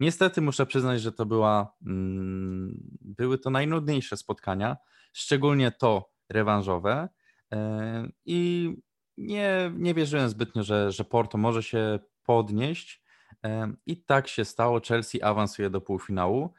Niestety 0.00 0.40
muszę 0.40 0.66
przyznać, 0.66 1.00
że 1.00 1.12
to 1.12 1.26
była, 1.26 1.74
mm, 1.86 2.80
były 3.00 3.38
to 3.38 3.50
najnudniejsze 3.50 4.16
spotkania, 4.16 4.76
szczególnie 5.12 5.72
to 5.72 6.10
rewanżowe. 6.28 7.08
E, 7.52 8.08
I 8.24 8.70
nie, 9.16 9.72
nie 9.76 9.94
wierzyłem 9.94 10.28
zbytnio, 10.28 10.62
że, 10.62 10.92
że 10.92 11.04
Porto 11.04 11.38
może 11.38 11.62
się 11.62 11.98
podnieść. 12.24 13.02
E, 13.44 13.72
I 13.86 14.04
tak 14.04 14.28
się 14.28 14.44
stało. 14.44 14.80
Chelsea 14.80 15.22
awansuje 15.22 15.70
do 15.70 15.80
półfinału. 15.80 16.54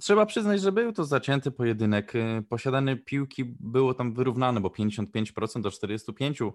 Trzeba 0.00 0.26
przyznać, 0.26 0.60
że 0.60 0.72
był 0.72 0.92
to 0.92 1.04
zacięty 1.04 1.50
pojedynek. 1.50 2.16
E, 2.16 2.42
posiadane 2.48 2.96
piłki 2.96 3.44
było 3.60 3.94
tam 3.94 4.14
wyrównane, 4.14 4.60
bo 4.60 4.68
55% 4.68 5.60
do 5.60 5.68
45% 5.68 6.52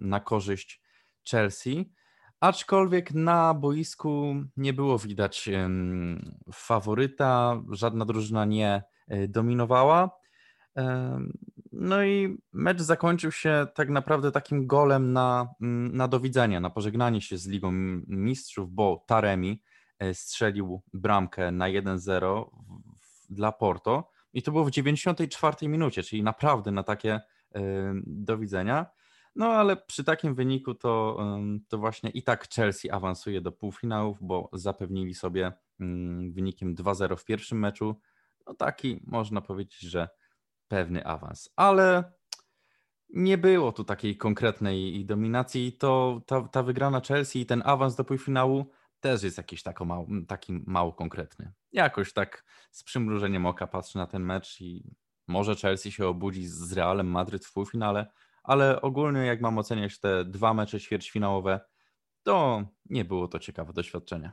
na 0.00 0.20
korzyść 0.20 0.82
Chelsea. 1.30 1.92
Aczkolwiek 2.40 3.14
na 3.14 3.54
boisku 3.54 4.34
nie 4.56 4.72
było 4.72 4.98
widać 4.98 5.48
faworyta, 6.52 7.62
żadna 7.70 8.04
drużyna 8.04 8.44
nie 8.44 8.82
dominowała. 9.28 10.10
No 11.78 12.04
i 12.04 12.38
mecz 12.52 12.80
zakończył 12.80 13.32
się 13.32 13.66
tak 13.74 13.88
naprawdę 13.88 14.32
takim 14.32 14.66
golem 14.66 15.12
na, 15.12 15.54
mm, 15.60 15.96
na 15.96 16.08
na 16.60 16.70
pożegnanie 16.70 17.20
się 17.20 17.38
z 17.38 17.46
Ligą 17.46 17.72
Mistrzów, 18.06 18.70
bo 18.70 19.04
Taremi 19.06 19.62
e, 19.98 20.14
strzelił 20.14 20.82
bramkę 20.92 21.52
na 21.52 21.66
1-0 21.66 22.44
dla 23.30 23.52
Porto 23.52 24.10
i 24.32 24.42
to 24.42 24.52
było 24.52 24.64
w 24.64 24.70
94 24.70 25.68
minucie, 25.68 26.02
czyli 26.02 26.22
naprawdę 26.22 26.70
na 26.70 26.82
takie 26.82 27.20
do 28.06 28.38
widzenia. 28.38 28.86
No 29.36 29.46
ale 29.46 29.76
przy 29.76 30.04
takim 30.04 30.34
wyniku 30.34 30.74
to, 30.74 31.18
to 31.68 31.78
właśnie 31.78 32.10
i 32.10 32.22
tak 32.22 32.48
Chelsea 32.48 32.90
awansuje 32.90 33.40
do 33.40 33.52
półfinałów, 33.52 34.18
bo 34.20 34.50
zapewnili 34.52 35.14
sobie 35.14 35.52
mm, 35.80 36.32
wynikiem 36.32 36.74
2-0 36.74 37.16
w 37.16 37.24
pierwszym 37.24 37.58
meczu. 37.58 38.00
No 38.46 38.54
taki 38.54 39.00
można 39.06 39.40
powiedzieć, 39.40 39.80
że 39.80 40.08
pewny 40.68 41.06
awans, 41.06 41.52
ale 41.56 42.12
nie 43.08 43.38
było 43.38 43.72
tu 43.72 43.84
takiej 43.84 44.16
konkretnej 44.16 45.04
dominacji. 45.04 45.72
To 45.72 46.22
ta, 46.26 46.48
ta 46.48 46.62
wygrana 46.62 47.00
Chelsea 47.00 47.40
i 47.40 47.46
ten 47.46 47.62
awans 47.64 47.96
do 47.96 48.04
półfinału 48.04 48.70
też 49.00 49.22
jest 49.22 49.38
jakiś 49.38 49.62
mało, 49.84 50.06
taki 50.28 50.52
mało 50.66 50.92
konkretny. 50.92 51.52
Jakoś 51.72 52.12
tak 52.12 52.44
z 52.70 52.84
przymrużeniem 52.84 53.46
oka 53.46 53.66
patrzę 53.66 53.98
na 53.98 54.06
ten 54.06 54.22
mecz 54.22 54.60
i 54.60 54.96
może 55.26 55.54
Chelsea 55.54 55.92
się 55.92 56.06
obudzi 56.06 56.46
z 56.46 56.72
Realem 56.72 57.06
Madryt 57.06 57.46
w 57.46 57.52
półfinale, 57.52 58.06
ale 58.42 58.80
ogólnie 58.80 59.20
jak 59.20 59.40
mam 59.40 59.58
oceniać 59.58 60.00
te 60.00 60.24
dwa 60.24 60.54
mecze 60.54 60.80
ćwierćfinałowe, 60.80 61.60
to 62.22 62.64
nie 62.90 63.04
było 63.04 63.28
to 63.28 63.38
ciekawe 63.38 63.72
doświadczenie. 63.72 64.32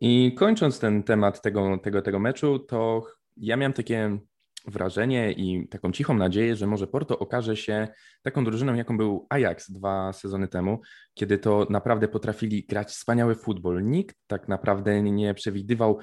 I 0.00 0.34
kończąc 0.34 0.78
ten 0.78 1.02
temat 1.02 1.42
tego, 1.42 1.78
tego, 1.78 2.02
tego 2.02 2.18
meczu, 2.18 2.58
to 2.58 3.06
ja 3.36 3.56
miałem 3.56 3.72
takie 3.72 4.18
wrażenie 4.66 5.32
i 5.32 5.68
taką 5.68 5.92
cichą 5.92 6.14
nadzieję, 6.14 6.56
że 6.56 6.66
może 6.66 6.86
Porto 6.86 7.18
okaże 7.18 7.56
się 7.56 7.88
taką 8.22 8.44
drużyną, 8.44 8.74
jaką 8.74 8.96
był 8.96 9.26
Ajax 9.30 9.70
dwa 9.70 10.12
sezony 10.12 10.48
temu, 10.48 10.80
kiedy 11.14 11.38
to 11.38 11.66
naprawdę 11.70 12.08
potrafili 12.08 12.66
grać 12.66 12.88
wspaniały 12.88 13.34
futbol. 13.34 13.84
Nikt 13.84 14.16
tak 14.26 14.48
naprawdę 14.48 15.02
nie 15.02 15.34
przewidywał 15.34 15.98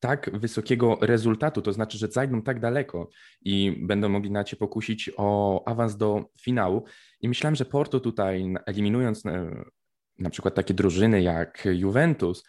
tak 0.00 0.30
wysokiego 0.38 0.98
rezultatu, 1.00 1.62
to 1.62 1.72
znaczy, 1.72 1.98
że 1.98 2.08
zajdą 2.08 2.42
tak 2.42 2.60
daleko 2.60 3.08
i 3.42 3.84
będą 3.86 4.08
mogli 4.08 4.30
na 4.30 4.44
cię 4.44 4.56
pokusić 4.56 5.10
o 5.16 5.62
awans 5.68 5.96
do 5.96 6.24
finału. 6.40 6.84
I 7.20 7.28
myślałem, 7.28 7.54
że 7.54 7.64
Porto 7.64 8.00
tutaj, 8.00 8.54
eliminując 8.66 9.26
e, 9.26 9.64
na 10.18 10.30
przykład 10.30 10.54
takie 10.54 10.74
drużyny 10.74 11.22
jak 11.22 11.68
Juventus, 11.72 12.44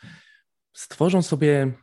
stworzą 0.74 1.22
sobie 1.22 1.74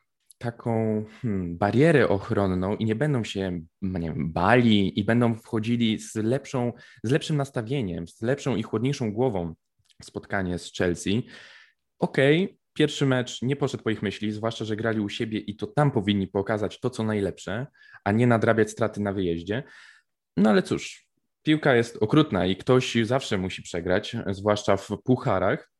taką 0.42 1.04
hmm, 1.22 1.58
barierę 1.58 2.08
ochronną 2.08 2.76
i 2.76 2.84
nie 2.84 2.94
będą 2.94 3.24
się 3.24 3.60
nie 3.82 4.00
wiem, 4.12 4.32
bali 4.32 4.98
i 5.00 5.04
będą 5.04 5.34
wchodzili 5.34 5.98
z, 5.98 6.14
lepszą, 6.14 6.72
z 7.04 7.10
lepszym 7.10 7.36
nastawieniem, 7.36 8.08
z 8.08 8.22
lepszą 8.22 8.56
i 8.56 8.62
chłodniejszą 8.62 9.12
głową 9.12 9.54
w 10.02 10.04
spotkanie 10.04 10.58
z 10.58 10.72
Chelsea. 10.72 11.26
Okej, 11.98 12.44
okay, 12.44 12.56
pierwszy 12.72 13.06
mecz 13.06 13.42
nie 13.42 13.56
poszedł 13.56 13.82
po 13.84 13.90
ich 13.90 14.02
myśli, 14.02 14.32
zwłaszcza, 14.32 14.64
że 14.64 14.76
grali 14.76 15.00
u 15.00 15.08
siebie 15.08 15.38
i 15.38 15.56
to 15.56 15.66
tam 15.66 15.90
powinni 15.90 16.28
pokazać 16.28 16.80
to, 16.80 16.90
co 16.90 17.02
najlepsze, 17.02 17.66
a 18.04 18.12
nie 18.12 18.26
nadrabiać 18.26 18.70
straty 18.70 19.00
na 19.00 19.12
wyjeździe. 19.12 19.62
No 20.36 20.50
ale 20.50 20.62
cóż, 20.62 21.06
piłka 21.42 21.74
jest 21.74 21.96
okrutna 22.00 22.46
i 22.46 22.56
ktoś 22.56 22.96
zawsze 23.02 23.38
musi 23.38 23.62
przegrać, 23.62 24.16
zwłaszcza 24.30 24.76
w 24.76 24.88
pucharach. 25.04 25.72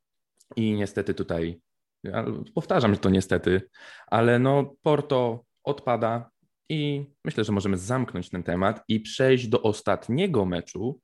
I 0.56 0.72
niestety 0.72 1.14
tutaj 1.14 1.60
ja 2.04 2.24
powtarzam 2.54 2.96
to 2.96 3.10
niestety, 3.10 3.60
ale 4.06 4.38
no 4.38 4.74
Porto 4.82 5.44
odpada 5.64 6.30
i 6.68 7.06
myślę, 7.24 7.44
że 7.44 7.52
możemy 7.52 7.76
zamknąć 7.76 8.30
ten 8.30 8.42
temat 8.42 8.84
i 8.88 9.00
przejść 9.00 9.48
do 9.48 9.62
ostatniego 9.62 10.44
meczu, 10.44 11.00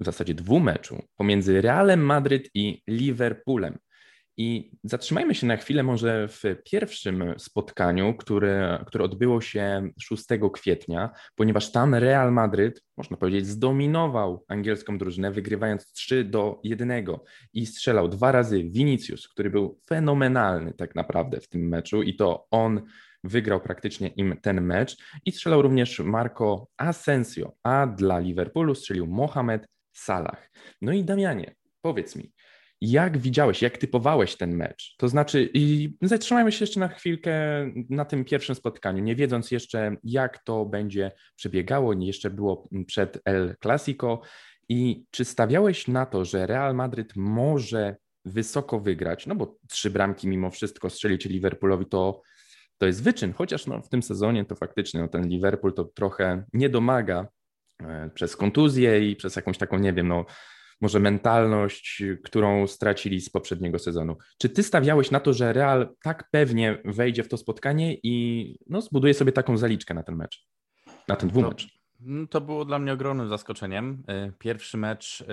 w 0.00 0.04
zasadzie 0.04 0.34
dwumeczu, 0.34 1.02
pomiędzy 1.16 1.60
Realem 1.60 2.00
Madryt 2.00 2.50
i 2.54 2.82
Liverpoolem. 2.88 3.78
I 4.40 4.70
zatrzymajmy 4.84 5.34
się 5.34 5.46
na 5.46 5.56
chwilę 5.56 5.82
może 5.82 6.28
w 6.28 6.42
pierwszym 6.64 7.34
spotkaniu, 7.38 8.14
które, 8.14 8.84
które 8.86 9.04
odbyło 9.04 9.40
się 9.40 9.90
6 10.00 10.24
kwietnia, 10.52 11.10
ponieważ 11.34 11.72
tam 11.72 11.94
Real 11.94 12.32
Madryt, 12.32 12.82
można 12.96 13.16
powiedzieć, 13.16 13.46
zdominował 13.46 14.44
angielską 14.48 14.98
drużynę, 14.98 15.30
wygrywając 15.30 15.92
3 15.92 16.24
do 16.24 16.60
1 16.64 16.90
i 17.52 17.66
strzelał 17.66 18.08
dwa 18.08 18.32
razy 18.32 18.64
Vinicius, 18.64 19.28
który 19.28 19.50
był 19.50 19.80
fenomenalny 19.88 20.72
tak 20.72 20.94
naprawdę 20.94 21.40
w 21.40 21.48
tym 21.48 21.68
meczu 21.68 22.02
i 22.02 22.16
to 22.16 22.46
on 22.50 22.82
wygrał 23.24 23.60
praktycznie 23.60 24.08
im 24.08 24.36
ten 24.42 24.60
mecz 24.60 24.96
i 25.24 25.32
strzelał 25.32 25.62
również 25.62 25.98
Marco 25.98 26.66
Asensio, 26.76 27.52
a 27.62 27.86
dla 27.86 28.18
Liverpoolu 28.18 28.74
strzelił 28.74 29.06
Mohamed 29.06 29.68
Salah. 29.92 30.50
No 30.82 30.92
i 30.92 31.04
Damianie, 31.04 31.54
powiedz 31.82 32.16
mi, 32.16 32.32
jak 32.80 33.18
widziałeś, 33.18 33.62
jak 33.62 33.78
typowałeś 33.78 34.36
ten 34.36 34.56
mecz? 34.56 34.94
To 34.98 35.08
znaczy, 35.08 35.50
i 35.54 35.94
zatrzymajmy 36.02 36.52
się 36.52 36.62
jeszcze 36.62 36.80
na 36.80 36.88
chwilkę 36.88 37.32
na 37.90 38.04
tym 38.04 38.24
pierwszym 38.24 38.54
spotkaniu, 38.54 39.02
nie 39.02 39.16
wiedząc 39.16 39.50
jeszcze, 39.50 39.96
jak 40.04 40.44
to 40.44 40.66
będzie 40.66 41.12
przebiegało, 41.36 41.94
nie 41.94 42.06
jeszcze 42.06 42.30
było 42.30 42.68
przed 42.86 43.18
El 43.24 43.56
Clasico. 43.62 44.20
I 44.68 45.04
czy 45.10 45.24
stawiałeś 45.24 45.88
na 45.88 46.06
to, 46.06 46.24
że 46.24 46.46
Real 46.46 46.74
Madryt 46.74 47.16
może 47.16 47.96
wysoko 48.24 48.80
wygrać? 48.80 49.26
No 49.26 49.34
bo 49.34 49.58
trzy 49.68 49.90
bramki 49.90 50.28
mimo 50.28 50.50
wszystko 50.50 50.90
strzelić 50.90 51.24
Liverpoolowi 51.24 51.86
to, 51.86 52.22
to 52.78 52.86
jest 52.86 53.02
wyczyn, 53.02 53.32
chociaż 53.32 53.66
no, 53.66 53.82
w 53.82 53.88
tym 53.88 54.02
sezonie 54.02 54.44
to 54.44 54.54
faktycznie 54.54 55.00
no, 55.00 55.08
ten 55.08 55.28
Liverpool 55.28 55.74
to 55.74 55.84
trochę 55.84 56.44
nie 56.52 56.68
domaga 56.68 57.28
e, 57.82 58.10
przez 58.14 58.36
kontuzję 58.36 59.10
i 59.10 59.16
przez 59.16 59.36
jakąś 59.36 59.58
taką, 59.58 59.78
nie 59.78 59.92
wiem, 59.92 60.08
no 60.08 60.24
może 60.80 61.00
mentalność, 61.00 62.02
którą 62.24 62.66
stracili 62.66 63.20
z 63.20 63.30
poprzedniego 63.30 63.78
sezonu. 63.78 64.16
Czy 64.38 64.48
ty 64.48 64.62
stawiałeś 64.62 65.10
na 65.10 65.20
to, 65.20 65.32
że 65.32 65.52
Real 65.52 65.94
tak 66.02 66.28
pewnie 66.30 66.82
wejdzie 66.84 67.22
w 67.22 67.28
to 67.28 67.36
spotkanie 67.36 67.96
i 68.02 68.56
no, 68.66 68.80
zbuduje 68.80 69.14
sobie 69.14 69.32
taką 69.32 69.56
zaliczkę 69.56 69.94
na 69.94 70.02
ten 70.02 70.16
mecz, 70.16 70.46
na 71.08 71.16
ten 71.16 71.28
dwumecz? 71.28 71.66
To, 71.66 71.80
no, 72.00 72.26
to 72.26 72.40
było 72.40 72.64
dla 72.64 72.78
mnie 72.78 72.92
ogromnym 72.92 73.28
zaskoczeniem. 73.28 74.02
Y, 74.28 74.32
pierwszy 74.38 74.76
mecz, 74.76 75.20
y, 75.20 75.24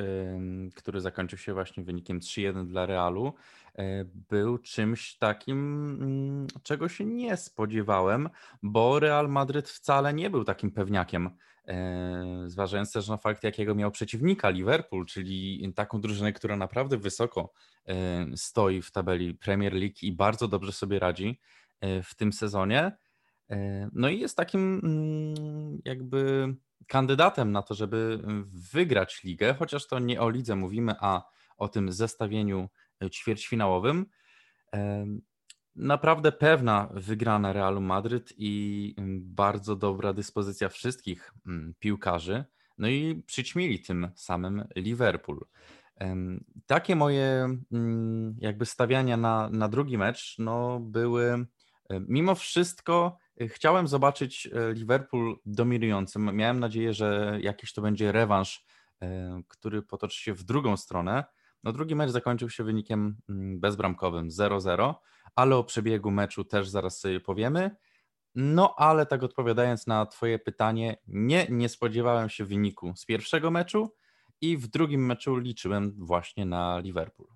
który 0.75 1.01
zakończył 1.01 1.37
się 1.37 1.53
właśnie 1.53 1.83
wynikiem 1.83 2.19
3-1 2.19 2.67
dla 2.67 2.85
Realu, 2.85 3.33
y, 3.79 3.81
był 4.29 4.57
czymś 4.57 5.17
takim, 5.17 5.57
mm, 6.01 6.47
czego 6.63 6.89
się 6.89 7.05
nie 7.05 7.37
spodziewałem, 7.37 8.29
bo 8.63 8.99
Real 8.99 9.29
Madryt 9.29 9.69
wcale 9.69 10.13
nie 10.13 10.29
był 10.29 10.43
takim 10.43 10.71
pewniakiem 10.71 11.29
zważając 12.47 12.91
też 12.91 13.07
na 13.07 13.17
fakt, 13.17 13.43
jakiego 13.43 13.75
miał 13.75 13.91
przeciwnika 13.91 14.49
Liverpool, 14.49 15.05
czyli 15.05 15.73
taką 15.75 16.01
drużynę, 16.01 16.33
która 16.33 16.57
naprawdę 16.57 16.97
wysoko 16.97 17.53
e, 17.85 18.25
stoi 18.35 18.81
w 18.81 18.91
tabeli 18.91 19.33
Premier 19.33 19.73
League 19.73 19.95
i 20.01 20.11
bardzo 20.11 20.47
dobrze 20.47 20.71
sobie 20.71 20.99
radzi 20.99 21.39
e, 21.81 22.03
w 22.03 22.15
tym 22.15 22.33
sezonie. 22.33 22.91
No 23.93 24.09
i 24.09 24.19
jest 24.19 24.37
takim 24.37 24.81
mm, 24.83 25.81
jakby 25.85 26.47
kandydatem 26.87 27.51
na 27.51 27.61
to, 27.61 27.73
żeby 27.73 28.19
wygrać 28.73 29.23
ligę, 29.23 29.53
chociaż 29.53 29.87
to 29.87 29.99
nie 29.99 30.21
o 30.21 30.29
lidze 30.29 30.55
mówimy, 30.55 30.93
a 30.99 31.23
o 31.57 31.67
tym 31.67 31.91
zestawieniu 31.91 32.69
ćwierćfinałowym 33.11 34.05
naprawdę 35.77 36.31
pewna 36.31 36.89
wygrana 36.93 37.53
Realu 37.53 37.81
Madryt 37.81 38.33
i 38.37 38.95
mm, 38.97 39.21
bardzo 39.23 39.75
dobra 39.75 40.13
dyspozycja 40.13 40.69
wszystkich 40.69 41.33
mm, 41.47 41.73
piłkarzy. 41.79 42.45
No 42.77 42.87
i 42.87 43.23
przyćmili 43.25 43.79
tym 43.79 44.11
samym 44.15 44.63
Liverpool. 44.75 45.45
Takie 46.65 46.95
moje 46.95 47.57
mm, 47.71 48.35
jakby 48.39 48.65
stawiania 48.65 49.17
na, 49.17 49.49
na 49.49 49.67
drugi 49.69 49.97
mecz 49.97 50.35
no 50.39 50.79
były 50.79 51.31
e, 51.89 51.99
mimo 52.07 52.35
wszystko 52.35 53.17
e, 53.41 53.47
chciałem 53.47 53.87
zobaczyć 53.87 54.47
e, 54.47 54.73
Liverpool 54.73 55.39
dominującym. 55.45 56.35
Miałem 56.35 56.59
nadzieję, 56.59 56.93
że 56.93 57.37
jakiś 57.41 57.73
to 57.73 57.81
będzie 57.81 58.11
rewanż, 58.11 58.65
który 59.47 59.81
potoczy 59.81 60.21
się 60.21 60.33
w 60.33 60.43
drugą 60.43 60.77
stronę. 60.77 61.23
No 61.63 61.73
drugi 61.73 61.95
mecz 61.95 62.11
zakończył 62.11 62.49
się 62.49 62.63
wynikiem 62.63 63.17
bezbramkowym 63.59 64.29
0-0 64.29 64.93
ale 65.37 65.55
o 65.55 65.63
przebiegu 65.63 66.11
meczu 66.11 66.43
też 66.43 66.69
zaraz 66.69 66.99
sobie 66.99 67.19
powiemy. 67.19 67.71
No, 68.35 68.75
ale 68.77 69.05
tak 69.05 69.23
odpowiadając 69.23 69.87
na 69.87 70.05
Twoje 70.05 70.39
pytanie, 70.39 70.97
nie, 71.07 71.47
nie 71.49 71.69
spodziewałem 71.69 72.29
się 72.29 72.45
wyniku 72.45 72.93
z 72.95 73.05
pierwszego 73.05 73.51
meczu 73.51 73.93
i 74.41 74.57
w 74.57 74.67
drugim 74.67 75.05
meczu 75.05 75.37
liczyłem 75.37 75.93
właśnie 75.97 76.45
na 76.45 76.79
Liverpool. 76.79 77.29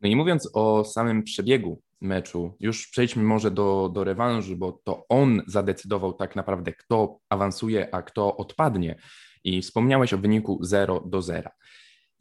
No 0.00 0.08
i 0.08 0.16
mówiąc 0.16 0.50
o 0.54 0.84
samym 0.84 1.22
przebiegu 1.22 1.82
meczu, 2.00 2.56
już 2.60 2.88
przejdźmy 2.88 3.22
może 3.22 3.50
do, 3.50 3.90
do 3.94 4.04
rewanżu, 4.04 4.56
bo 4.56 4.72
to 4.84 5.06
on 5.08 5.42
zadecydował 5.46 6.12
tak 6.12 6.36
naprawdę, 6.36 6.72
kto 6.72 7.18
awansuje, 7.28 7.94
a 7.94 8.02
kto 8.02 8.36
odpadnie. 8.36 8.96
I 9.44 9.62
wspomniałeś 9.62 10.12
o 10.12 10.18
wyniku 10.18 10.58
0 10.62 11.00
do 11.06 11.22
0. 11.22 11.50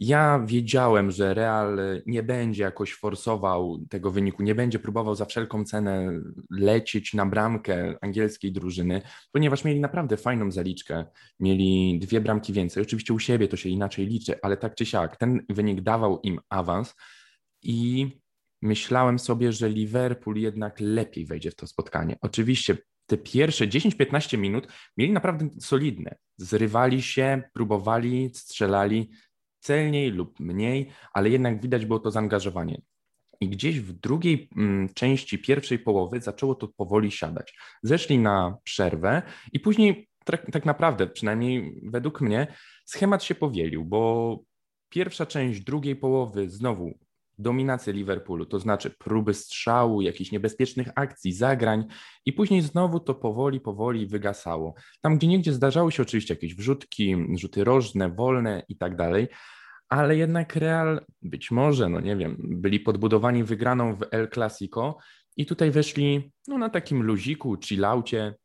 Ja 0.04 0.43
wiedziałem, 0.45 1.12
że 1.12 1.34
Real 1.34 1.80
nie 2.06 2.24
będzie 2.24 2.64
jakoś 2.64 2.93
forsował 2.93 3.80
tego 3.89 4.12
wyniku, 4.12 4.43
nie 4.43 4.56
będzie 4.56 4.80
próbował 4.80 5.16
za 5.16 5.26
wszelką 5.26 5.66
cenę 5.66 6.22
lecieć 6.49 7.14
na 7.14 7.26
bramkę 7.26 7.95
angielskiej 8.02 8.52
drużyny, 8.52 9.02
ponieważ 9.32 9.64
mieli 9.64 9.80
naprawdę 9.80 10.18
fajną 10.18 10.52
zaliczkę. 10.52 11.06
Mieli 11.39 11.99
dwie 11.99 12.22
bramki 12.22 12.54
więcej. 12.54 12.84
Oczywiście 12.84 13.14
u 13.14 13.20
siebie 13.20 13.47
to 13.47 13.58
się 13.58 13.70
inaczej 13.70 14.06
liczy, 14.06 14.41
ale 14.41 14.58
tak 14.58 14.76
czy 14.76 14.86
siak, 14.86 15.18
ten 15.18 15.45
wynik 15.49 15.82
dawał 15.82 16.20
im 16.24 16.39
awans 16.49 16.95
i 17.64 18.08
myślałem 18.62 19.20
sobie, 19.20 19.54
że 19.54 19.70
Liverpool 19.70 20.38
jednak 20.38 20.80
lepiej 20.80 21.26
wejdzie 21.26 21.52
w 21.52 21.56
to 21.56 21.68
spotkanie. 21.68 22.18
Oczywiście 22.22 22.78
te 23.06 23.18
pierwsze 23.18 23.68
10-15 23.68 24.38
minut 24.38 24.68
mieli 24.97 25.12
naprawdę 25.12 25.49
solidne. 25.60 26.16
Zrywali 26.38 27.02
się, 27.02 27.41
próbowali, 27.54 28.32
strzelali 28.34 29.12
celniej 29.62 30.12
lub 30.12 30.39
mniej, 30.39 30.91
ale 31.14 31.30
jednak 31.30 31.62
widać 31.62 31.86
było 31.86 31.99
to 31.99 32.12
zaangażowanie. 32.12 32.82
I 33.41 33.49
gdzieś 33.49 33.80
w 33.80 33.93
drugiej 33.93 34.49
mm, 34.57 34.93
części 34.93 35.39
pierwszej 35.39 35.80
połowy 35.80 36.22
zaczęło 36.22 36.55
to 36.55 36.68
powoli 36.68 37.12
siadać. 37.12 37.57
Zeszli 37.84 38.20
na 38.20 38.57
przerwę 38.64 39.22
i 39.53 39.59
później 39.59 40.09
tak, 40.26 40.51
tak 40.51 40.66
naprawdę, 40.66 41.07
przynajmniej 41.07 41.82
według 41.84 42.22
mnie, 42.22 42.47
schemat 42.86 43.24
się 43.24 43.36
powielił, 43.36 43.86
bo 43.86 44.39
pierwsza 44.89 45.26
część 45.26 45.62
drugiej 45.62 45.95
połowy 45.95 46.49
znowu 46.49 46.99
dominację 47.38 47.93
Liverpoolu, 47.93 48.45
to 48.45 48.59
znaczy 48.59 48.89
próby 48.89 49.34
strzału, 49.34 50.01
jakichś 50.01 50.32
niebezpiecznych 50.32 50.88
akcji, 50.95 51.34
zagrań 51.34 51.86
i 52.25 52.34
później 52.34 52.61
znowu 52.61 52.99
to 52.99 53.15
powoli, 53.15 53.59
powoli 53.59 54.07
wygasało. 54.07 54.73
Tam 55.01 55.17
gdzie 55.17 55.27
niegdzie 55.27 55.53
zdarzały 55.53 55.91
się 55.91 56.03
oczywiście 56.03 56.34
jakieś 56.34 56.55
wrzutki, 56.55 57.15
rzuty 57.38 57.63
rożne, 57.63 58.09
wolne 58.09 58.63
i 58.69 58.77
tak 58.77 58.95
dalej, 58.95 59.27
ale 59.89 60.17
jednak 60.17 60.55
Real 60.55 61.05
być 61.21 61.51
może, 61.51 61.89
no 61.89 61.99
nie 61.99 62.15
wiem, 62.15 62.38
byli 62.39 62.79
podbudowani 62.79 63.43
wygraną 63.43 63.95
w 63.95 64.03
El 64.11 64.29
Clasico 64.29 64.97
i 65.38 65.45
tutaj 65.45 65.71
weszli 65.71 66.32
no, 66.47 66.57
na 66.57 66.69
takim 66.69 67.03
luziku, 67.03 67.57
chillaucie 67.65 68.36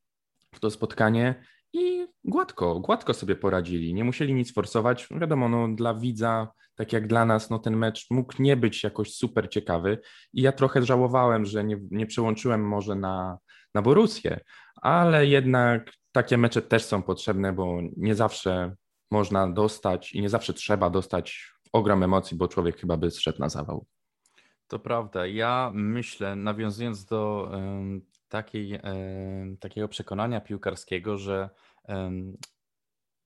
w 0.54 0.60
to 0.60 0.70
spotkanie 0.70 1.44
i 1.76 2.06
gładko, 2.24 2.80
gładko 2.80 3.14
sobie 3.14 3.36
poradzili. 3.36 3.94
Nie 3.94 4.04
musieli 4.04 4.34
nic 4.34 4.54
forsować. 4.54 5.08
Wiadomo, 5.10 5.48
no, 5.48 5.68
dla 5.68 5.94
widza, 5.94 6.48
tak 6.74 6.92
jak 6.92 7.06
dla 7.06 7.24
nas, 7.24 7.50
no, 7.50 7.58
ten 7.58 7.76
mecz 7.76 8.06
mógł 8.10 8.32
nie 8.38 8.56
być 8.56 8.84
jakoś 8.84 9.14
super 9.14 9.50
ciekawy. 9.50 9.98
I 10.32 10.42
ja 10.42 10.52
trochę 10.52 10.82
żałowałem, 10.82 11.44
że 11.44 11.64
nie, 11.64 11.78
nie 11.90 12.06
przełączyłem 12.06 12.68
może 12.68 12.94
na, 12.94 13.38
na 13.74 13.82
Borussię, 13.82 14.40
ale 14.82 15.26
jednak 15.26 15.92
takie 16.12 16.38
mecze 16.38 16.62
też 16.62 16.84
są 16.84 17.02
potrzebne, 17.02 17.52
bo 17.52 17.78
nie 17.96 18.14
zawsze 18.14 18.74
można 19.10 19.48
dostać 19.52 20.12
i 20.12 20.22
nie 20.22 20.28
zawsze 20.28 20.54
trzeba 20.54 20.90
dostać 20.90 21.52
ogrom 21.72 22.02
emocji, 22.02 22.36
bo 22.36 22.48
człowiek 22.48 22.80
chyba 22.80 22.96
by 22.96 23.10
zszedł 23.10 23.38
na 23.38 23.48
zawał. 23.48 23.86
To 24.68 24.78
prawda. 24.78 25.26
Ja 25.26 25.70
myślę, 25.74 26.36
nawiązując 26.36 27.04
do 27.04 27.50
takiej, 28.28 28.80
takiego 29.60 29.88
przekonania 29.88 30.40
piłkarskiego, 30.40 31.18
że 31.18 31.50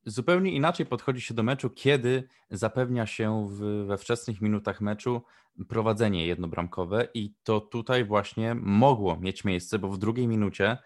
zupełnie 0.04 0.52
inaczej 0.52 0.86
podchodzi 0.86 1.20
się 1.20 1.34
do 1.34 1.42
meczu, 1.42 1.70
kiedy 1.70 2.28
zapewnia 2.50 3.06
się 3.06 3.46
w, 3.50 3.86
we 3.86 3.98
wczesnych 3.98 4.40
minutach 4.40 4.80
meczu 4.80 5.22
prowadzenie 5.68 6.26
jednobramkowe 6.26 7.08
i 7.14 7.34
to 7.42 7.60
tutaj 7.60 8.04
właśnie 8.04 8.54
mogło 8.54 9.16
mieć 9.16 9.44
miejsce, 9.44 9.78
bo 9.78 9.88
w 9.88 9.98
drugiej 9.98 10.28
minucie 10.28 10.78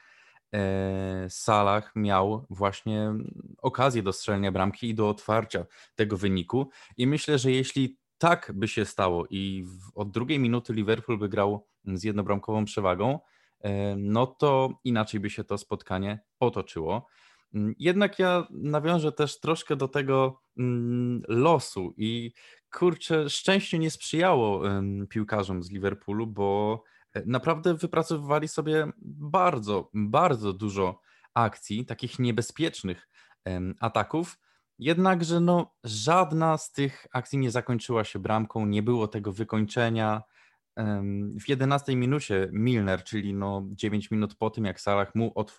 E, 0.55 1.27
Salah 1.29 1.93
miał 1.97 2.47
właśnie 2.51 3.13
okazję 3.59 4.03
do 4.03 4.13
strzelenia 4.13 4.53
bramki 4.53 4.89
i 4.89 4.95
do 4.95 5.09
otwarcia 5.09 5.67
tego 5.95 6.17
wyniku. 6.17 6.71
I 6.97 7.07
myślę, 7.07 7.39
że 7.39 7.53
jeśli 7.53 7.99
tak 8.19 8.53
by 8.55 8.69
się 8.69 8.85
stało 8.85 9.27
i 9.31 9.65
od 9.95 10.11
drugiej 10.11 10.39
minuty 10.39 10.73
Liverpool 10.73 11.19
by 11.19 11.29
grał 11.29 11.67
z 11.85 12.05
jednobramkową 12.05 12.65
przewagą, 12.65 13.19
e, 13.61 13.97
no 13.97 14.27
to 14.27 14.81
inaczej 14.85 15.21
by 15.21 15.31
się 15.31 15.45
to 15.45 15.59
spotkanie 15.59 16.21
potoczyło. 16.39 17.07
Mm, 17.55 17.75
jednak 17.79 18.19
ja 18.19 18.47
nawiążę 18.51 19.13
też 19.13 19.41
troszkę 19.41 19.77
do 19.77 19.89
tego 19.89 20.41
mm, 20.59 21.23
losu 21.29 21.95
i 21.97 22.33
kurczę, 22.73 23.31
szczęście 23.31 23.79
nie 23.79 23.91
sprzyjało 23.91 24.63
piłkarzom 25.09 25.63
z 25.63 25.71
Liverpoolu, 25.71 26.27
bo 26.27 26.83
E, 27.15 27.23
naprawdę 27.27 27.75
wypracowywali 27.75 28.49
sobie 28.49 28.87
bardzo, 29.03 29.91
bardzo 29.95 30.53
dużo 30.53 31.01
akcji, 31.35 31.87
takich 31.87 32.19
niebezpiecznych 32.19 33.09
ataków. 33.81 34.39
Jednakże 34.79 35.41
no, 35.41 35.75
żadna 35.85 36.59
z 36.59 36.73
tych 36.73 37.07
akcji 37.13 37.39
nie 37.39 37.51
zakończyła 37.51 38.05
się 38.05 38.19
bramką, 38.19 38.67
nie 38.67 38.83
było 38.83 39.09
tego 39.09 39.33
wykończenia. 39.33 40.23
W 41.41 41.49
11 41.49 41.97
minucie 41.97 42.49
Milner, 42.53 43.05
czyli 43.05 43.35
no 43.35 43.63
9 43.71 44.11
minut 44.11 44.35
po 44.35 44.51
tym, 44.51 44.65
jak 44.65 44.81
Salah 44.81 45.13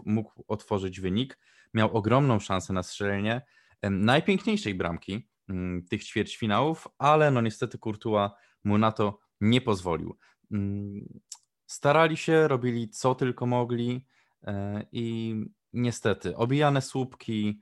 mógł 0.06 0.44
otworzyć 0.48 1.00
wynik, 1.00 1.38
miał 1.76 1.98
ogromną 1.98 2.40
szansę 2.40 2.74
na 2.74 2.84
strzelenie 2.84 3.42
najpiękniejszej 3.84 4.76
bramki 4.76 5.30
mm, 5.50 5.86
tych 5.86 6.04
ćwierćfinałów, 6.04 6.88
ale 6.98 7.32
no 7.32 7.42
niestety 7.42 7.78
Courtois 7.78 8.32
mu 8.64 8.78
na 8.78 8.92
to 8.92 9.20
nie 9.42 9.62
pozwolił. 9.62 10.18
Mm, 10.52 11.20
starali 11.66 12.18
się, 12.18 12.48
robili 12.48 12.90
co 12.90 13.16
tylko 13.16 13.46
mogli 13.46 14.06
e, 14.44 14.86
i 14.92 15.36
niestety 15.74 16.36
obijane 16.36 16.82
słupki, 16.82 17.60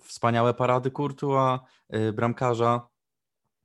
wspaniałe 0.00 0.54
parady 0.54 0.90
Courtois, 0.90 1.60
e, 1.88 2.12
bramkarza. 2.12 2.88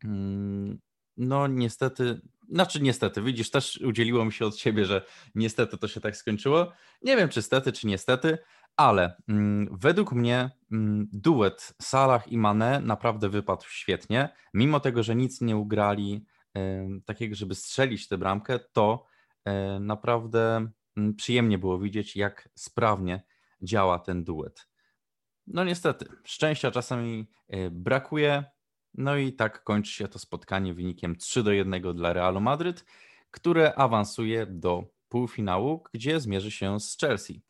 Mm, 0.03 0.79
no 1.17 1.47
niestety, 1.47 2.21
znaczy 2.49 2.81
niestety, 2.81 3.21
widzisz, 3.21 3.51
też 3.51 3.77
udzieliło 3.77 4.25
mi 4.25 4.33
się 4.33 4.45
od 4.45 4.57
siebie, 4.57 4.85
że 4.85 5.05
niestety 5.35 5.77
to 5.77 5.87
się 5.87 6.01
tak 6.01 6.17
skończyło. 6.17 6.71
Nie 7.01 7.17
wiem, 7.17 7.29
czy 7.29 7.41
stety, 7.41 7.71
czy 7.71 7.87
niestety, 7.87 8.37
ale 8.77 9.15
mm, 9.27 9.67
według 9.71 10.11
mnie 10.11 10.51
mm, 10.71 11.07
duet 11.13 11.73
Salah 11.81 12.27
i 12.27 12.37
Mane 12.37 12.81
naprawdę 12.81 13.29
wypadł 13.29 13.63
świetnie. 13.67 14.29
Mimo 14.53 14.79
tego, 14.79 15.03
że 15.03 15.15
nic 15.15 15.41
nie 15.41 15.57
ugrali 15.57 16.25
takiego, 17.05 17.35
żeby 17.35 17.55
strzelić 17.55 18.07
tę 18.07 18.17
bramkę, 18.17 18.59
to 18.59 19.05
E, 19.45 19.79
naprawdę 19.79 20.67
mm, 20.97 21.15
przyjemnie 21.15 21.57
było 21.57 21.79
widzieć, 21.79 22.15
jak 22.15 22.49
sprawnie 22.55 23.23
działa 23.61 23.99
ten 23.99 24.23
duet. 24.23 24.67
No 25.47 25.63
niestety, 25.63 26.05
szczęścia 26.23 26.71
czasami 26.71 27.27
e, 27.47 27.69
brakuje. 27.69 28.43
No 28.93 29.17
i 29.17 29.33
tak 29.33 29.63
kończy 29.63 29.91
się 29.91 30.07
to 30.07 30.19
spotkanie 30.19 30.73
wynikiem 30.73 31.15
3 31.15 31.43
do 31.43 31.51
1 31.51 31.95
dla 31.95 32.13
Realu 32.13 32.41
Madryt, 32.41 32.85
które 33.31 33.75
awansuje 33.75 34.45
do 34.45 34.83
półfinału, 35.09 35.83
gdzie 35.93 36.19
zmierzy 36.19 36.51
się 36.51 36.79
z 36.79 36.97
Chelsea. 36.97 37.41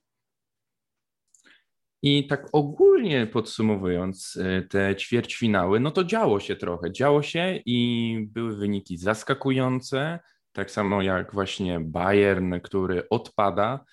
I 2.08 2.28
tak 2.28 2.48
ogólnie 2.52 3.28
podsumowując 3.28 4.38
e, 4.42 4.62
te 4.62 4.96
ćwierćfinały, 4.96 5.80
no 5.80 5.92
to 5.92 6.04
działo 6.04 6.40
się 6.40 6.56
trochę. 6.56 6.92
Działo 6.92 7.22
się 7.22 7.62
i 7.66 8.20
były 8.32 8.56
wyniki 8.56 8.98
zaskakujące, 8.98 10.20
tak 10.52 10.72
samo 10.72 11.02
jak 11.02 11.34
właśnie 11.34 11.80
Bayern, 11.80 12.60
który 12.60 13.10
odpada. 13.10 13.86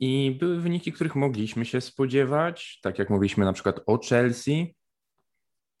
I 0.00 0.36
były 0.40 0.60
wyniki, 0.60 0.92
których 0.92 1.16
mogliśmy 1.16 1.64
się 1.64 1.80
spodziewać, 1.80 2.78
tak 2.82 2.98
jak 2.98 3.10
mówiliśmy 3.10 3.44
na 3.44 3.52
przykład 3.52 3.80
o 3.86 3.98
Chelsea. 3.98 4.74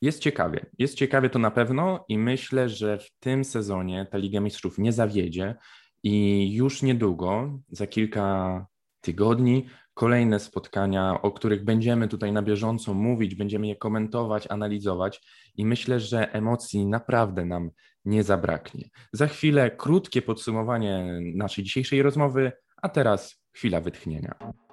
Jest 0.02 0.20
ciekawie, 0.20 0.66
jest 0.78 0.94
ciekawie 0.94 1.30
to 1.30 1.38
na 1.38 1.50
pewno 1.50 2.04
i 2.08 2.18
myślę, 2.18 2.68
że 2.68 2.98
w 2.98 3.10
tym 3.20 3.44
sezonie 3.44 4.06
ta 4.10 4.18
Liga 4.18 4.40
Mistrzów 4.40 4.78
nie 4.78 4.92
zawiedzie 4.92 5.54
i 6.02 6.54
już 6.54 6.82
niedługo, 6.82 7.58
za 7.68 7.86
kilka 7.86 8.66
tygodni, 9.00 9.66
kolejne 9.94 10.40
spotkania, 10.40 11.22
o 11.22 11.32
których 11.32 11.64
będziemy 11.64 12.08
tutaj 12.08 12.32
na 12.32 12.42
bieżąco 12.42 12.94
mówić, 12.94 13.34
będziemy 13.34 13.66
je 13.66 13.76
komentować, 13.76 14.46
analizować 14.50 15.20
i 15.56 15.66
myślę, 15.66 16.00
że 16.00 16.32
emocji 16.32 16.86
naprawdę 16.86 17.44
nam 17.44 17.70
nie 18.04 18.24
zabraknie. 18.24 18.88
Za 19.12 19.26
chwilę 19.26 19.70
krótkie 19.70 20.22
podsumowanie 20.22 21.20
naszej 21.34 21.64
dzisiejszej 21.64 22.02
rozmowy, 22.02 22.52
a 22.82 22.88
teraz 22.88 23.44
chwila 23.52 23.80
wytchnienia. 23.80 24.63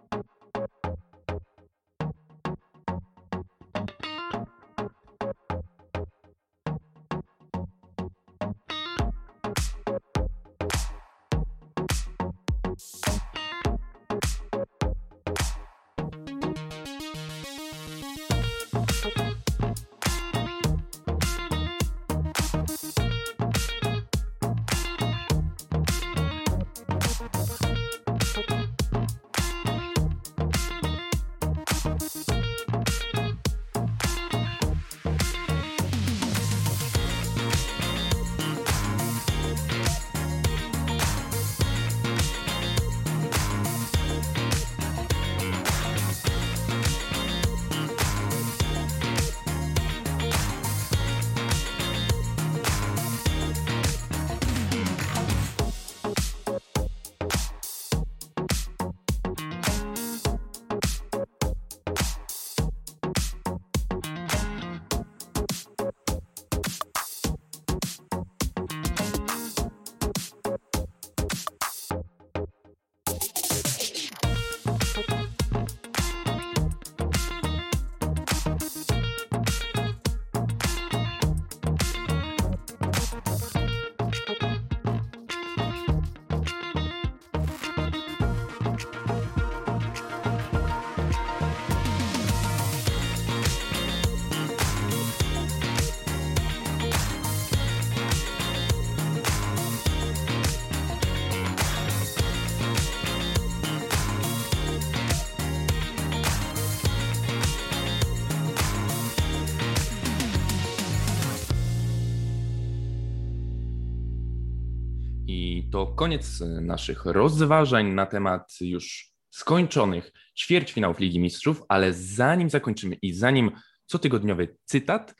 To 115.72 115.88
koniec 115.88 116.44
naszych 116.62 117.06
rozważań 117.06 117.88
na 117.88 118.06
temat 118.06 118.56
już 118.62 119.12
skończonych 119.30 120.12
ćwierćfinałów 120.38 121.00
Ligi 121.00 121.20
Mistrzów, 121.20 121.64
ale 121.70 121.94
zanim 121.94 122.50
zakończymy 122.50 122.96
i 123.02 123.14
zanim 123.14 123.52
cotygodniowy 123.86 124.58
cytat, 124.66 125.16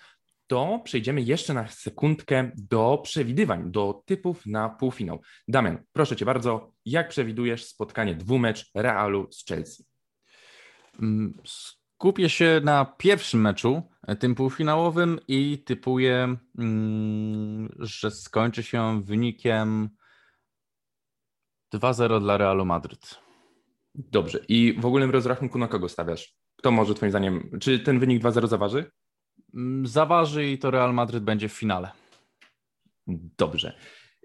to 0.48 0.82
przejdziemy 0.84 1.22
jeszcze 1.22 1.54
na 1.54 1.68
sekundkę 1.68 2.52
do 2.56 3.00
przewidywań, 3.04 3.72
do 3.72 4.04
typów 4.06 4.46
na 4.46 4.70
półfinał. 4.70 5.22
Damian, 5.48 5.84
proszę 5.94 6.16
Cię 6.16 6.26
bardzo, 6.26 6.74
jak 6.86 7.10
przewidujesz 7.10 7.66
spotkanie 7.66 8.16
dwumecz 8.16 8.72
Realu 8.76 9.28
z 9.32 9.46
Chelsea? 9.46 9.86
Mm, 11.02 11.34
skupię 11.46 12.30
się 12.30 12.62
na 12.64 12.86
pierwszym 12.86 13.42
meczu, 13.42 13.82
e, 14.08 14.16
tym 14.16 14.36
półfinałowym 14.36 15.20
i 15.28 15.64
typuję, 15.66 16.36
mm, 16.58 17.70
że 17.80 18.12
skończy 18.12 18.64
się 18.64 19.04
wynikiem 19.04 19.90
2-0 21.74 22.20
dla 22.20 22.38
Realu 22.38 22.66
Madryt. 22.66 23.20
Dobrze. 23.96 24.40
I 24.48 24.76
w 24.80 24.86
ogólnym 24.86 25.12
rozrachunku 25.12 25.60
na 25.60 25.68
kogo 25.68 25.90
stawiasz? 25.90 26.36
Kto 26.56 26.72
może 26.72 26.96
Twoim 26.96 27.12
zdaniem, 27.12 27.50
czy 27.62 27.80
ten 27.80 28.00
wynik 28.00 28.24
2-0 28.24 28.48
zaważy? 28.48 28.92
Mm, 29.54 29.88
zaważy 29.88 30.48
i 30.48 30.58
to 30.58 30.72
Real 30.72 30.94
Madryt 30.94 31.24
będzie 31.24 31.50
w 31.50 31.54
finale. 31.54 31.92
Dobrze. 33.38 33.78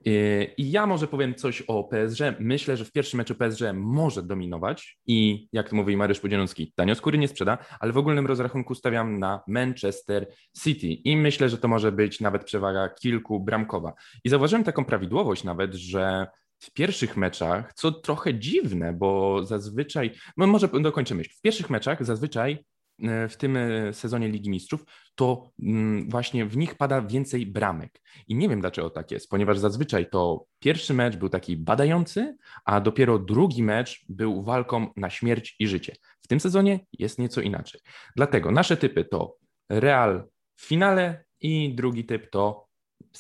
Yy, 0.05 0.45
I 0.57 0.71
ja 0.71 0.87
może 0.87 1.07
powiem 1.07 1.35
coś 1.35 1.63
o 1.63 1.85
PSG. 1.85 2.21
Myślę, 2.41 2.77
że 2.77 2.85
w 2.85 2.93
pierwszym 2.93 3.19
meczu 3.19 3.35
PSG 3.35 3.63
może 3.75 4.23
dominować 4.23 4.99
i 5.07 5.49
jak 5.53 5.73
mówi 5.73 5.97
Mariusz 5.97 6.21
Podzielonski, 6.21 6.73
tanio 6.77 6.95
skóry 6.95 7.19
nie 7.19 7.29
sprzeda, 7.29 7.59
ale 7.81 7.93
w 7.93 7.99
ogólnym 7.99 8.27
rozrachunku 8.27 8.75
stawiam 8.75 9.19
na 9.19 9.41
Manchester 9.49 10.27
City 10.63 10.87
i 10.87 11.17
myślę, 11.17 11.49
że 11.49 11.59
to 11.59 11.69
może 11.69 11.93
być 11.93 12.21
nawet 12.21 12.45
przewaga 12.45 12.89
kilku 12.89 13.41
bramkowa. 13.41 13.93
I 14.25 14.29
zauważyłem 14.29 14.65
taką 14.65 14.85
prawidłowość 14.85 15.45
nawet, 15.45 15.75
że 15.75 16.27
w 16.59 16.73
pierwszych 16.73 17.17
meczach, 17.17 17.73
co 17.75 17.93
trochę 17.93 18.35
dziwne, 18.35 18.93
bo 18.93 19.41
zazwyczaj, 19.45 20.11
no 20.37 20.47
może 20.47 20.69
dokończymy. 20.69 21.25
W 21.25 21.41
pierwszych 21.41 21.71
meczach 21.71 22.05
zazwyczaj 22.05 22.65
E, 23.03 23.29
w 23.29 23.37
tym 23.37 23.57
e, 23.57 23.93
sezonie 23.93 24.29
Ligi 24.29 24.51
Mistrzów, 24.51 24.85
to 25.15 25.51
mm, 25.63 26.11
właśnie 26.11 26.47
w 26.47 26.57
nich 26.57 26.75
pada 26.75 27.03
więcej 27.03 27.47
bramek. 27.47 28.03
I 28.29 28.35
nie 28.35 28.49
wiem 28.49 28.61
dlaczego 28.61 28.91
tak 28.91 29.11
jest, 29.11 29.29
ponieważ 29.31 29.59
zazwyczaj 29.59 30.11
to 30.11 30.47
pierwszy 30.59 30.95
mecz 30.95 31.17
był 31.17 31.29
taki 31.29 31.57
badający, 31.57 32.37
a 32.65 32.81
dopiero 32.81 33.19
drugi 33.19 33.63
mecz 33.63 34.05
był 34.09 34.43
walką 34.43 34.87
na 34.97 35.11
śmierć 35.11 35.57
i 35.59 35.67
życie. 35.67 35.97
W 36.21 36.29
tym 36.29 36.41
sezonie 36.41 36.81
jest 36.93 37.19
nieco 37.19 37.41
inaczej. 37.41 37.81
Dlatego 38.17 38.51
nasze 38.51 38.77
typy 38.77 39.05
to 39.05 39.37
Real 39.69 40.29
w 40.57 40.67
finale 40.67 41.25
i 41.41 41.75
drugi 41.75 42.05
typ 42.05 42.31
to 42.31 42.66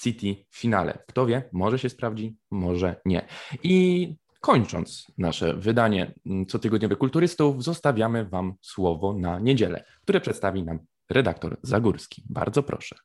City 0.02 0.44
w 0.50 0.58
finale. 0.58 0.98
Kto 1.08 1.26
wie, 1.26 1.48
może 1.52 1.78
się 1.78 1.88
sprawdzi, 1.88 2.36
może 2.50 3.00
nie. 3.04 3.26
I 3.62 4.16
Kończąc 4.46 5.06
nasze 5.18 5.54
wydanie 5.54 6.14
mm, 6.26 6.46
cotygodniowych 6.46 6.98
kulturystów, 6.98 7.64
zostawiamy 7.64 8.24
Wam 8.24 8.54
słowo 8.60 9.14
na 9.18 9.38
niedzielę, 9.38 9.84
które 10.02 10.20
przedstawi 10.20 10.64
nam 10.64 10.78
redaktor 11.10 11.56
Zagórski. 11.62 12.22
Bardzo 12.30 12.62
proszę. 12.62 12.96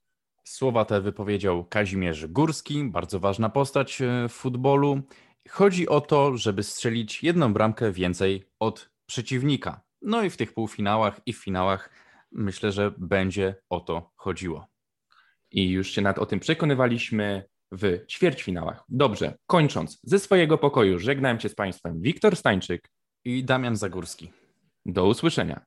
Słowa 0.44 0.86
te 0.86 1.02
wypowiedział 1.02 1.66
Kazimierz 1.66 2.28
Górski, 2.28 2.84
bardzo 2.84 3.20
ważna 3.20 3.50
postać 3.50 4.02
e, 4.02 4.30
w 4.30 4.34
futbolu. 4.34 5.02
Chodzi 5.50 5.88
o 5.88 6.02
to, 6.02 6.38
żeby 6.38 6.64
strzelić 6.64 7.24
jedną 7.24 7.54
bramkę 7.54 7.92
więcej 7.92 8.50
od 8.60 8.90
przeciwnika. 9.06 9.82
No 10.02 10.24
i 10.24 10.30
w 10.30 10.38
tych 10.38 10.54
półfinałach 10.54 11.22
i 11.26 11.34
w 11.34 11.44
finałach 11.44 11.90
myślę, 12.32 12.72
że 12.72 12.92
będzie 12.98 13.56
o 13.70 13.80
to 13.80 14.12
chodziło. 14.16 14.71
I 15.52 15.70
już 15.70 15.91
się 15.91 16.02
nad 16.02 16.20
o 16.20 16.26
tym 16.26 16.39
przekonywaliśmy 16.39 17.43
w 17.72 18.06
ćwierćfinałach. 18.08 18.84
Dobrze, 18.89 19.38
kończąc, 19.47 19.99
ze 20.04 20.20
swojego 20.20 20.58
pokoju 20.58 20.99
żegnałem 20.99 21.39
się 21.39 21.49
z 21.49 21.56
Państwem 21.56 22.02
Wiktor 22.02 22.36
Stańczyk 22.36 22.89
i 23.26 23.43
Damian 23.43 23.76
Zagórski. 23.76 24.32
Do 24.86 25.08
usłyszenia. 25.08 25.66